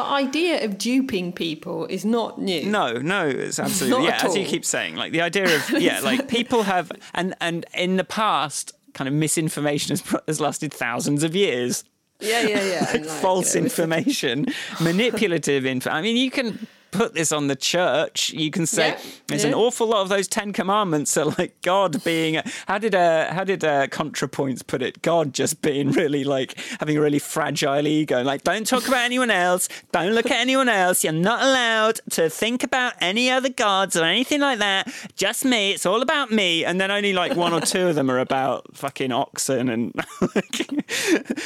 Idea 0.07 0.65
of 0.65 0.79
duping 0.79 1.33
people 1.33 1.87
is 1.87 2.05
not 2.05 2.41
new. 2.41 2.67
No, 2.67 2.95
no, 2.95 3.27
it's 3.29 3.59
absolutely 3.59 4.07
Not 4.07 4.23
yeah. 4.23 4.27
As 4.27 4.37
you 4.37 4.45
keep 4.45 4.65
saying, 4.65 4.97
like 4.97 5.13
the 5.13 5.21
idea 5.21 5.45
of 5.45 5.71
yeah, 5.79 6.01
like 6.01 6.29
people 6.29 6.63
have 6.63 6.91
and 7.15 7.35
and 7.41 7.67
in 7.75 7.97
the 7.97 8.05
past, 8.05 8.73
kind 8.95 9.09
of 9.09 9.15
misinformation 9.15 9.91
has 9.91 10.03
has 10.27 10.41
lasted 10.41 10.73
thousands 10.73 11.23
of 11.23 11.35
years. 11.35 11.85
Yeah, 12.21 12.43
yeah, 12.43 12.65
yeah. 12.65 12.81
Like 12.93 13.01
like, 13.07 13.21
false 13.21 13.55
you 13.55 13.61
know, 13.61 13.67
information, 13.67 14.47
manipulative 14.81 15.67
info. 15.67 15.91
I 15.91 16.01
mean, 16.01 16.17
you 16.17 16.31
can 16.31 16.67
put 16.97 17.15
this 17.15 17.33
on 17.33 17.47
the 17.49 17.57
church. 17.57 18.31
You 18.31 18.51
can 18.51 18.67
say 18.67 18.89
Yeah, 18.89 19.01
there's 19.27 19.45
an 19.45 19.55
awful 19.55 19.87
lot 19.89 20.03
of 20.03 20.09
those 20.09 20.29
Ten 20.29 20.53
Commandments 20.53 21.17
are 21.17 21.27
like 21.39 21.61
God 21.63 22.03
being. 22.05 22.41
How 22.67 22.79
did 22.79 22.95
uh, 22.95 23.33
how 23.33 23.45
did 23.45 23.65
uh, 23.65 23.87
ContraPoints 23.89 24.67
put 24.67 24.83
it? 24.83 25.03
God 25.03 25.33
just 25.33 25.63
being 25.63 25.91
really 25.93 26.25
like 26.25 26.59
having 26.81 26.97
a 26.97 27.01
really 27.01 27.19
fragile 27.19 27.87
ego. 27.87 28.23
Like, 28.23 28.45
don't 28.45 28.67
talk 28.67 28.89
about 28.89 29.05
anyone 29.05 29.31
else. 29.31 29.69
Don't 29.93 30.13
look 30.13 30.27
at 30.27 30.41
anyone 30.41 30.69
else. 30.69 31.05
You're 31.05 31.13
not 31.13 31.43
allowed 31.43 32.01
to 32.11 32.31
think 32.31 32.63
about 32.63 32.95
any 33.01 33.31
other 33.31 33.49
gods 33.49 33.97
or 33.97 34.05
anything 34.05 34.41
like 34.41 34.59
that. 34.59 34.93
Just 35.17 35.45
me. 35.45 35.73
It's 35.73 35.87
all 35.87 36.03
about 36.03 36.31
me. 36.31 36.65
And 36.65 36.81
then 36.81 36.91
only 36.91 37.13
like 37.13 37.37
one 37.37 37.53
or 37.53 37.61
two 37.61 37.89
of 37.89 37.95
them 37.95 38.11
are 38.11 38.19
about 38.19 38.77
fucking 38.77 39.13
oxen 39.13 39.69
and 39.69 39.95
like, 40.35 40.67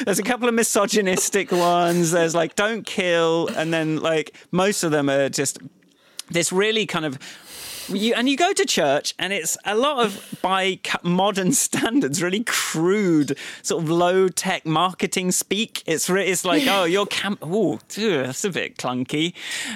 there's 0.05 0.19
a 0.19 0.23
couple 0.23 0.49
of 0.49 0.55
misogynistic 0.55 1.53
ones. 1.53 2.11
There's 2.11 2.35
like 2.35 2.55
don't 2.57 2.85
kill, 2.85 3.49
and 3.57 3.73
then 3.73 4.01
like 4.01 4.37
most 4.51 4.83
of 4.83 4.91
them 4.91 5.09
are 5.09 5.29
just 5.41 5.59
this 6.31 6.53
really 6.53 6.87
kind 6.87 7.07
of. 7.07 7.19
You, 7.89 8.15
and 8.15 8.29
you 8.29 8.37
go 8.37 8.53
to 8.53 8.65
church, 8.67 9.15
and 9.19 9.33
it's 9.33 9.59
a 9.65 9.75
lot 9.75 10.05
of, 10.07 10.39
by 10.41 10.79
modern 11.03 11.51
standards, 11.67 12.23
really 12.23 12.45
crude, 12.45 13.37
sort 13.63 13.83
of 13.83 13.91
low 13.91 14.29
tech 14.29 14.65
marketing 14.65 15.33
speak. 15.33 15.83
It's 15.87 16.09
it's 16.09 16.45
like, 16.45 16.63
oh, 16.69 16.85
your 16.85 17.07
camp. 17.07 17.41
Oh, 17.43 17.81
that's 17.97 18.45
a 18.45 18.51
bit 18.51 18.77
clunky. 18.77 19.35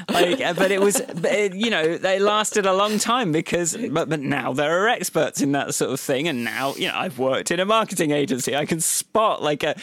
Like, 0.08 0.40
uh, 0.40 0.52
but 0.52 0.70
it 0.70 0.80
was, 0.80 1.00
but 1.00 1.32
it, 1.32 1.54
you 1.54 1.70
know, 1.70 1.96
they 1.96 2.20
lasted 2.20 2.66
a 2.66 2.72
long 2.74 3.00
time 3.00 3.32
because, 3.32 3.76
but, 3.90 4.08
but 4.08 4.20
now 4.20 4.52
there 4.52 4.84
are 4.84 4.88
experts 4.88 5.40
in 5.40 5.50
that 5.52 5.74
sort 5.74 5.90
of 5.90 5.98
thing, 5.98 6.28
and 6.28 6.44
now 6.44 6.74
you 6.76 6.86
know, 6.86 6.94
I've 6.94 7.18
worked 7.18 7.50
in 7.50 7.58
a 7.58 7.64
marketing 7.64 8.12
agency. 8.12 8.54
I 8.54 8.64
can 8.64 8.78
spot 8.78 9.42
like 9.42 9.64
a 9.64 9.74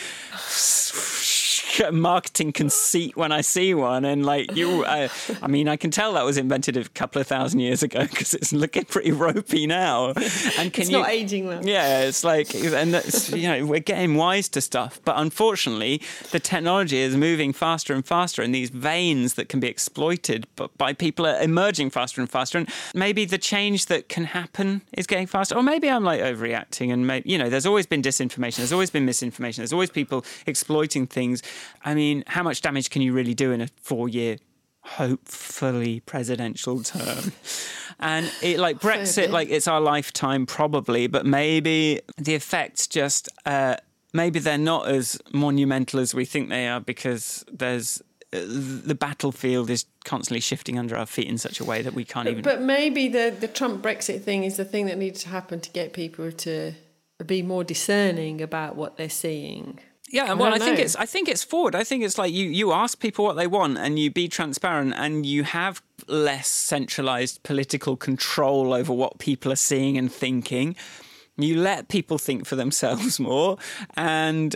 marketing 1.92 2.52
conceit 2.52 3.16
when 3.16 3.32
I 3.32 3.42
see 3.42 3.74
one, 3.74 4.06
and 4.06 4.26
like 4.26 4.56
you, 4.56 4.84
uh, 4.84 5.08
I 5.42 5.48
mean, 5.48 5.68
I 5.68 5.76
can 5.78 5.92
tell 5.92 6.14
that 6.14 6.26
was 6.26 6.38
invented 6.38 6.78
a 6.78 6.88
couple 6.90 7.22
of 7.22 7.28
thousand 7.28 7.60
years 7.60 7.84
ago 7.84 8.02
because 8.02 8.34
it's 8.34 8.52
looking 8.54 8.86
pretty 8.86 9.12
ropey 9.12 9.68
now. 9.68 10.08
And 10.58 10.74
can 10.74 10.82
It's 10.82 10.90
you? 10.90 11.00
not 11.00 11.10
aging 11.10 11.48
well. 11.48 11.66
Yeah, 11.66 12.02
it's 12.02 12.24
like, 12.24 12.54
and 12.56 12.94
that's, 12.94 13.32
you 13.32 13.48
know, 13.48 13.66
we're 13.66 13.80
getting 13.80 14.16
wise 14.16 14.50
to 14.50 14.62
stuff, 14.62 15.00
but 15.06 15.16
unfortunately, 15.18 16.02
the 16.32 16.40
technology 16.40 16.98
is 16.98 17.16
moving 17.16 17.54
faster 17.54 17.94
and 17.94 18.06
faster, 18.06 18.42
and 18.42 18.54
these 18.54 18.70
veins 18.70 19.36
that 19.36 19.50
can 19.50 19.60
be 19.60 19.68
exploited 19.68 20.48
by 20.78 20.94
people 20.94 21.26
are 21.26 21.40
emerging 21.42 21.90
faster 21.90 22.22
and 22.22 22.30
faster. 22.30 22.58
And 22.58 22.69
maybe 22.94 23.26
the 23.26 23.38
change 23.38 23.86
that 23.88 24.10
can 24.10 24.26
happen 24.26 24.82
is 24.94 25.08
getting 25.08 25.28
faster, 25.28 25.56
or 25.56 25.63
maybe 25.63 25.90
I'm 25.90 26.04
like 26.04 26.22
overreacting. 26.22 26.92
And 26.92 27.06
maybe, 27.08 27.30
you 27.30 27.38
know, 27.38 27.50
there's 27.50 27.65
always 27.65 27.86
been 27.86 28.02
disinformation, 28.02 28.58
there's 28.58 28.74
always 28.74 28.90
been 28.90 29.06
misinformation, 29.06 29.62
there's 29.62 29.74
always 29.74 29.90
people 29.90 30.26
exploiting 30.46 31.08
things. 31.08 31.42
I 31.84 31.94
mean, 31.94 32.24
how 32.28 32.44
much 32.44 32.62
damage 32.62 32.90
can 32.90 33.02
you 33.02 33.14
really 33.14 33.34
do 33.34 33.52
in 33.52 33.62
a 33.62 33.68
four-year? 33.82 34.38
hopefully 34.84 36.00
presidential 36.02 36.82
term 36.82 37.32
and 38.00 38.32
it 38.42 38.58
like 38.58 38.80
brexit 38.80 39.30
like 39.30 39.48
it's 39.52 39.68
our 39.68 39.80
lifetime 39.80 40.48
probably 40.48 41.06
but 41.06 41.24
maybe 41.24 42.02
the 42.18 42.34
effects 42.34 42.88
just 42.88 43.30
uh 43.46 43.76
maybe 44.12 44.40
they're 44.40 44.58
not 44.58 44.88
as 44.88 45.20
monumental 45.32 46.00
as 46.00 46.16
we 46.16 46.26
think 46.26 46.50
they 46.50 46.68
are 46.68 46.80
because 46.80 47.46
there's 47.52 48.02
the 48.32 48.96
battlefield 48.96 49.70
is 49.70 49.86
constantly 50.06 50.40
shifting 50.40 50.80
under 50.80 50.96
our 50.96 51.06
feet 51.06 51.28
in 51.28 51.38
such 51.38 51.60
a 51.60 51.66
way 51.66 51.82
that 51.82 51.94
we 51.94 52.06
can't 52.06 52.30
even. 52.30 52.44
But 52.44 52.62
maybe 52.62 53.10
the 53.10 53.36
the 53.38 53.48
Trump 53.48 53.84
Brexit 53.84 54.22
thing 54.22 54.46
is 54.46 54.56
the 54.56 54.64
thing 54.64 54.86
that 54.86 54.98
needs 54.98 55.24
to 55.24 55.30
happen 55.30 55.60
to 55.60 55.70
get 55.72 55.92
people 55.92 56.32
to 56.32 56.74
be 57.26 57.42
more 57.42 57.64
discerning 57.64 58.42
about 58.42 58.76
what 58.78 58.96
they're 58.96 59.10
seeing. 59.10 59.80
Yeah, 60.12 60.34
well, 60.34 60.54
I, 60.54 60.58
I 60.58 60.60
think 60.60 60.80
it's 60.80 60.96
I 60.96 61.06
think 61.06 61.30
it's 61.30 61.44
forward. 61.44 61.74
I 61.74 61.84
think 61.84 62.04
it's 62.04 62.18
like 62.18 62.34
you 62.34 62.50
you 62.50 62.74
ask 62.74 63.00
people 63.00 63.24
what 63.26 63.38
they 63.38 63.48
want 63.48 63.78
and 63.78 63.98
you 63.98 64.12
be 64.12 64.28
transparent 64.28 64.94
and 64.96 65.26
you 65.26 65.44
have 65.44 65.82
less 66.08 66.48
centralized 66.48 67.42
political 67.44 67.96
control 67.96 68.74
over 68.74 68.94
what 68.94 69.20
people 69.20 69.52
are 69.52 69.58
seeing 69.58 69.98
and 69.98 70.12
thinking. 70.12 70.76
You 71.38 71.56
let 71.56 71.88
people 71.88 72.18
think 72.18 72.46
for 72.46 72.58
themselves 72.58 73.20
more 73.32 73.58
and 73.96 74.56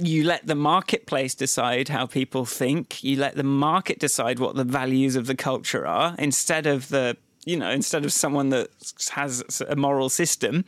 you 0.00 0.24
let 0.24 0.46
the 0.46 0.54
marketplace 0.54 1.34
decide 1.34 1.88
how 1.88 2.06
people 2.06 2.44
think. 2.44 3.02
You 3.02 3.16
let 3.18 3.36
the 3.36 3.42
market 3.42 3.98
decide 3.98 4.38
what 4.38 4.54
the 4.54 4.64
values 4.64 5.16
of 5.16 5.26
the 5.26 5.34
culture 5.34 5.86
are 5.86 6.14
instead 6.18 6.66
of 6.66 6.88
the, 6.88 7.16
you 7.44 7.56
know, 7.56 7.70
instead 7.70 8.04
of 8.04 8.12
someone 8.12 8.50
that 8.50 8.68
has 9.10 9.42
a 9.68 9.76
moral 9.76 10.08
system. 10.08 10.64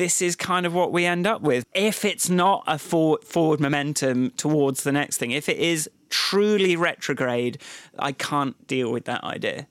This 0.00 0.22
is 0.22 0.34
kind 0.34 0.64
of 0.64 0.72
what 0.72 0.92
we 0.92 1.04
end 1.04 1.26
up 1.26 1.42
with. 1.42 1.62
If 1.74 2.06
it's 2.06 2.30
not 2.30 2.64
a 2.66 2.78
forward, 2.78 3.22
forward 3.22 3.60
momentum 3.60 4.30
towards 4.30 4.82
the 4.82 4.92
next 4.92 5.18
thing, 5.18 5.30
if 5.30 5.46
it 5.46 5.58
is 5.58 5.90
truly 6.08 6.74
retrograde, 6.74 7.60
I 7.98 8.12
can't 8.12 8.66
deal 8.66 8.90
with 8.90 9.04
that 9.04 9.22
idea. 9.22 9.66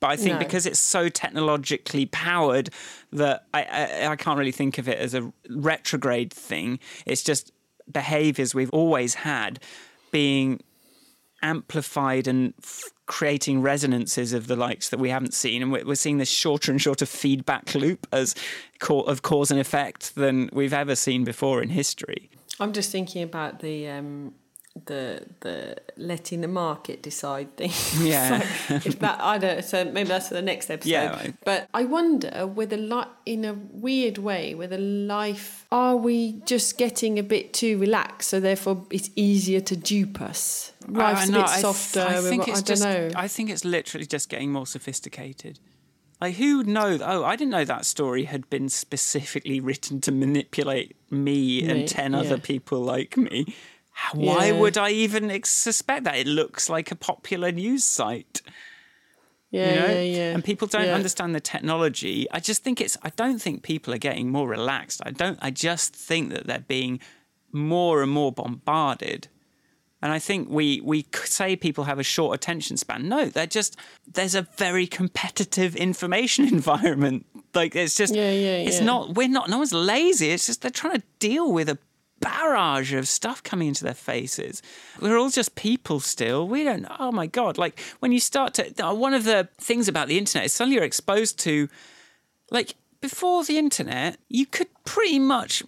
But 0.00 0.12
I 0.12 0.16
think 0.16 0.36
no. 0.36 0.38
because 0.38 0.64
it's 0.64 0.80
so 0.80 1.10
technologically 1.10 2.06
powered 2.06 2.70
that 3.12 3.44
I, 3.52 3.64
I, 3.64 4.06
I 4.06 4.16
can't 4.16 4.38
really 4.38 4.50
think 4.50 4.78
of 4.78 4.88
it 4.88 4.96
as 4.96 5.12
a 5.12 5.30
retrograde 5.50 6.32
thing. 6.32 6.78
It's 7.04 7.22
just 7.22 7.52
behaviors 7.92 8.54
we've 8.54 8.70
always 8.70 9.12
had 9.12 9.60
being 10.10 10.62
amplified 11.42 12.26
and 12.26 12.54
f- 12.62 12.84
creating 13.10 13.60
resonances 13.60 14.32
of 14.32 14.46
the 14.46 14.54
likes 14.54 14.90
that 14.90 15.00
we 15.00 15.10
haven't 15.10 15.34
seen. 15.34 15.62
And 15.62 15.72
we're, 15.72 15.96
seeing 15.96 16.18
this 16.18 16.30
shorter 16.30 16.70
and 16.70 16.80
shorter 16.80 17.04
feedback 17.04 17.74
loop 17.74 18.06
as 18.12 18.36
of 18.88 19.22
cause 19.22 19.50
and 19.50 19.58
effect 19.58 20.14
than 20.14 20.48
we've 20.52 20.72
ever 20.72 20.94
seen 20.94 21.24
before 21.24 21.60
in 21.60 21.70
history. 21.70 22.30
I'm 22.60 22.72
just 22.72 22.92
thinking 22.92 23.24
about 23.24 23.58
the 23.58 23.88
um, 23.88 24.32
the 24.86 25.26
the 25.40 25.76
letting 25.96 26.40
the 26.40 26.48
market 26.48 27.02
decide 27.02 27.56
things. 27.56 28.00
Yeah. 28.00 28.40
so 28.68 28.74
if 28.76 29.00
that 29.00 29.20
I 29.20 29.38
don't 29.38 29.64
so 29.64 29.84
maybe 29.84 30.08
that's 30.08 30.28
for 30.28 30.34
the 30.34 30.42
next 30.42 30.70
episode. 30.70 30.90
Yeah. 30.90 31.26
But 31.44 31.68
I 31.74 31.84
wonder 31.84 32.46
whether 32.46 32.76
like 32.76 33.08
in 33.26 33.44
a 33.44 33.54
weird 33.54 34.18
way, 34.18 34.54
whether 34.54 34.78
life 34.78 35.66
are 35.72 35.96
we 35.96 36.40
just 36.46 36.78
getting 36.78 37.18
a 37.18 37.24
bit 37.24 37.52
too 37.52 37.76
relaxed, 37.78 38.28
so 38.30 38.38
therefore 38.38 38.86
it's 38.90 39.10
easier 39.16 39.60
to 39.62 39.74
dupe 39.74 40.20
us. 40.20 40.72
Life's 40.92 41.28
a 41.28 41.32
bit 41.32 41.48
softer. 41.48 42.00
I, 42.00 42.08
th- 42.08 42.18
I 42.18 42.28
think 42.28 42.48
it's 42.48 42.60
I 42.60 42.62
just, 42.62 42.82
know. 42.82 43.10
I 43.16 43.28
think 43.28 43.50
it's 43.50 43.64
literally 43.64 44.06
just 44.06 44.28
getting 44.28 44.52
more 44.52 44.66
sophisticated. 44.66 45.58
Like 46.20 46.34
who 46.34 46.58
would 46.58 46.66
know? 46.66 46.98
Oh, 47.02 47.24
I 47.24 47.36
didn't 47.36 47.50
know 47.50 47.64
that 47.64 47.86
story 47.86 48.24
had 48.24 48.48
been 48.50 48.68
specifically 48.68 49.58
written 49.58 50.00
to 50.02 50.12
manipulate 50.12 50.96
me, 51.10 51.62
me 51.62 51.68
and 51.68 51.88
ten 51.88 52.12
yeah. 52.12 52.20
other 52.20 52.38
people 52.38 52.80
like 52.80 53.16
me. 53.16 53.54
Why 54.14 54.46
yeah. 54.46 54.58
would 54.58 54.78
I 54.78 54.90
even 54.90 55.42
suspect 55.44 56.04
that? 56.04 56.16
It 56.16 56.26
looks 56.26 56.68
like 56.68 56.90
a 56.90 56.96
popular 56.96 57.52
news 57.52 57.84
site. 57.84 58.42
Yeah, 59.50 59.68
you 59.68 59.80
know? 59.80 59.86
yeah, 59.86 60.00
yeah. 60.00 60.34
And 60.34 60.44
people 60.44 60.68
don't 60.68 60.86
yeah. 60.86 60.94
understand 60.94 61.34
the 61.34 61.40
technology. 61.40 62.30
I 62.30 62.40
just 62.40 62.62
think 62.62 62.80
it's. 62.80 62.96
I 63.02 63.10
don't 63.10 63.40
think 63.40 63.62
people 63.62 63.92
are 63.92 63.98
getting 63.98 64.30
more 64.30 64.48
relaxed. 64.48 65.00
I 65.04 65.10
don't. 65.10 65.38
I 65.42 65.50
just 65.50 65.94
think 65.94 66.30
that 66.30 66.46
they're 66.46 66.60
being 66.60 67.00
more 67.52 68.02
and 68.02 68.12
more 68.12 68.30
bombarded. 68.30 69.28
And 70.02 70.12
I 70.12 70.18
think 70.18 70.48
we 70.48 70.80
we 70.80 71.06
say 71.24 71.56
people 71.56 71.84
have 71.84 71.98
a 71.98 72.02
short 72.02 72.34
attention 72.34 72.76
span. 72.76 73.08
No, 73.08 73.26
they're 73.26 73.46
just 73.46 73.76
there's 74.10 74.34
a 74.34 74.42
very 74.56 74.86
competitive 74.86 75.76
information 75.76 76.48
environment. 76.52 77.26
Like 77.54 77.76
it's 77.76 77.96
just 77.96 78.14
yeah, 78.14 78.30
yeah, 78.30 78.56
it's 78.58 78.78
yeah. 78.78 78.86
not 78.86 79.14
we're 79.14 79.28
not 79.28 79.50
no 79.50 79.58
one's 79.58 79.74
lazy. 79.74 80.30
It's 80.30 80.46
just 80.46 80.62
they're 80.62 80.70
trying 80.70 80.96
to 81.00 81.02
deal 81.18 81.52
with 81.52 81.68
a 81.68 81.78
barrage 82.20 82.92
of 82.92 83.08
stuff 83.08 83.42
coming 83.42 83.68
into 83.68 83.84
their 83.84 83.94
faces. 83.94 84.62
We're 85.00 85.16
all 85.16 85.30
just 85.30 85.54
people 85.54 86.00
still. 86.00 86.46
We 86.46 86.64
don't, 86.64 86.86
oh 86.98 87.10
my 87.10 87.26
God. 87.26 87.58
Like 87.58 87.80
when 87.98 88.12
you 88.12 88.20
start 88.20 88.54
to, 88.54 88.94
one 88.94 89.14
of 89.14 89.24
the 89.24 89.48
things 89.58 89.88
about 89.88 90.08
the 90.08 90.18
internet 90.18 90.46
is 90.46 90.52
suddenly 90.52 90.76
you're 90.76 90.84
exposed 90.84 91.38
to, 91.40 91.68
like, 92.50 92.74
before 93.00 93.44
the 93.44 93.56
internet, 93.56 94.18
you 94.28 94.44
could 94.44 94.68
pretty 94.84 95.18
much 95.18 95.62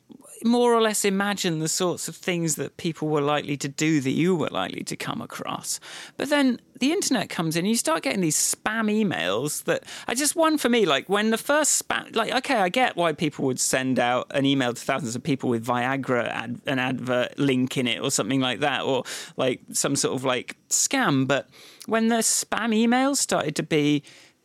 more 0.45 0.73
or 0.75 0.81
less 0.81 1.05
imagine 1.05 1.59
the 1.59 1.69
sorts 1.69 2.09
of 2.09 2.17
things 2.17 2.57
that 2.57 2.77
people 2.77 3.09
were 3.09 3.21
likely 3.21 3.57
to 3.59 3.69
do 3.69 4.01
that 4.01 4.11
you 4.11 4.35
were 4.35 4.49
likely 4.49 4.83
to 4.85 4.97
come 4.97 5.21
across. 5.21 5.81
But 6.17 6.31
then 6.31 6.61
the 6.81 6.93
internet 6.93 7.29
comes 7.29 7.57
in, 7.57 7.61
and 7.61 7.69
you 7.69 7.77
start 7.77 8.03
getting 8.03 8.21
these 8.21 8.37
spam 8.37 8.91
emails 8.91 9.65
that 9.65 9.85
are 10.09 10.15
just 10.15 10.35
one 10.35 10.59
for 10.59 10.69
me. 10.69 10.85
Like 10.85 11.09
when 11.09 11.31
the 11.31 11.39
first 11.39 11.87
spam, 11.87 12.15
like, 12.17 12.33
okay, 12.35 12.57
I 12.57 12.69
get 12.69 12.97
why 12.97 13.13
people 13.13 13.45
would 13.47 13.61
send 13.61 13.99
out 13.99 14.27
an 14.31 14.45
email 14.45 14.75
to 14.75 14.81
thousands 14.81 15.15
of 15.15 15.23
people 15.23 15.49
with 15.49 15.65
Viagra, 15.65 16.29
ad, 16.29 16.61
an 16.67 16.79
advert 16.79 17.39
link 17.39 17.77
in 17.77 17.87
it, 17.87 18.01
or 18.01 18.11
something 18.11 18.41
like 18.41 18.61
that, 18.61 18.83
or 18.83 19.05
like 19.37 19.61
some 19.73 19.97
sort 19.97 20.15
of 20.15 20.25
like 20.25 20.57
scam. 20.69 21.27
But 21.27 21.49
when 21.87 22.09
the 22.09 22.17
spam 22.17 22.75
emails 22.75 23.17
started 23.17 23.57
to 23.57 23.63
be 23.63 24.03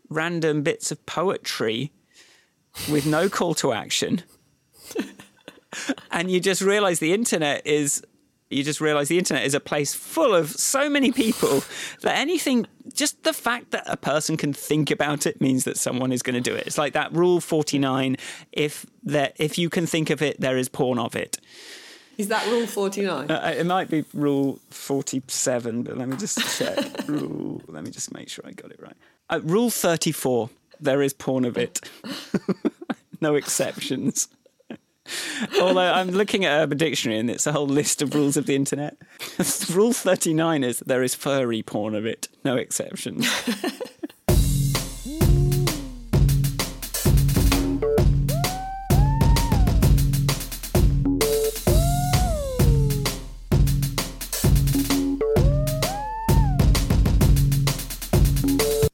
random 0.10 0.64
bits 0.64 0.92
of 0.92 1.06
poetry 1.06 1.92
with 2.90 3.06
no 3.06 3.28
call 3.28 3.54
to 3.56 3.74
action 3.74 4.24
and 6.12 6.32
you 6.32 6.40
just 6.40 6.62
realize 6.62 7.00
the 7.00 7.14
internet 7.14 7.66
is 7.66 8.04
you 8.50 8.64
just 8.64 8.80
realize 8.80 9.10
the 9.10 9.18
internet 9.18 9.44
is 9.44 9.54
a 9.54 9.60
place 9.60 9.94
full 9.94 10.34
of 10.34 10.52
so 10.52 10.90
many 10.90 11.12
people 11.12 11.64
that 12.02 12.18
anything 12.18 12.66
just 12.94 13.24
the 13.24 13.34
fact 13.34 13.72
that 13.72 13.84
a 13.88 13.98
person 13.98 14.38
can 14.38 14.54
think 14.54 14.90
about 14.90 15.26
it 15.26 15.42
means 15.42 15.66
that 15.66 15.78
someone 15.78 16.12
is 16.12 16.24
going 16.24 16.36
to 16.36 16.42
do 16.42 16.56
it. 16.56 16.66
It's 16.66 16.78
like 16.78 16.94
that 16.94 17.14
rule 17.14 17.42
49 17.42 18.16
if 18.54 18.86
that 19.04 19.36
if 19.38 19.58
you 19.58 19.70
can 19.70 19.86
think 19.86 20.10
of 20.10 20.22
it 20.22 20.40
there 20.40 20.58
is 20.58 20.70
porn 20.70 20.98
of 21.00 21.16
it. 21.16 21.40
Is 22.18 22.30
that 22.30 22.48
rule 22.48 22.66
49 22.66 23.30
uh, 23.30 23.54
it 23.58 23.66
might 23.66 23.90
be 23.90 24.06
rule 24.14 24.60
47 24.70 25.84
but 25.84 25.98
let 25.98 26.08
me 26.08 26.16
just 26.18 26.58
check. 26.58 26.78
Rule 27.08 27.62
let 27.68 27.84
me 27.84 27.92
just 27.92 28.14
make 28.14 28.30
sure 28.30 28.46
i 28.48 28.52
got 28.52 28.72
it 28.72 28.80
right. 28.82 28.96
Uh, 29.30 29.42
rule 29.44 29.70
34 29.70 30.50
there 30.80 31.02
is 31.02 31.14
porn 31.14 31.44
of 31.44 31.58
it. 31.58 31.82
No 33.20 33.34
exceptions 33.36 34.28
Although 35.62 35.80
I'm 35.80 36.10
looking 36.10 36.46
at 36.46 36.60
Urban 36.60 36.78
Dictionary 36.78 37.20
and 37.20 37.30
it's 37.30 37.48
a 37.48 37.52
whole 37.52 37.68
list 37.68 38.02
of 38.02 38.14
rules 38.14 38.38
of 38.38 38.46
the 38.46 38.56
internet. 38.56 38.98
Rule 39.70 39.94
39 39.94 40.64
is 40.64 40.80
there 40.80 41.04
is 41.04 41.16
furry 41.16 41.64
porn 41.64 41.96
of 41.96 42.06
it, 42.06 42.28
no 42.44 42.56
exceptions. 42.56 43.28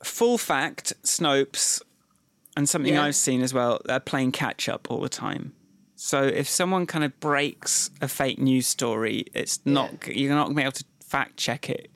Full 0.04 0.38
fact, 0.38 0.94
Snopes, 1.04 1.82
and 2.56 2.70
something 2.70 2.94
yeah. 2.94 3.04
I've 3.04 3.16
seen 3.16 3.42
as 3.42 3.54
well, 3.54 3.82
they're 3.84 4.00
playing 4.00 4.32
catch 4.32 4.70
up 4.70 4.90
all 4.90 5.02
the 5.02 5.10
time. 5.10 5.54
So 6.06 6.22
if 6.22 6.50
someone 6.50 6.86
kind 6.86 7.06
of 7.06 7.18
breaks 7.22 7.90
a 8.02 8.10
fake 8.10 8.38
news 8.38 8.68
story, 8.68 9.24
it's 9.34 9.62
not 9.64 10.06
yeah. 10.06 10.14
you're 10.14 10.36
not 10.36 10.48
going 10.48 10.56
to 10.56 10.60
be 10.60 10.64
able 10.64 10.72
to 10.74 10.84
fact 11.00 11.38
check 11.38 11.70
it 11.70 11.90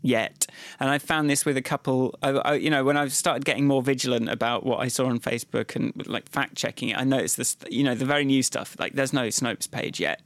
yet. 0.00 0.46
And 0.78 0.88
I 0.88 0.98
found 0.98 1.28
this 1.28 1.44
with 1.44 1.56
a 1.56 1.62
couple. 1.62 2.14
I, 2.22 2.30
I, 2.30 2.54
you 2.54 2.70
know, 2.70 2.84
when 2.84 2.96
I 2.96 3.08
started 3.08 3.44
getting 3.44 3.66
more 3.66 3.82
vigilant 3.82 4.28
about 4.28 4.64
what 4.64 4.78
I 4.78 4.86
saw 4.86 5.06
on 5.06 5.18
Facebook 5.18 5.74
and 5.74 6.06
like 6.06 6.28
fact 6.28 6.54
checking 6.54 6.90
it, 6.90 6.98
I 6.98 7.02
noticed 7.02 7.36
this. 7.36 7.56
You 7.68 7.82
know, 7.82 7.96
the 7.96 8.04
very 8.04 8.24
new 8.24 8.44
stuff. 8.44 8.76
Like, 8.78 8.92
there's 8.92 9.12
no 9.12 9.26
Snopes 9.26 9.68
page 9.68 9.98
yet. 9.98 10.24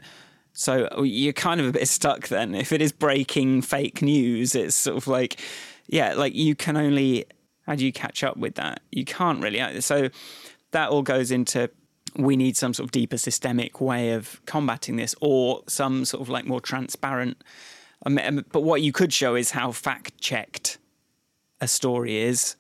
So 0.53 0.87
oh, 0.93 1.03
you're 1.03 1.33
kind 1.33 1.59
of 1.59 1.67
a 1.67 1.73
bit 1.73 1.89
stuck 1.89 2.29
then. 2.29 2.55
If 2.55 2.71
it 2.71 2.83
is 2.83 2.93
breaking 2.93 3.63
fake 3.63 4.03
news, 4.03 4.55
it's 4.55 4.77
sort 4.77 4.99
of 4.99 5.07
like, 5.07 5.41
yeah, 5.87 6.13
like 6.13 6.35
you 6.35 6.55
can 6.55 6.77
only. 6.77 7.25
How 7.63 7.77
do 7.77 7.87
you 7.87 7.93
catch 7.93 8.23
up 8.23 8.37
with 8.37 8.57
that? 8.57 8.81
You 8.93 9.07
can't 9.07 9.43
really. 9.43 9.59
Uh, 9.59 9.81
so 9.81 10.11
that 10.73 10.91
all 10.91 11.03
goes 11.03 11.31
into 11.31 11.71
we 12.17 12.37
need 12.37 12.57
some 12.57 12.75
sort 12.75 12.87
of 12.87 12.93
deeper 12.93 13.19
systemic 13.19 13.81
way 13.81 14.13
of 14.13 14.41
combating 14.47 14.97
this 14.97 15.15
or 15.21 15.63
some 15.67 16.05
sort 16.05 16.21
of 16.23 16.29
like 16.29 16.47
more 16.47 16.61
transparent. 16.61 17.43
Um, 18.05 18.45
but 18.53 18.63
what 18.63 18.83
you 18.83 18.93
could 18.93 19.13
show 19.13 19.35
is 19.35 19.51
how 19.51 19.73
fact 19.73 20.19
checked 20.21 20.79
a 21.61 21.69
story 21.69 22.19
is 22.19 22.57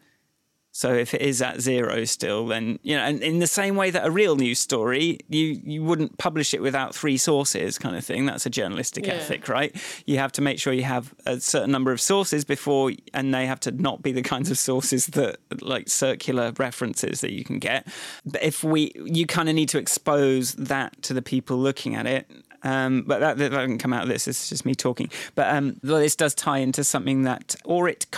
so 0.76 0.92
if 0.92 1.14
it 1.14 1.22
is 1.22 1.40
at 1.40 1.62
zero 1.62 2.04
still, 2.04 2.46
then 2.48 2.78
you 2.82 2.94
know, 2.94 3.02
and 3.02 3.22
in 3.22 3.38
the 3.38 3.46
same 3.46 3.76
way 3.76 3.90
that 3.90 4.06
a 4.06 4.10
real 4.10 4.36
news 4.36 4.58
story, 4.58 5.18
you 5.30 5.58
you 5.64 5.82
wouldn't 5.82 6.18
publish 6.18 6.52
it 6.52 6.60
without 6.60 6.94
three 6.94 7.16
sources, 7.16 7.78
kind 7.78 7.96
of 7.96 8.04
thing. 8.04 8.26
That's 8.26 8.44
a 8.44 8.50
journalistic 8.50 9.06
yeah. 9.06 9.14
ethic, 9.14 9.48
right? 9.48 9.74
You 10.04 10.18
have 10.18 10.32
to 10.32 10.42
make 10.42 10.58
sure 10.58 10.74
you 10.74 10.84
have 10.84 11.14
a 11.24 11.40
certain 11.40 11.70
number 11.70 11.92
of 11.92 12.00
sources 12.00 12.44
before, 12.44 12.92
and 13.14 13.32
they 13.32 13.46
have 13.46 13.60
to 13.60 13.70
not 13.70 14.02
be 14.02 14.12
the 14.12 14.20
kinds 14.20 14.50
of 14.50 14.58
sources 14.58 15.06
that 15.06 15.38
like 15.62 15.88
circular 15.88 16.52
references 16.58 17.22
that 17.22 17.32
you 17.32 17.42
can 17.42 17.58
get. 17.58 17.88
But 18.26 18.42
if 18.42 18.62
we, 18.62 18.92
you 18.96 19.26
kind 19.26 19.48
of 19.48 19.54
need 19.54 19.70
to 19.70 19.78
expose 19.78 20.52
that 20.56 21.00
to 21.04 21.14
the 21.14 21.22
people 21.22 21.56
looking 21.56 21.94
at 21.94 22.06
it, 22.06 22.30
Um, 22.62 23.04
but 23.06 23.20
that, 23.20 23.38
that 23.38 23.50
doesn't 23.50 23.78
come 23.78 23.94
out 23.96 24.02
of 24.02 24.08
this. 24.08 24.26
It's 24.28 24.48
just 24.48 24.64
me 24.64 24.74
talking. 24.74 25.08
But 25.34 25.54
um, 25.54 25.80
well, 25.82 26.00
this 26.00 26.16
does 26.16 26.34
tie 26.34 26.58
into 26.58 26.82
something 26.84 27.24
that 27.24 27.56
Orit 27.64 28.10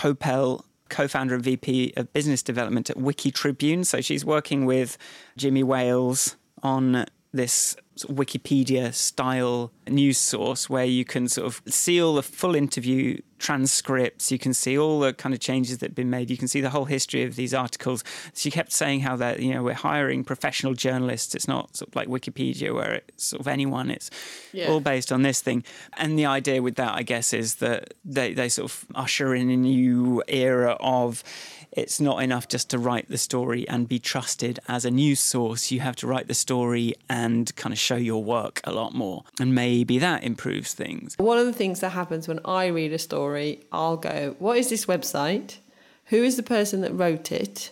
Kopel 0.89 1.09
co-founder 1.09 1.35
and 1.35 1.43
VP 1.43 1.93
of 1.95 2.11
Business 2.13 2.43
Development 2.43 2.89
at 2.89 2.97
Wiki 2.97 3.31
Tribune. 3.31 3.83
So 3.83 4.01
she's 4.01 4.25
working 4.25 4.65
with 4.65 4.97
Jimmy 5.37 5.63
Wales 5.63 6.35
on 6.61 7.05
this 7.31 7.75
Wikipedia 8.05 8.93
style 8.93 9.71
news 9.87 10.17
source 10.17 10.69
where 10.69 10.85
you 10.85 11.03
can 11.05 11.27
sort 11.27 11.47
of 11.47 11.61
see 11.67 12.01
all 12.01 12.15
the 12.15 12.23
full 12.23 12.55
interview 12.55 13.19
transcripts, 13.39 14.31
you 14.31 14.39
can 14.39 14.53
see 14.53 14.77
all 14.77 14.99
the 14.99 15.13
kind 15.13 15.33
of 15.33 15.39
changes 15.39 15.77
that 15.79 15.87
have 15.87 15.95
been 15.95 16.09
made, 16.09 16.29
you 16.29 16.37
can 16.37 16.47
see 16.47 16.61
the 16.61 16.69
whole 16.69 16.85
history 16.85 17.23
of 17.23 17.35
these 17.35 17.53
articles. 17.53 18.03
She 18.33 18.51
kept 18.51 18.71
saying 18.71 19.01
how 19.01 19.15
that, 19.17 19.41
you 19.41 19.53
know, 19.53 19.63
we're 19.63 19.73
hiring 19.73 20.23
professional 20.23 20.73
journalists. 20.73 21.35
It's 21.35 21.47
not 21.47 21.75
sort 21.75 21.89
of 21.89 21.95
like 21.95 22.07
Wikipedia 22.07 22.73
where 22.73 22.95
it's 22.95 23.25
sort 23.25 23.41
of 23.41 23.47
anyone, 23.47 23.91
it's 23.91 24.09
yeah. 24.51 24.67
all 24.67 24.79
based 24.79 25.11
on 25.11 25.21
this 25.21 25.41
thing. 25.41 25.63
And 25.93 26.17
the 26.17 26.25
idea 26.25 26.61
with 26.61 26.75
that, 26.75 26.93
I 26.93 27.03
guess, 27.03 27.33
is 27.33 27.55
that 27.55 27.93
they, 28.03 28.33
they 28.33 28.49
sort 28.49 28.71
of 28.71 28.85
usher 28.95 29.35
in 29.35 29.49
a 29.49 29.57
new 29.57 30.23
era 30.27 30.77
of 30.79 31.23
it's 31.71 31.99
not 31.99 32.23
enough 32.23 32.47
just 32.47 32.69
to 32.71 32.79
write 32.79 33.09
the 33.09 33.17
story 33.17 33.67
and 33.67 33.87
be 33.87 33.99
trusted 33.99 34.59
as 34.67 34.85
a 34.85 34.91
news 34.91 35.19
source. 35.19 35.71
You 35.71 35.79
have 35.81 35.95
to 35.97 36.07
write 36.07 36.27
the 36.27 36.33
story 36.33 36.95
and 37.09 37.55
kind 37.55 37.73
of 37.73 37.79
show 37.79 37.95
your 37.95 38.23
work 38.23 38.61
a 38.63 38.71
lot 38.71 38.93
more. 38.93 39.23
And 39.39 39.53
maybe 39.53 39.99
that 39.99 40.23
improves 40.23 40.73
things. 40.73 41.15
One 41.17 41.37
of 41.37 41.45
the 41.45 41.53
things 41.53 41.79
that 41.81 41.89
happens 41.89 42.27
when 42.27 42.39
I 42.45 42.67
read 42.67 42.93
a 42.93 42.99
story, 42.99 43.63
I'll 43.71 43.97
go, 43.97 44.35
What 44.39 44.57
is 44.57 44.69
this 44.69 44.85
website? 44.85 45.57
Who 46.05 46.23
is 46.23 46.37
the 46.37 46.43
person 46.43 46.81
that 46.81 46.93
wrote 46.93 47.31
it? 47.31 47.71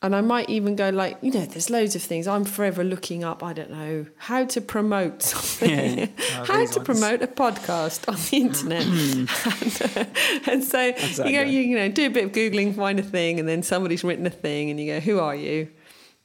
And 0.00 0.14
I 0.14 0.20
might 0.20 0.48
even 0.48 0.76
go 0.76 0.90
like, 0.90 1.18
you 1.22 1.32
know, 1.32 1.44
there's 1.44 1.70
loads 1.70 1.96
of 1.96 2.02
things. 2.02 2.28
I'm 2.28 2.44
forever 2.44 2.84
looking 2.84 3.24
up, 3.24 3.42
I 3.42 3.52
don't 3.52 3.70
know, 3.70 4.06
how 4.16 4.44
to 4.44 4.60
promote 4.60 5.22
something, 5.22 5.98
yeah. 5.98 6.06
how 6.44 6.64
to 6.66 6.78
ones. 6.78 6.78
promote 6.78 7.22
a 7.22 7.26
podcast 7.26 8.08
on 8.08 8.14
the 8.14 8.36
internet. 8.36 8.86
and, 8.86 10.46
uh, 10.46 10.50
and, 10.52 10.64
so 10.64 10.84
you 11.24 11.36
go, 11.36 11.42
you, 11.42 11.60
you 11.60 11.76
know, 11.76 11.88
do 11.88 12.06
a 12.06 12.10
bit 12.10 12.24
of 12.26 12.32
googling, 12.32 12.76
find 12.76 13.00
a 13.00 13.02
thing, 13.02 13.40
and 13.40 13.48
then 13.48 13.62
somebody's 13.62 14.04
written 14.04 14.26
a 14.26 14.30
thing, 14.30 14.70
and 14.70 14.78
you 14.78 14.86
go, 14.86 15.00
who 15.00 15.18
are 15.18 15.34
you? 15.34 15.68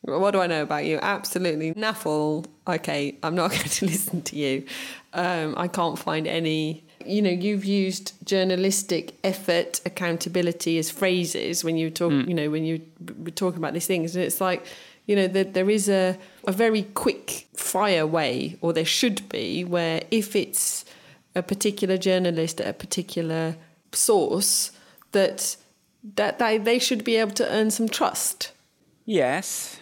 What 0.01 0.31
do 0.31 0.41
I 0.41 0.47
know 0.47 0.61
about 0.61 0.85
you? 0.85 0.99
Absolutely 1.01 1.73
naffle. 1.73 2.45
Okay, 2.67 3.17
I'm 3.23 3.35
not 3.35 3.51
going 3.51 3.63
to 3.63 3.85
listen 3.85 4.21
to 4.23 4.35
you. 4.35 4.65
Um, 5.13 5.55
I 5.57 5.67
can't 5.67 5.97
find 5.97 6.27
any 6.27 6.85
you 7.07 7.21
know 7.21 7.29
you've 7.29 7.65
used 7.65 8.13
journalistic 8.25 9.15
effort 9.23 9.81
accountability 9.85 10.77
as 10.77 10.89
phrases 10.89 11.63
when 11.63 11.77
you 11.77 11.89
talk 11.89 12.11
mm. 12.11 12.27
you 12.27 12.33
know 12.33 12.49
when 12.49 12.65
you 12.65 12.81
were 13.23 13.31
talking 13.31 13.57
about 13.57 13.73
these 13.73 13.87
things. 13.87 14.15
And 14.15 14.23
it's 14.23 14.41
like 14.41 14.65
you 15.05 15.15
know 15.15 15.27
that 15.27 15.53
there 15.53 15.69
is 15.69 15.89
a, 15.89 16.17
a 16.45 16.51
very 16.51 16.83
quick 16.83 17.47
fire 17.55 18.07
way 18.07 18.57
or 18.61 18.73
there 18.73 18.85
should 18.85 19.27
be 19.29 19.63
where 19.63 20.01
if 20.11 20.35
it's 20.35 20.85
a 21.35 21.41
particular 21.41 21.97
journalist 21.97 22.61
at 22.61 22.67
a 22.67 22.73
particular 22.73 23.55
source 23.91 24.71
that 25.11 25.57
that 26.15 26.39
they, 26.39 26.57
they 26.57 26.79
should 26.79 27.03
be 27.03 27.15
able 27.15 27.31
to 27.31 27.49
earn 27.49 27.71
some 27.71 27.87
trust. 27.87 28.51
Yes. 29.05 29.79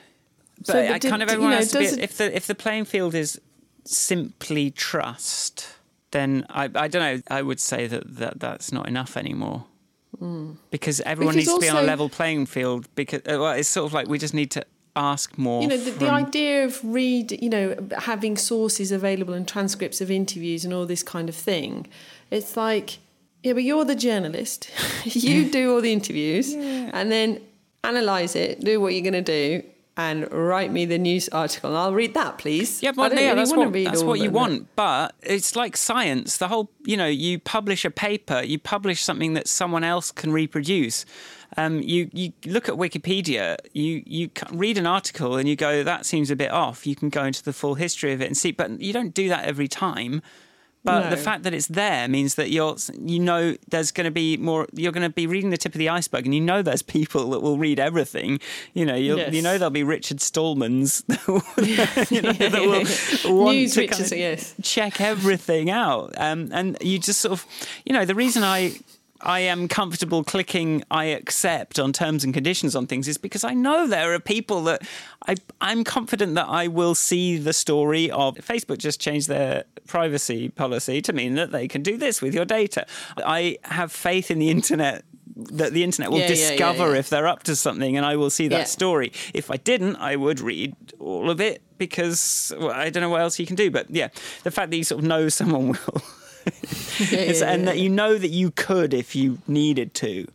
But, 0.60 0.68
so, 0.68 0.80
I 0.80 1.00
kind 1.00 1.24
of 1.24 1.30
everyone 1.30 1.52
you 1.52 1.56
know, 1.56 1.58
has 1.58 1.72
to 1.72 1.80
be, 1.80 1.86
if 1.86 2.18
the 2.18 2.36
if 2.36 2.48
the 2.48 2.56
playing 2.56 2.86
field 2.86 3.16
is 3.16 3.42
simply 3.84 4.70
trust 4.70 5.68
then 6.12 6.46
I, 6.50 6.66
I 6.76 6.88
don't 6.88 7.02
know. 7.02 7.22
I 7.30 7.42
would 7.42 7.60
say 7.60 7.88
that, 7.88 8.16
that 8.18 8.40
that's 8.40 8.72
not 8.72 8.88
enough 8.88 9.18
anymore. 9.18 9.66
Mm. 10.22 10.58
Because 10.70 11.02
everyone 11.02 11.36
because 11.36 11.48
needs 11.48 11.60
to 11.60 11.62
be 11.62 11.70
on 11.70 11.84
a 11.84 11.88
level 11.88 12.10
playing 12.10 12.46
field. 12.46 12.88
Because 12.96 13.22
uh, 13.22 13.40
well, 13.40 13.54
it's 13.54 13.70
sort 13.70 13.86
of 13.86 13.94
like 13.94 14.08
we 14.08 14.18
just 14.18 14.34
need 14.34 14.52
to 14.52 14.66
ask 14.96 15.38
more. 15.38 15.62
You 15.62 15.70
know, 15.70 15.78
the, 15.78 15.92
from... 15.92 16.06
the, 16.06 16.12
idea 16.12 16.66
of 16.66 16.80
read, 16.84 17.42
you 17.42 17.50
know, 17.50 17.76
having 17.98 18.38
sources 18.38 18.92
available 18.92 19.34
and 19.34 19.48
transcripts 19.48 20.02
of 20.02 20.12
interviews 20.12 20.66
and 20.66 20.74
all 20.74 20.86
this 20.86 21.04
kind 21.04 21.30
of 21.30 21.36
thing. 21.36 21.88
It's 22.30 22.56
like, 22.58 23.00
yeah, 23.44 23.54
but 23.54 23.64
you're 23.64 23.86
the 23.86 23.96
journalist. 23.96 24.70
you 25.06 25.50
do 25.50 25.74
all 25.74 25.82
the 25.82 25.94
interviews, 25.94 26.54
yeah. 26.54 26.92
and 26.94 27.12
then 27.12 27.42
analyze 27.84 28.36
it, 28.36 28.60
do 28.60 28.80
what 28.80 28.94
you're 28.94 29.10
going 29.10 29.14
to 29.14 29.22
do, 29.22 29.64
and 29.98 30.32
write 30.32 30.72
me 30.72 30.86
the 30.86 30.98
news 30.98 31.28
article. 31.30 31.70
And 31.70 31.78
I'll 31.78 31.94
read 31.94 32.14
that, 32.14 32.38
please. 32.38 32.82
Yeah, 32.82 32.92
but 32.94 33.14
yeah, 33.14 33.34
really 33.34 33.36
that's 33.36 33.54
what, 33.54 33.74
that's 33.74 34.04
what 34.04 34.20
you 34.20 34.32
want. 34.32 34.76
But 34.76 35.14
it's 35.22 35.56
like 35.56 35.76
science. 35.76 36.38
The 36.38 36.48
whole, 36.48 36.72
you 36.84 36.96
know, 36.98 37.08
you 37.08 37.40
publish 37.40 37.84
a 37.86 37.92
paper, 37.92 38.42
you 38.42 38.58
publish 38.58 39.04
something 39.04 39.34
that 39.34 39.48
someone 39.48 39.84
else 39.84 40.12
can 40.12 40.32
reproduce. 40.32 41.06
Um, 41.58 41.82
you 41.82 42.10
you 42.14 42.32
look 42.46 42.70
at 42.70 42.76
Wikipedia, 42.76 43.58
you 43.74 44.04
you 44.06 44.30
read 44.52 44.78
an 44.78 44.88
article 44.88 45.36
and 45.36 45.50
you 45.50 45.58
go, 45.58 45.84
that 45.84 46.06
seems 46.06 46.32
a 46.32 46.36
bit 46.36 46.52
off. 46.52 46.88
You 46.88 46.96
can 46.96 47.10
go 47.10 47.26
into 47.26 47.44
the 47.44 47.52
full 47.52 47.76
history 47.76 48.14
of 48.14 48.22
it 48.22 48.28
and 48.28 48.38
see, 48.38 48.52
but 48.52 48.80
you 48.80 48.94
don't 48.94 49.14
do 49.14 49.28
that 49.28 49.44
every 49.46 49.68
time. 49.68 50.22
But 50.84 51.02
no. 51.02 51.10
the 51.12 51.18
fact 51.18 51.44
that 51.44 51.54
it's 51.54 51.68
there 51.68 52.08
means 52.08 52.36
that 52.36 52.50
you're, 52.50 52.76
you 53.00 53.20
know, 53.20 53.56
there's 53.70 53.92
going 53.92 54.06
to 54.06 54.12
be 54.12 54.38
more. 54.38 54.68
You're 54.74 54.92
going 54.92 55.08
to 55.08 55.14
be 55.14 55.28
reading 55.28 55.52
the 55.52 55.58
tip 55.58 55.76
of 55.76 55.80
the 55.80 55.90
iceberg, 55.90 56.26
and 56.26 56.34
you 56.34 56.42
know 56.42 56.64
there's 56.64 56.82
people 56.82 57.30
that 57.32 57.42
will 57.42 57.60
read 57.60 57.80
everything. 57.80 58.40
You 58.74 58.86
know, 58.86 58.96
yes. 58.96 59.32
you 59.32 59.44
know 59.44 59.60
there'll 59.60 59.70
be 59.70 59.84
Richard 59.84 60.18
Stallmans, 60.18 61.04
you 62.12 62.22
know, 62.22 62.34
that 62.34 62.62
will 63.24 63.36
want 63.44 63.58
News 63.58 63.76
to 63.76 63.82
Richard, 63.82 63.94
kind 63.94 64.12
of 64.12 64.18
yes. 64.18 64.56
check 64.64 65.00
everything 65.00 65.70
out. 65.70 66.14
Um, 66.18 66.50
and 66.52 66.78
you 66.82 66.98
just 66.98 67.22
sort 67.22 67.34
of, 67.34 67.46
you 67.86 67.94
know, 67.94 68.06
the 68.06 68.16
reason 68.16 68.44
I 68.44 68.74
I 69.24 69.42
am 69.42 69.68
comfortable 69.68 70.24
clicking 70.24 70.84
I 70.92 71.06
accept 71.06 71.80
on 71.80 71.94
terms 71.94 72.24
and 72.24 72.34
conditions 72.34 72.76
on 72.76 72.88
things 72.88 73.08
is 73.08 73.18
because 73.18 73.44
I 73.44 73.54
know 73.54 73.88
there 73.88 74.14
are 74.14 74.20
people 74.20 74.64
that 74.64 74.82
I, 75.28 75.36
I'm 75.60 75.84
confident 75.84 76.36
that 76.36 76.48
I 76.48 76.68
will 76.68 76.96
see 76.96 77.38
the 77.38 77.54
story 77.54 78.10
of 78.12 78.36
Facebook 78.36 78.80
just 78.80 79.00
changed 79.00 79.28
their 79.28 79.66
privacy 79.88 80.50
policy 80.50 81.02
to 81.02 81.14
mean 81.14 81.36
that 81.36 81.52
they 81.52 81.68
can 81.68 81.82
do 81.82 81.98
this 81.98 82.22
with 82.22 82.34
your 82.34 82.46
data. 82.46 82.86
I 83.18 83.58
have 83.64 83.92
faith 83.92 84.32
in 84.32 84.40
the 84.40 84.50
internet 84.50 85.04
that 85.36 85.74
the 85.74 85.84
internet 85.84 86.12
will 86.12 86.20
yeah, 86.20 86.28
discover 86.28 86.88
yeah, 86.88 86.94
yeah, 86.94 87.00
if 87.00 87.10
they're 87.10 87.28
up 87.28 87.44
to 87.44 87.56
something 87.56 87.96
and 87.98 88.06
I 88.06 88.16
will 88.16 88.30
see 88.30 88.48
that 88.50 88.68
story. 88.68 89.14
If 89.34 89.50
I 89.50 89.58
didn't, 89.58 89.96
I 89.98 90.16
would 90.16 90.40
read 90.40 90.76
all 91.00 91.30
of 91.30 91.40
it 91.40 91.62
because 91.78 92.54
well, 92.58 92.72
I 92.72 92.90
don't 92.90 93.02
know 93.02 93.10
what 93.10 93.22
else 93.22 93.40
you 93.40 93.46
can 93.46 93.56
do. 93.56 93.72
But 93.72 93.90
yeah, 93.90 94.10
the 94.44 94.52
fact 94.52 94.72
that 94.72 94.78
you 94.78 94.84
sort 94.84 95.02
of 95.02 95.08
know 95.08 95.30
someone 95.30 95.68
will. 95.88 96.02
And 97.42 97.68
that 97.68 97.80
you 97.80 97.90
know 97.90 98.18
that 98.18 98.30
you 98.30 98.52
could 98.52 98.94
if 98.94 99.16
you 99.16 99.40
needed 99.48 99.94
to. 99.96 100.28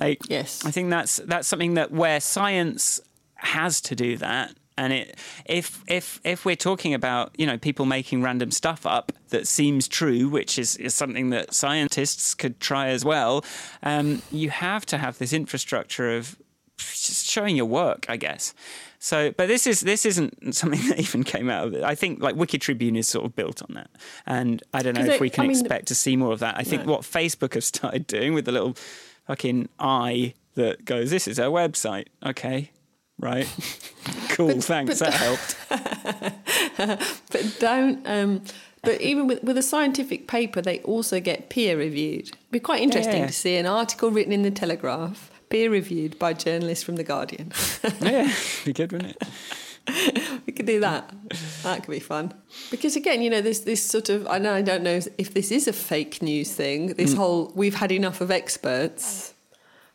Like, 0.00 0.20
yes, 0.28 0.64
I 0.64 0.70
think 0.70 0.90
that's 0.90 1.16
that's 1.16 1.48
something 1.48 1.74
that 1.74 1.90
where 1.90 2.20
science 2.20 3.00
has 3.34 3.80
to 3.82 3.94
do 3.94 4.16
that. 4.18 4.54
And 4.78 4.92
it, 4.92 5.18
if 5.44 5.82
if 5.88 6.20
if 6.24 6.44
we're 6.44 6.56
talking 6.56 6.94
about 6.94 7.34
you 7.36 7.46
know 7.46 7.58
people 7.58 7.84
making 7.84 8.22
random 8.22 8.50
stuff 8.50 8.86
up 8.86 9.12
that 9.28 9.46
seems 9.46 9.88
true, 9.88 10.28
which 10.28 10.58
is, 10.58 10.76
is 10.76 10.94
something 10.94 11.30
that 11.30 11.54
scientists 11.54 12.34
could 12.34 12.60
try 12.60 12.88
as 12.88 13.04
well, 13.04 13.44
um, 13.82 14.22
you 14.30 14.50
have 14.50 14.86
to 14.86 14.98
have 14.98 15.18
this 15.18 15.32
infrastructure 15.32 16.16
of 16.16 16.36
just 16.78 17.26
showing 17.26 17.56
your 17.56 17.66
work, 17.66 18.06
I 18.08 18.16
guess. 18.16 18.54
So, 19.02 19.32
but 19.32 19.48
this 19.48 19.66
is 19.66 19.80
this 19.80 20.04
isn't 20.04 20.54
something 20.54 20.80
that 20.88 21.00
even 21.00 21.24
came 21.24 21.48
out 21.48 21.66
of 21.66 21.74
it. 21.74 21.82
I 21.82 21.94
think 21.94 22.22
like 22.22 22.36
Wiki 22.36 22.58
Tribune 22.58 22.96
is 22.96 23.08
sort 23.08 23.24
of 23.24 23.34
built 23.34 23.62
on 23.62 23.74
that, 23.74 23.90
and 24.26 24.62
I 24.74 24.82
don't 24.82 24.94
know 24.94 25.04
if 25.06 25.20
we 25.20 25.30
can 25.30 25.44
I 25.44 25.48
mean, 25.48 25.58
expect 25.58 25.88
to 25.88 25.94
see 25.94 26.16
more 26.16 26.32
of 26.32 26.40
that. 26.40 26.56
I 26.58 26.62
think 26.62 26.84
no. 26.84 26.92
what 26.92 27.00
Facebook 27.00 27.54
have 27.54 27.64
started 27.64 28.06
doing 28.06 28.34
with 28.34 28.44
the 28.44 28.52
little 28.52 28.76
fucking 29.26 29.70
eye 29.78 30.34
that 30.54 30.84
goes, 30.84 31.10
"This 31.10 31.26
is 31.26 31.40
our 31.40 31.48
website." 31.48 32.08
Okay, 32.24 32.72
right? 33.18 33.48
cool, 34.28 34.48
but, 34.48 34.64
thanks. 34.64 34.98
But, 34.98 35.12
that 35.12 35.56
helped. 36.76 37.16
but 37.32 37.56
don't. 37.58 38.06
Um, 38.06 38.42
but 38.82 39.00
even 39.00 39.26
with, 39.26 39.42
with 39.42 39.58
a 39.58 39.62
scientific 39.62 40.26
paper, 40.26 40.60
they 40.60 40.80
also 40.80 41.20
get 41.20 41.48
peer 41.48 41.78
reviewed. 41.78 42.28
It'd 42.28 42.50
be 42.50 42.60
quite 42.60 42.82
interesting 42.82 43.20
yeah. 43.20 43.26
to 43.26 43.32
see 43.32 43.56
an 43.56 43.66
article 43.66 44.10
written 44.10 44.32
in 44.32 44.42
the 44.42 44.50
Telegraph, 44.50 45.30
peer 45.50 45.70
reviewed 45.70 46.18
by 46.18 46.32
journalists 46.32 46.82
from 46.84 46.96
the 46.96 47.04
Guardian. 47.04 47.52
yeah, 48.00 48.32
be 48.64 48.72
good, 48.72 48.92
wouldn't 48.92 49.16
it? 49.16 49.28
we 50.46 50.52
could 50.52 50.66
do 50.66 50.80
that. 50.80 51.12
That 51.62 51.82
could 51.82 51.90
be 51.90 52.00
fun. 52.00 52.32
Because 52.70 52.96
again, 52.96 53.22
you 53.22 53.30
know, 53.30 53.40
this 53.40 53.60
this 53.60 53.84
sort 53.84 54.08
of 54.08 54.26
I 54.28 54.38
know 54.38 54.54
I 54.54 54.62
don't 54.62 54.82
know 54.82 55.00
if 55.18 55.34
this 55.34 55.50
is 55.50 55.68
a 55.68 55.72
fake 55.72 56.22
news 56.22 56.52
thing. 56.52 56.94
This 56.94 57.14
mm. 57.14 57.16
whole 57.16 57.52
we've 57.54 57.74
had 57.74 57.92
enough 57.92 58.20
of 58.20 58.30
experts. 58.30 59.34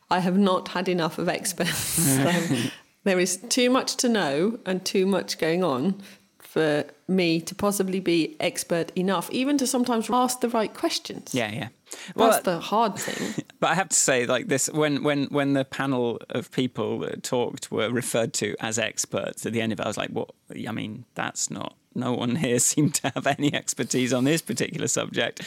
I 0.09 0.19
have 0.19 0.37
not 0.37 0.69
had 0.69 0.87
enough 0.87 1.17
of 1.17 1.27
experts. 1.27 2.19
um, 2.19 2.71
there 3.03 3.19
is 3.19 3.37
too 3.37 3.69
much 3.69 3.95
to 3.97 4.09
know 4.09 4.59
and 4.65 4.85
too 4.85 5.05
much 5.05 5.37
going 5.39 5.63
on 5.63 6.01
for 6.39 6.85
me 7.07 7.41
to 7.41 7.55
possibly 7.55 7.99
be 7.99 8.35
expert 8.39 8.91
enough, 8.95 9.29
even 9.31 9.57
to 9.57 9.67
sometimes 9.67 10.09
ask 10.09 10.41
the 10.41 10.49
right 10.49 10.73
questions. 10.73 11.33
Yeah, 11.33 11.51
yeah. 11.51 11.67
Well, 12.15 12.31
That's 12.31 12.43
the 12.43 12.59
hard 12.59 12.97
thing. 12.97 13.43
But 13.59 13.71
I 13.71 13.75
have 13.75 13.89
to 13.89 13.95
say, 13.95 14.25
like 14.25 14.47
this, 14.47 14.69
when 14.69 15.01
when 15.01 15.25
when 15.25 15.53
the 15.53 15.65
panel 15.65 16.19
of 16.29 16.51
people 16.51 16.99
that 16.99 17.23
talked 17.23 17.71
were 17.71 17.89
referred 17.89 18.33
to 18.33 18.55
as 18.59 18.77
experts 18.77 19.45
at 19.45 19.53
the 19.53 19.61
end 19.61 19.71
of 19.71 19.79
it, 19.79 19.83
I 19.83 19.87
was 19.87 19.97
like, 19.97 20.11
"What? 20.11 20.31
I 20.67 20.71
mean, 20.71 21.05
that's 21.15 21.49
not." 21.49 21.75
No 21.95 22.13
one 22.13 22.35
here 22.35 22.59
seemed 22.71 22.95
to 22.95 23.11
have 23.15 23.25
any 23.25 23.53
expertise 23.53 24.13
on 24.13 24.25
this 24.25 24.41
particular 24.41 24.87
subject. 24.87 25.41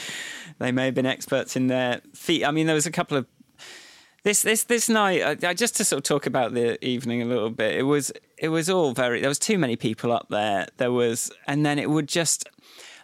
They 0.59 0.73
may 0.73 0.87
have 0.87 0.95
been 0.95 1.07
experts 1.07 1.55
in 1.55 1.67
their 1.67 2.01
feet. 2.15 2.45
I 2.45 2.51
mean, 2.51 2.67
there 2.67 2.75
was 2.75 2.87
a 2.87 2.91
couple 2.91 3.19
of 3.19 3.27
this 4.25 4.43
this 4.43 4.65
this 4.65 4.89
night 4.89 5.45
uh, 5.45 5.55
just 5.55 5.77
to 5.77 5.85
sort 5.85 5.99
of 5.99 6.05
talk 6.05 6.27
about 6.27 6.55
the 6.55 6.83
evening 6.85 7.23
a 7.23 7.25
little 7.25 7.51
bit 7.51 7.77
it 7.77 7.85
was 7.85 8.13
it 8.37 8.49
was 8.49 8.69
all 8.69 8.93
very 8.93 9.21
there 9.21 9.29
was 9.29 9.39
too 9.39 9.57
many 9.57 9.77
people 9.77 10.13
up 10.13 10.27
there 10.29 10.67
there 10.77 10.91
was 10.91 11.31
and 11.47 11.65
then 11.65 11.79
it 11.79 11.89
would 11.89 12.09
just 12.09 12.49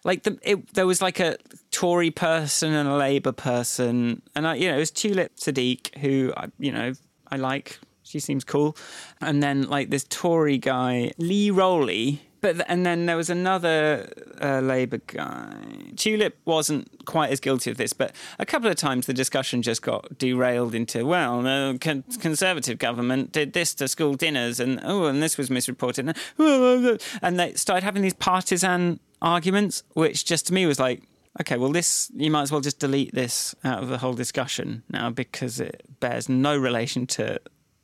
like 0.04 0.22
the 0.22 0.38
it, 0.42 0.74
there 0.74 0.86
was 0.86 1.02
like 1.02 1.18
a 1.18 1.36
Tory 1.70 2.10
person 2.10 2.72
and 2.72 2.88
a 2.88 2.96
Labour 2.96 3.32
person, 3.32 4.22
and 4.34 4.46
I, 4.46 4.54
you 4.54 4.68
know, 4.68 4.76
it 4.76 4.80
was 4.80 4.90
Tulip 4.90 5.36
Sadiq 5.36 5.96
who 5.98 6.32
I, 6.36 6.48
you 6.58 6.70
know, 6.70 6.92
I 7.30 7.36
like. 7.36 7.78
She 8.02 8.20
seems 8.20 8.44
cool, 8.44 8.76
and 9.22 9.42
then 9.42 9.62
like 9.62 9.88
this 9.88 10.04
Tory 10.08 10.58
guy 10.58 11.12
Lee 11.18 11.50
Rowley. 11.50 12.20
But 12.42 12.68
and 12.68 12.84
then 12.84 13.06
there 13.06 13.16
was 13.16 13.30
another 13.30 14.12
uh, 14.38 14.60
Labour 14.60 14.98
guy. 15.06 15.56
Tulip 15.96 16.36
wasn't 16.44 17.06
quite 17.06 17.30
as 17.30 17.40
guilty 17.40 17.70
of 17.70 17.78
this, 17.78 17.94
but 17.94 18.14
a 18.38 18.44
couple 18.44 18.68
of 18.68 18.76
times 18.76 19.06
the 19.06 19.14
discussion 19.14 19.62
just 19.62 19.80
got 19.80 20.18
derailed 20.18 20.74
into 20.74 21.06
well, 21.06 21.40
the 21.40 21.78
con- 21.80 22.04
Conservative 22.20 22.76
government 22.76 23.32
did 23.32 23.54
this 23.54 23.74
to 23.76 23.88
school 23.88 24.12
dinners, 24.12 24.60
and 24.60 24.78
oh, 24.84 25.06
and 25.06 25.22
this 25.22 25.38
was 25.38 25.48
misreported, 25.48 26.14
and, 26.38 27.00
and 27.22 27.40
they 27.40 27.54
started 27.54 27.82
having 27.82 28.02
these 28.02 28.12
partisan 28.12 29.00
arguments, 29.24 29.82
which 29.94 30.24
just 30.24 30.46
to 30.48 30.54
me 30.54 30.66
was 30.66 30.78
like, 30.78 31.02
okay, 31.40 31.56
well, 31.56 31.72
this 31.72 32.10
you 32.14 32.30
might 32.30 32.42
as 32.42 32.52
well 32.52 32.60
just 32.60 32.78
delete 32.78 33.12
this 33.14 33.54
out 33.64 33.82
of 33.82 33.88
the 33.88 33.98
whole 33.98 34.12
discussion 34.14 34.82
now 34.88 35.10
because 35.10 35.58
it 35.58 35.82
bears 36.00 36.28
no 36.28 36.56
relation 36.56 37.06
to 37.08 37.40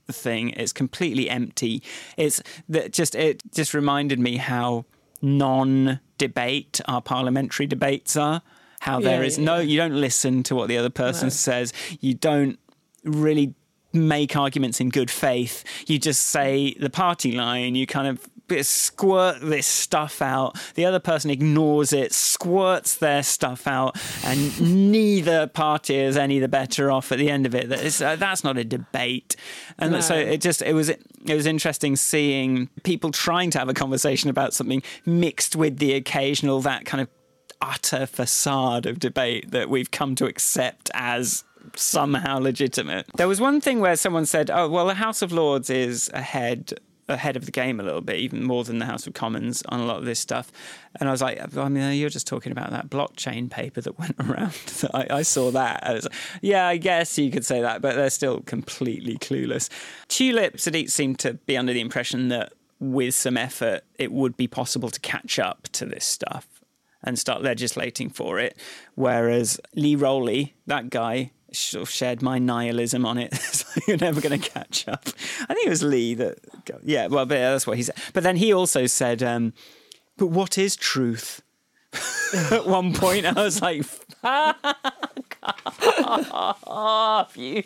the 0.07 0.13
thing. 0.13 0.51
It's 0.51 0.73
completely 0.73 1.29
empty. 1.31 1.83
It's 2.17 2.43
that 2.69 2.93
just 2.93 3.15
it 3.15 3.43
just 3.53 3.75
reminded 3.75 4.19
me 4.21 4.37
how 4.37 4.85
non-debate 5.23 6.81
our 6.87 7.01
parliamentary 7.03 7.67
debates 7.67 8.17
are. 8.17 8.43
How 8.81 8.99
Yeah, 9.01 9.09
there 9.11 9.23
is 9.25 9.39
yeah, 9.39 9.45
no, 9.45 9.59
you 9.59 9.77
don't 9.77 9.95
listen 10.01 10.43
to 10.45 10.55
what 10.55 10.69
the 10.69 10.79
other 10.79 10.91
person 10.91 11.27
No. 11.27 11.31
says. 11.31 11.73
You 12.01 12.15
don't 12.15 12.59
really 13.05 13.55
make 13.93 14.37
arguments 14.37 14.81
in 14.81 14.89
good 14.89 15.11
faith. 15.11 15.65
You 15.87 15.99
just 15.99 16.23
say 16.29 16.75
the 16.79 16.91
party 16.91 17.33
line. 17.33 17.75
You 17.75 17.87
kind 17.87 18.07
of 18.09 18.27
squirt 18.69 19.41
this 19.41 19.67
stuff 19.67 20.21
out. 20.23 20.57
The 20.75 20.85
other 20.85 21.01
person 21.01 21.31
ignores 21.31 21.93
it, 21.93 22.13
squirts 22.13 22.97
their 22.97 23.23
stuff 23.23 23.67
out, 23.67 23.97
and 24.25 24.61
neither 24.93 25.47
party 25.47 25.97
is 25.97 26.17
any 26.17 26.39
the 26.39 26.49
better 26.49 26.91
off 26.91 27.13
at 27.13 27.19
the 27.19 27.31
end 27.31 27.47
of 27.47 27.55
it. 27.55 27.69
That 27.69 27.81
is, 27.85 28.01
uh, 28.03 28.17
that's 28.17 28.45
not 28.45 28.59
a 28.59 28.65
debate. 28.65 29.37
And 29.79 29.93
No. 29.93 30.01
so 30.01 30.15
it 30.15 30.41
just 30.41 30.63
it 30.63 30.75
was 30.75 30.89
it 30.89 31.01
was 31.27 31.47
interesting 31.47 31.97
seeing 31.97 32.69
people 32.83 33.11
trying 33.11 33.51
to 33.51 33.59
have 33.59 33.69
a 33.69 33.75
conversation 33.75 34.31
about 34.31 34.55
something 34.55 34.83
mixed 35.07 35.55
with 35.57 35.79
the 35.79 35.95
occasional 35.95 36.61
that 36.63 36.85
kind 36.85 37.01
of 37.03 37.09
utter 37.63 38.07
facade 38.07 38.87
of 38.87 38.99
debate 38.99 39.51
that 39.51 39.69
we've 39.69 39.91
come 39.91 40.15
to 40.15 40.25
accept 40.27 40.91
as 40.95 41.45
somehow 41.77 42.39
legitimate. 42.39 43.07
There 43.17 43.29
was 43.29 43.39
one 43.41 43.61
thing 43.61 43.81
where 43.81 43.97
someone 43.97 44.25
said, 44.25 44.51
"Oh, 44.51 44.69
well, 44.69 44.87
the 44.87 44.95
House 44.95 45.21
of 45.21 45.31
Lords 45.31 45.69
is 45.69 46.11
ahead 46.15 46.73
ahead 47.11 47.37
of 47.37 47.47
the 47.47 47.53
game 47.53 47.81
a 47.81 47.83
little 47.83 48.01
bit, 48.01 48.17
even 48.17 48.43
more 48.43 48.65
than 48.65 48.79
the 48.79 48.87
House 48.87 49.07
of 49.07 49.15
Commons 49.15 49.63
on 49.69 49.81
a 49.81 49.85
lot 49.85 49.99
of 49.99 50.05
this 50.05 50.19
stuff." 50.19 50.51
And 50.99 51.09
I 51.09 51.13
was 51.13 51.23
like, 51.23 51.57
"I 51.57 51.69
mean, 51.69 51.99
you're 51.99 52.11
just 52.11 52.27
talking 52.27 52.53
about 52.53 52.71
that 52.71 52.89
blockchain 52.91 53.51
paper 53.51 53.81
that 53.81 53.99
went 53.99 54.17
around. 54.19 54.55
I, 54.95 55.07
I 55.11 55.23
saw 55.23 55.51
that. 55.51 55.87
I 55.87 55.93
like, 55.93 56.05
yeah, 56.41 56.67
I 56.67 56.77
guess 56.77 57.19
you 57.19 57.31
could 57.31 57.45
say 57.45 57.61
that, 57.61 57.83
but 57.83 57.97
they're 57.97 58.11
still 58.11 58.41
completely 58.41 59.19
clueless." 59.19 59.69
Tulips 60.09 60.31
Tulip 60.41 60.57
Sadiq 60.57 60.91
seemed 60.91 61.19
to 61.21 61.35
be 61.35 61.57
under 61.57 61.73
the 61.73 61.81
impression 61.81 62.29
that 62.29 62.53
with 62.79 63.15
some 63.15 63.37
effort, 63.37 63.83
it 63.99 64.11
would 64.11 64.37
be 64.37 64.47
possible 64.47 64.89
to 64.89 65.01
catch 65.01 65.39
up 65.39 65.69
to 65.73 65.85
this 65.85 66.05
stuff 66.05 66.47
and 67.03 67.19
start 67.19 67.43
legislating 67.43 68.11
for 68.11 68.39
it. 68.39 68.57
Whereas 68.95 69.61
Lee 69.75 69.97
Rowley, 69.97 70.55
that 70.67 70.91
guy, 70.91 71.33
sort 71.53 71.83
of 71.83 71.91
shared 71.91 72.23
my 72.23 72.39
nihilism 72.39 73.05
on 73.05 73.19
it. 73.19 73.35
so 73.37 73.67
you're 73.87 73.97
never 73.97 74.21
going 74.21 74.41
to 74.41 74.51
catch 74.51 74.87
up. 74.89 75.05
I 75.49 75.55
think 75.55 75.67
it 75.67 75.71
was 75.71 75.83
Lee 75.83 76.15
that, 76.15 76.39
yeah, 76.85 77.07
well, 77.07 77.27
but 77.27 77.37
that's 77.37 77.67
what 77.67 77.77
he 77.77 77.83
said. 77.83 77.97
But 78.13 78.23
then 78.23 78.37
he 78.37 78.53
also 78.53 78.87
said, 78.87 79.23
um, 79.23 79.53
but 80.17 80.27
what 80.27 80.59
is 80.59 80.77
truth? 80.77 81.43
At 82.53 82.67
one 82.67 82.95
point, 82.95 83.27
I 83.27 83.33
was 83.33 83.61
like, 83.61 83.85
you. 87.37 87.63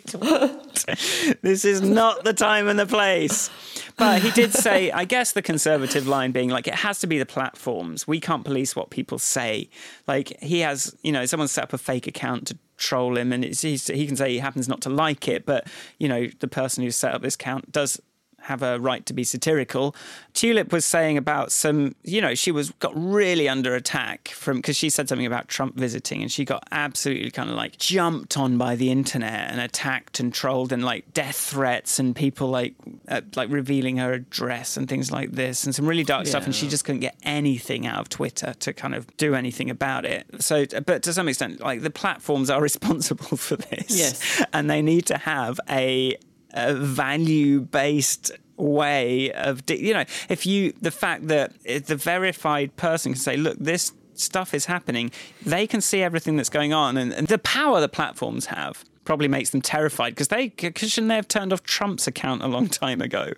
This 1.41 1.65
is 1.65 1.81
not 1.81 2.23
the 2.23 2.33
time 2.33 2.67
and 2.67 2.79
the 2.79 2.85
place. 2.85 3.49
But 3.97 4.21
he 4.21 4.31
did 4.31 4.53
say, 4.53 4.91
I 4.91 5.05
guess 5.05 5.33
the 5.33 5.41
conservative 5.41 6.07
line 6.07 6.31
being 6.31 6.49
like, 6.49 6.67
it 6.67 6.75
has 6.75 6.99
to 6.99 7.07
be 7.07 7.17
the 7.17 7.25
platforms. 7.25 8.07
We 8.07 8.19
can't 8.19 8.45
police 8.45 8.75
what 8.75 8.89
people 8.89 9.19
say. 9.19 9.69
Like, 10.07 10.39
he 10.41 10.59
has, 10.61 10.95
you 11.01 11.11
know, 11.11 11.25
someone 11.25 11.47
set 11.47 11.65
up 11.65 11.73
a 11.73 11.77
fake 11.77 12.07
account 12.07 12.47
to 12.47 12.57
troll 12.77 13.17
him, 13.17 13.31
and 13.31 13.43
he 13.43 14.07
can 14.07 14.15
say 14.15 14.31
he 14.31 14.39
happens 14.39 14.67
not 14.67 14.81
to 14.81 14.89
like 14.89 15.27
it, 15.27 15.45
but, 15.45 15.67
you 15.97 16.07
know, 16.07 16.27
the 16.39 16.47
person 16.47 16.83
who 16.83 16.91
set 16.91 17.13
up 17.13 17.21
this 17.21 17.35
account 17.35 17.71
does 17.71 18.01
have 18.45 18.61
a 18.61 18.79
right 18.79 19.05
to 19.05 19.13
be 19.13 19.23
satirical. 19.23 19.95
Tulip 20.33 20.71
was 20.71 20.85
saying 20.85 21.17
about 21.17 21.51
some, 21.51 21.95
you 22.03 22.21
know, 22.21 22.35
she 22.35 22.51
was 22.51 22.71
got 22.79 22.93
really 22.95 23.49
under 23.49 23.75
attack 23.75 24.29
from 24.29 24.57
because 24.57 24.75
she 24.75 24.89
said 24.89 25.09
something 25.09 25.25
about 25.25 25.47
Trump 25.47 25.75
visiting 25.75 26.21
and 26.21 26.31
she 26.31 26.45
got 26.45 26.63
absolutely 26.71 27.31
kind 27.31 27.49
of 27.49 27.55
like 27.55 27.77
jumped 27.77 28.37
on 28.37 28.57
by 28.57 28.75
the 28.75 28.91
internet 28.91 29.49
and 29.51 29.59
attacked 29.59 30.19
and 30.19 30.33
trolled 30.33 30.71
and 30.71 30.85
like 30.85 31.11
death 31.13 31.35
threats 31.35 31.99
and 31.99 32.15
people 32.15 32.47
like 32.47 32.75
uh, 33.07 33.21
like 33.35 33.49
revealing 33.49 33.97
her 33.97 34.13
address 34.13 34.77
and 34.77 34.87
things 34.87 35.11
like 35.11 35.31
this 35.31 35.63
and 35.63 35.73
some 35.73 35.87
really 35.87 36.03
dark 36.03 36.27
stuff 36.27 36.45
and 36.45 36.53
she 36.53 36.67
just 36.67 36.85
couldn't 36.85 37.01
get 37.01 37.15
anything 37.23 37.87
out 37.87 37.99
of 37.99 38.09
Twitter 38.09 38.53
to 38.59 38.73
kind 38.73 38.93
of 38.93 39.05
do 39.17 39.33
anything 39.33 39.69
about 39.69 40.05
it. 40.05 40.25
So 40.39 40.65
but 40.85 41.01
to 41.03 41.13
some 41.13 41.27
extent 41.27 41.61
like 41.61 41.81
the 41.81 41.89
platforms 41.89 42.49
are 42.49 42.61
responsible 42.69 43.37
for 43.37 43.55
this. 43.55 43.89
Yes. 43.89 44.43
And 44.53 44.69
they 44.69 44.81
need 44.81 45.07
to 45.07 45.17
have 45.17 45.59
a 45.69 46.17
a 46.55 46.73
value 46.73 47.61
based 47.61 48.31
way 48.57 49.31
of 49.33 49.65
di- 49.65 49.85
you 49.85 49.93
know 49.93 50.05
if 50.29 50.45
you 50.45 50.73
the 50.81 50.91
fact 50.91 51.27
that 51.27 51.51
the 51.63 51.95
verified 51.95 52.75
person 52.77 53.11
can 53.13 53.21
say 53.21 53.35
look 53.35 53.57
this 53.59 53.91
stuff 54.13 54.53
is 54.53 54.65
happening 54.65 55.11
they 55.45 55.67
can 55.67 55.81
see 55.81 56.01
everything 56.01 56.37
that's 56.37 56.49
going 56.49 56.71
on 56.71 56.95
and, 56.95 57.11
and 57.13 57.27
the 57.27 57.37
power 57.37 57.81
the 57.81 57.89
platforms 57.89 58.45
have 58.45 58.85
probably 59.03 59.27
makes 59.27 59.51
them 59.51 59.61
terrified 59.61 60.11
because 60.11 60.29
they 60.29 60.49
cause 60.49 60.89
shouldn't 60.89 61.09
they 61.09 61.15
have 61.15 61.27
turned 61.27 61.51
off 61.51 61.63
trump's 61.63 62.07
account 62.07 62.41
a 62.41 62.47
long 62.47 62.67
time 62.67 63.01
ago 63.01 63.31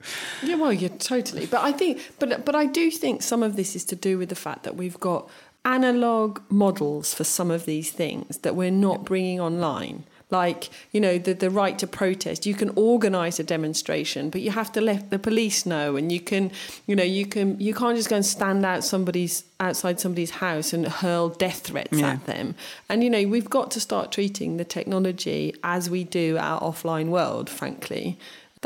Yeah, 0.43 0.55
well, 0.55 0.71
yeah, 0.71 0.89
totally. 0.99 1.45
But 1.45 1.61
I 1.61 1.71
think, 1.71 1.99
but 2.19 2.45
but 2.45 2.55
I 2.55 2.65
do 2.65 2.89
think 2.89 3.21
some 3.21 3.43
of 3.43 3.55
this 3.55 3.75
is 3.75 3.83
to 3.85 3.95
do 3.95 4.17
with 4.17 4.29
the 4.29 4.35
fact 4.35 4.63
that 4.63 4.75
we've 4.75 4.99
got 4.99 5.29
analog 5.65 6.39
models 6.49 7.13
for 7.13 7.23
some 7.25 7.51
of 7.51 7.65
these 7.65 7.91
things 7.91 8.37
that 8.39 8.55
we're 8.55 8.71
not 8.71 9.03
bringing 9.03 9.39
online. 9.39 10.05
Like 10.29 10.69
you 10.91 10.99
know, 10.99 11.17
the 11.17 11.33
the 11.33 11.49
right 11.49 11.79
to 11.79 11.87
protest. 11.87 12.45
You 12.45 12.53
can 12.53 12.69
organise 12.75 13.39
a 13.39 13.43
demonstration, 13.45 14.29
but 14.29 14.41
you 14.41 14.51
have 14.51 14.71
to 14.73 14.81
let 14.81 15.09
the 15.09 15.17
police 15.19 15.65
know, 15.65 15.95
and 15.95 16.11
you 16.11 16.19
can, 16.19 16.51
you 16.85 16.95
know, 16.97 17.03
you 17.03 17.25
can 17.25 17.57
you 17.61 17.73
can't 17.73 17.95
just 17.95 18.09
go 18.09 18.17
and 18.17 18.25
stand 18.25 18.65
out 18.65 18.83
somebody's 18.83 19.45
outside 19.61 20.01
somebody's 20.01 20.31
house 20.31 20.73
and 20.73 20.85
hurl 20.87 21.29
death 21.29 21.59
threats 21.67 21.97
Yeah. 21.97 22.09
at 22.11 22.25
them. 22.25 22.55
And 22.89 23.03
you 23.05 23.09
know, 23.09 23.25
we've 23.25 23.49
got 23.49 23.71
to 23.71 23.79
start 23.79 24.11
treating 24.11 24.57
the 24.57 24.65
technology 24.65 25.55
as 25.63 25.89
we 25.89 26.03
do 26.03 26.37
our 26.37 26.59
offline 26.59 27.07
world, 27.07 27.49
frankly. 27.49 28.17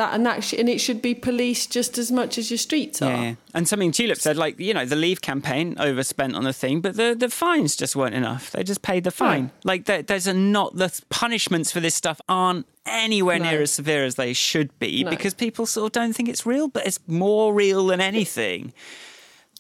That 0.02 0.14
and 0.16 0.26
that 0.26 0.44
sh- 0.44 0.54
and 0.62 0.68
it 0.68 0.80
should 0.82 1.02
be 1.02 1.14
policed 1.14 1.72
just 1.72 1.98
as 1.98 2.12
much 2.12 2.38
as 2.40 2.50
your 2.50 2.58
streets 2.58 3.02
are. 3.04 3.12
Yeah, 3.12 3.22
yeah. 3.24 3.36
And 3.54 3.68
something 3.68 3.92
Tulip 3.92 4.18
said, 4.18 4.36
like, 4.36 4.60
you 4.60 4.74
know, 4.74 4.86
the 4.86 4.96
Leave 4.96 5.22
campaign 5.22 5.76
overspent 5.80 6.36
on 6.36 6.44
the 6.44 6.54
thing, 6.54 6.82
but 6.82 6.96
the, 6.96 7.16
the 7.18 7.30
fines 7.30 7.76
just 7.76 7.96
weren't 7.96 8.16
enough. 8.16 8.50
They 8.52 8.64
just 8.64 8.82
paid 8.82 9.04
the 9.04 9.12
fine. 9.12 9.52
Like, 9.64 9.86
there, 9.86 10.02
there's 10.02 10.26
a 10.28 10.34
not, 10.34 10.76
the 10.76 10.90
punishments 11.10 11.72
for 11.72 11.80
this 11.82 11.94
stuff 11.94 12.20
aren't 12.28 12.66
anywhere 12.86 13.38
No. 13.38 13.52
near 13.52 13.62
as 13.62 13.72
severe 13.72 14.04
as 14.06 14.16
they 14.16 14.34
should 14.34 14.70
be 14.80 15.04
No. 15.04 15.10
because 15.12 15.34
people 15.36 15.66
sort 15.68 15.86
of 15.88 15.92
don't 15.92 16.14
think 16.14 16.30
it's 16.30 16.46
real, 16.48 16.68
but 16.68 16.88
it's 16.88 17.00
more 17.08 17.54
real 17.54 17.86
than 17.88 18.02
anything. 18.02 18.74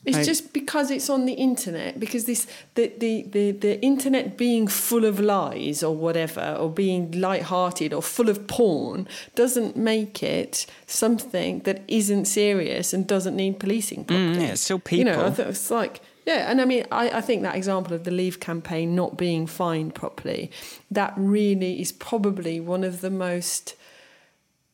It's 0.04 0.18
I- 0.18 0.24
just 0.24 0.52
because 0.54 0.90
it's 0.90 1.10
on 1.10 1.26
the 1.26 1.34
internet, 1.34 2.00
because 2.00 2.26
this 2.26 2.48
the, 2.76 2.92
the, 2.98 3.24
the, 3.24 3.52
the 3.52 3.82
internet 3.82 4.36
being 4.38 4.68
full 4.68 5.06
of 5.06 5.20
lies 5.20 5.84
or 5.84 5.96
whatever, 5.96 6.56
or 6.60 6.70
being 6.70 7.12
light-hearted 7.12 7.94
or 7.94 8.02
full 8.02 8.30
of 8.30 8.48
porn, 8.48 9.08
doesn't 9.36 9.78
make 9.78 10.24
it 10.24 10.66
something 10.88 11.60
that 11.60 11.84
isn't 11.88 12.26
serious 12.26 12.94
and 12.94 13.06
doesn't 13.06 13.36
need 13.36 13.60
policing 13.60 14.06
properly. 14.06 14.38
Mm, 14.38 14.42
yeah, 14.42 14.52
it's 14.54 14.62
still 14.62 14.80
people. 14.80 14.98
You 15.00 15.06
know, 15.06 15.12
I 15.26 15.30
people. 15.30 15.36
th- 15.36 15.48
it's 15.50 15.70
like 15.72 16.02
yeah, 16.26 16.52
and 16.52 16.62
I 16.62 16.66
mean, 16.66 16.86
I, 16.92 17.10
I 17.10 17.22
think 17.22 17.42
that 17.42 17.56
example 17.56 17.94
of 17.94 18.04
the 18.04 18.12
Leave 18.12 18.40
campaign 18.40 18.96
not 18.96 19.18
being 19.18 19.48
fined 19.48 19.96
properly, 19.96 20.52
that 20.92 21.14
really 21.18 21.82
is 21.82 21.92
probably 21.92 22.60
one 22.60 22.84
of 22.84 23.02
the 23.02 23.10
most 23.10 23.76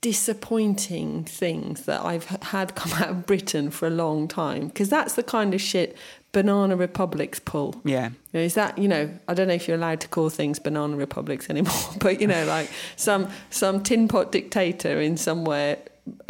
disappointing 0.01 1.23
things 1.23 1.85
that 1.85 2.05
I've 2.05 2.25
had 2.25 2.75
come 2.75 2.93
out 2.93 3.09
of 3.09 3.25
Britain 3.25 3.71
for 3.71 3.87
a 3.87 3.91
long 3.91 4.27
time 4.27 4.67
because 4.67 4.89
that's 4.89 5.15
the 5.15 5.23
kind 5.23 5.53
of 5.53 5.61
shit 5.61 5.97
banana 6.31 6.75
republics 6.75 7.39
pull. 7.39 7.81
Yeah. 7.83 8.11
Is 8.33 8.53
that 8.53 8.77
you 8.77 8.87
know? 8.87 9.09
I 9.27 9.33
don't 9.33 9.47
know 9.47 9.55
if 9.55 9.67
you're 9.67 9.77
allowed 9.77 10.01
to 10.01 10.07
call 10.07 10.29
things 10.29 10.59
banana 10.59 10.95
republics 10.95 11.49
anymore, 11.49 11.73
but 11.99 12.21
you 12.21 12.27
know, 12.27 12.45
like 12.45 12.69
some 12.95 13.29
some 13.49 13.81
tin 13.81 14.07
pot 14.07 14.31
dictator 14.31 15.01
in 15.01 15.17
somewhere 15.17 15.79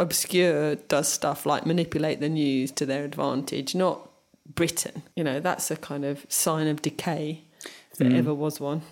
obscure 0.00 0.74
does 0.74 1.08
stuff 1.08 1.46
like 1.46 1.66
manipulate 1.66 2.20
the 2.20 2.28
news 2.28 2.72
to 2.72 2.86
their 2.86 3.04
advantage, 3.04 3.74
not 3.74 4.10
Britain. 4.54 5.02
You 5.14 5.24
know, 5.24 5.40
that's 5.40 5.70
a 5.70 5.76
kind 5.76 6.04
of 6.04 6.26
sign 6.28 6.66
of 6.66 6.82
decay 6.82 7.44
if 7.92 7.98
there 7.98 8.10
mm. 8.10 8.18
ever 8.18 8.34
was 8.34 8.60
one. 8.60 8.82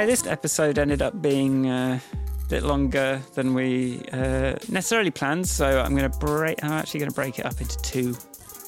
Okay, 0.00 0.06
this 0.06 0.26
episode 0.26 0.78
ended 0.78 1.02
up 1.02 1.20
being 1.20 1.68
uh, 1.68 2.00
a 2.14 2.48
bit 2.48 2.62
longer 2.62 3.20
than 3.34 3.52
we 3.52 4.00
uh, 4.14 4.54
necessarily 4.70 5.10
planned, 5.10 5.46
so 5.46 5.78
I'm 5.78 5.94
going 5.94 6.10
to 6.10 6.18
break. 6.18 6.64
I'm 6.64 6.72
actually 6.72 7.00
going 7.00 7.10
to 7.10 7.14
break 7.14 7.38
it 7.38 7.44
up 7.44 7.60
into 7.60 7.76
two, 7.82 8.16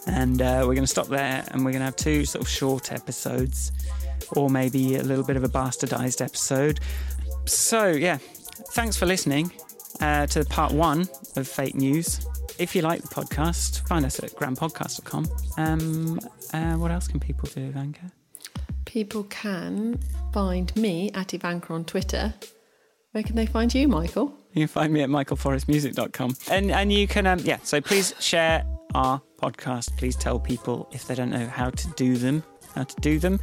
and 0.06 0.42
uh, 0.42 0.58
we're 0.58 0.74
going 0.74 0.82
to 0.82 0.86
stop 0.86 1.06
there, 1.06 1.42
and 1.48 1.64
we're 1.64 1.70
going 1.70 1.80
to 1.80 1.86
have 1.86 1.96
two 1.96 2.26
sort 2.26 2.44
of 2.44 2.50
short 2.50 2.92
episodes, 2.92 3.72
or 4.36 4.50
maybe 4.50 4.96
a 4.96 5.02
little 5.02 5.24
bit 5.24 5.36
of 5.36 5.42
a 5.42 5.48
bastardized 5.48 6.22
episode. 6.22 6.80
So 7.46 7.86
yeah, 7.86 8.18
thanks 8.72 8.98
for 8.98 9.06
listening 9.06 9.52
uh, 10.02 10.26
to 10.26 10.44
part 10.44 10.72
one 10.72 11.08
of 11.36 11.48
Fake 11.48 11.74
News. 11.74 12.28
If 12.58 12.76
you 12.76 12.82
like 12.82 13.00
the 13.00 13.08
podcast, 13.08 13.88
find 13.88 14.04
us 14.04 14.18
at 14.18 14.32
grandpodcast.com. 14.32 15.28
Um, 15.56 16.20
uh, 16.52 16.74
what 16.74 16.90
else 16.90 17.08
can 17.08 17.20
people 17.20 17.48
do, 17.54 17.62
Ivanka? 17.62 18.12
People 18.92 19.24
can 19.24 19.98
find 20.34 20.76
me 20.76 21.10
at 21.14 21.32
Ivanka 21.32 21.72
on 21.72 21.82
Twitter. 21.82 22.34
Where 23.12 23.24
can 23.24 23.36
they 23.36 23.46
find 23.46 23.74
you, 23.74 23.88
Michael? 23.88 24.34
You 24.52 24.60
can 24.60 24.68
find 24.68 24.92
me 24.92 25.00
at 25.00 25.08
michaelforestmusic.com. 25.08 26.36
And 26.50 26.70
and 26.70 26.92
you 26.92 27.08
can 27.08 27.26
um 27.26 27.38
yeah, 27.38 27.56
so 27.62 27.80
please 27.80 28.12
share 28.20 28.66
our 28.94 29.22
podcast. 29.40 29.96
Please 29.96 30.14
tell 30.14 30.38
people 30.38 30.90
if 30.92 31.06
they 31.06 31.14
don't 31.14 31.30
know 31.30 31.46
how 31.46 31.70
to 31.70 31.88
do 31.96 32.18
them, 32.18 32.44
how 32.74 32.82
to 32.84 32.94
do 33.00 33.18
them. 33.18 33.40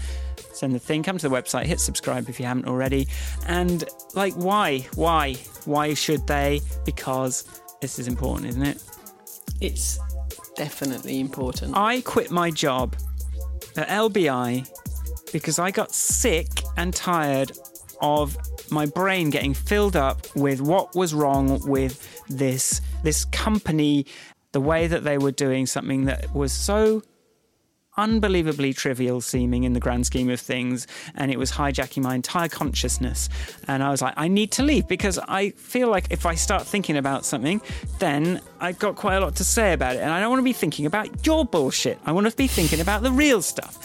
Send 0.54 0.76
the 0.76 0.80
thing, 0.80 1.02
come 1.02 1.18
to 1.18 1.28
the 1.28 1.36
website, 1.36 1.64
hit 1.64 1.80
subscribe 1.80 2.30
if 2.30 2.40
you 2.40 2.46
haven't 2.46 2.68
already. 2.68 3.08
And 3.48 3.84
like 4.14 4.36
why? 4.36 4.82
Why? 4.94 5.34
Why 5.66 5.96
should 5.96 6.28
they? 6.28 6.62
Because 6.86 7.46
this 7.82 7.98
is 7.98 8.08
important, 8.08 8.50
isn't 8.50 8.68
it? 8.68 8.84
It's 9.62 9.98
definitely 10.56 11.20
important. 11.20 11.76
I 11.76 12.02
quit 12.02 12.30
my 12.30 12.52
job 12.52 12.96
at 13.76 13.88
LBI 13.88 14.70
because 15.32 15.60
I 15.60 15.72
got 15.72 15.92
sick 15.92 16.48
and 16.78 16.94
tired 16.94 17.52
of 18.02 18.38
my 18.72 18.86
brain 18.86 19.30
getting 19.30 19.54
filled 19.54 19.96
up 19.96 20.26
with 20.36 20.62
what 20.62 20.96
was 20.96 21.14
wrong 21.14 21.60
with 21.68 22.24
this 22.28 22.82
this 23.04 23.26
company 23.26 24.06
the 24.52 24.62
way 24.62 24.88
that 24.88 25.04
they 25.04 25.18
were 25.18 25.32
doing 25.32 25.66
something 25.66 26.06
that 26.06 26.34
was 26.34 26.52
so 26.52 27.02
unbelievably 28.00 28.74
trivial 28.74 29.20
seeming 29.20 29.64
in 29.66 29.74
the 29.74 29.80
grand 29.80 30.06
scheme 30.06 30.30
of 30.30 30.40
things 30.40 30.88
and 31.16 31.30
it 31.32 31.38
was 31.38 31.52
hijacking 31.52 32.02
my 32.02 32.16
entire 32.16 32.48
consciousness. 32.48 33.30
And 33.68 33.84
i 33.84 33.90
was 33.90 34.02
like 34.02 34.14
i 34.16 34.28
need 34.28 34.52
to 34.54 34.64
leave 34.64 34.88
because 34.88 35.20
i 35.28 35.50
feel 35.52 35.90
like 35.90 36.06
if 36.10 36.26
i 36.26 36.36
start 36.36 36.64
thinking 36.66 36.98
about 36.98 37.26
something 37.26 37.62
then 38.00 38.42
i've 38.62 38.80
got 38.80 38.96
quite 38.96 39.16
a 39.16 39.20
lot 39.20 39.36
to 39.36 39.44
say 39.44 39.74
about 39.74 39.96
it. 39.96 40.00
And 40.00 40.12
i 40.12 40.20
don't 40.20 40.30
want 40.30 40.40
to 40.40 40.52
be 40.54 40.54
thinking 40.54 40.86
about 40.86 41.26
your 41.26 41.46
bullshit. 41.46 42.00
I 42.06 42.12
want 42.12 42.30
to 42.30 42.36
be 42.36 42.48
thinking 42.48 42.80
about 42.80 43.04
the 43.04 43.12
real 43.12 43.42
stuff. 43.42 43.76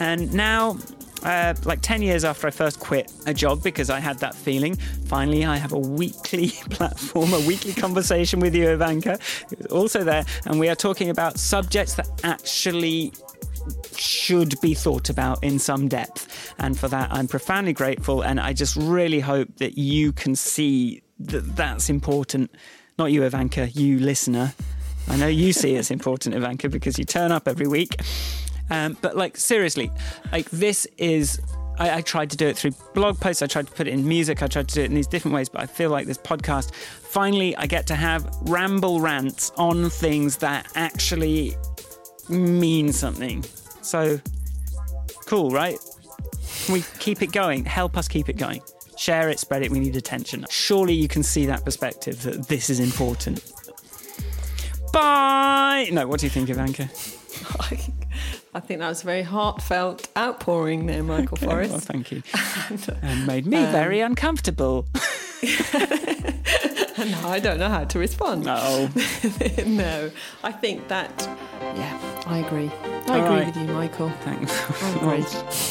And 0.00 0.32
now 0.34 0.76
uh, 1.22 1.54
like 1.64 1.80
10 1.82 2.02
years 2.02 2.24
after 2.24 2.46
I 2.46 2.50
first 2.50 2.80
quit 2.80 3.12
a 3.26 3.34
job 3.34 3.62
because 3.62 3.90
I 3.90 4.00
had 4.00 4.18
that 4.18 4.34
feeling, 4.34 4.74
finally 5.06 5.44
I 5.44 5.56
have 5.56 5.72
a 5.72 5.78
weekly 5.78 6.48
platform, 6.70 7.32
a 7.32 7.40
weekly 7.40 7.72
conversation 7.72 8.40
with 8.40 8.54
you, 8.54 8.68
Ivanka, 8.70 9.18
also 9.70 10.04
there. 10.04 10.24
And 10.46 10.58
we 10.58 10.68
are 10.68 10.74
talking 10.74 11.10
about 11.10 11.38
subjects 11.38 11.94
that 11.94 12.08
actually 12.24 13.12
should 14.02 14.60
be 14.60 14.74
thought 14.74 15.08
about 15.08 15.42
in 15.42 15.58
some 15.58 15.88
depth. 15.88 16.54
And 16.58 16.78
for 16.78 16.88
that, 16.88 17.10
I'm 17.12 17.28
profoundly 17.28 17.72
grateful. 17.72 18.22
And 18.22 18.40
I 18.40 18.52
just 18.52 18.76
really 18.76 19.20
hope 19.20 19.56
that 19.56 19.78
you 19.78 20.12
can 20.12 20.34
see 20.34 21.02
that 21.20 21.56
that's 21.56 21.88
important. 21.88 22.50
Not 22.98 23.12
you, 23.12 23.22
Ivanka, 23.22 23.68
you 23.68 23.98
listener. 23.98 24.52
I 25.08 25.16
know 25.16 25.26
you 25.26 25.52
see 25.52 25.74
it's 25.74 25.90
important, 25.90 26.34
Ivanka, 26.34 26.68
because 26.68 26.98
you 26.98 27.04
turn 27.04 27.32
up 27.32 27.48
every 27.48 27.66
week. 27.66 27.96
Um, 28.70 28.96
but 29.00 29.16
like 29.16 29.36
seriously, 29.36 29.90
like 30.32 30.50
this 30.50 30.86
is. 30.98 31.40
I, 31.78 31.96
I, 31.96 32.00
tried 32.02 32.28
to 32.30 32.36
do 32.36 32.46
it 32.46 32.56
through 32.56 32.72
blog 32.94 33.18
posts. 33.18 33.40
I 33.40 33.46
tried 33.46 33.66
to 33.66 33.72
put 33.72 33.88
it 33.88 33.92
in 33.92 34.06
music. 34.06 34.42
I 34.42 34.46
tried 34.46 34.68
to 34.68 34.74
do 34.74 34.82
it 34.82 34.84
in 34.84 34.94
these 34.94 35.06
different 35.06 35.34
ways. 35.34 35.48
But 35.48 35.62
I 35.62 35.66
feel 35.66 35.88
like 35.88 36.06
this 36.06 36.18
podcast, 36.18 36.74
finally, 36.74 37.56
I 37.56 37.66
get 37.66 37.86
to 37.86 37.94
have 37.94 38.28
ramble 38.42 39.00
rants 39.00 39.52
on 39.56 39.88
things 39.88 40.36
that 40.38 40.70
actually 40.74 41.56
mean 42.28 42.92
something. 42.92 43.42
So 43.82 44.20
cool, 45.26 45.50
right? 45.50 45.78
Can 46.64 46.74
we 46.74 46.84
keep 46.98 47.22
it 47.22 47.32
going? 47.32 47.64
Help 47.64 47.96
us 47.96 48.08
keep 48.08 48.28
it 48.28 48.36
going. 48.36 48.62
Share 48.96 49.28
it, 49.30 49.38
spread 49.40 49.62
it. 49.62 49.70
We 49.70 49.80
need 49.80 49.96
attention. 49.96 50.46
Surely 50.48 50.94
you 50.94 51.08
can 51.08 51.22
see 51.22 51.46
that 51.46 51.64
perspective 51.64 52.22
that 52.22 52.48
this 52.48 52.70
is 52.70 52.78
important. 52.78 53.42
Bye. 54.92 55.88
No, 55.90 56.06
what 56.06 56.20
do 56.20 56.26
you 56.26 56.30
think, 56.30 56.50
Ivanka? 56.50 56.84
I 58.54 58.60
think 58.60 58.80
that 58.80 58.88
was 58.88 59.02
a 59.02 59.06
very 59.06 59.22
heartfelt 59.22 60.08
outpouring 60.16 60.84
there, 60.86 61.02
Michael 61.02 61.38
okay, 61.38 61.46
Forrest. 61.46 61.70
Well, 61.70 61.80
thank 61.80 62.12
you. 62.12 62.22
and, 62.68 62.98
and 63.02 63.26
made 63.26 63.46
me 63.46 63.56
um, 63.56 63.72
very 63.72 64.00
uncomfortable. 64.00 64.86
no, 67.22 67.28
I 67.28 67.40
don't 67.40 67.58
know 67.58 67.68
how 67.68 67.84
to 67.84 67.98
respond. 67.98 68.44
No. 68.44 68.88
no. 69.66 70.10
I 70.42 70.52
think 70.52 70.88
that, 70.88 71.10
yeah, 71.74 72.22
I 72.26 72.38
agree. 72.38 72.70
I 73.08 73.18
All 73.18 73.24
agree 73.24 73.36
right. 73.36 73.46
with 73.46 73.56
you, 73.56 73.74
Michael. 73.74 74.10
Thanks. 74.20 74.52
Agree. 74.96 75.24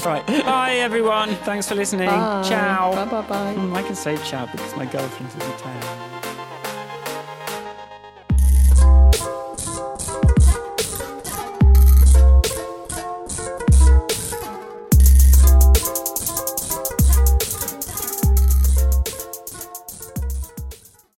right. 0.05 0.25
Bye, 0.45 0.75
everyone. 0.75 1.29
Thanks 1.45 1.67
for 1.67 1.75
listening. 1.75 2.09
Bye. 2.09 2.43
Ciao. 2.43 2.91
Bye, 2.93 3.05
bye, 3.05 3.27
bye. 3.27 3.55
Mm, 3.55 3.73
I 3.73 3.83
can 3.83 3.95
say 3.95 4.17
ciao 4.17 4.45
because 4.47 4.75
my 4.75 4.85
girlfriend 4.85 5.29
is 5.29 5.35
Italian. 5.35 6.10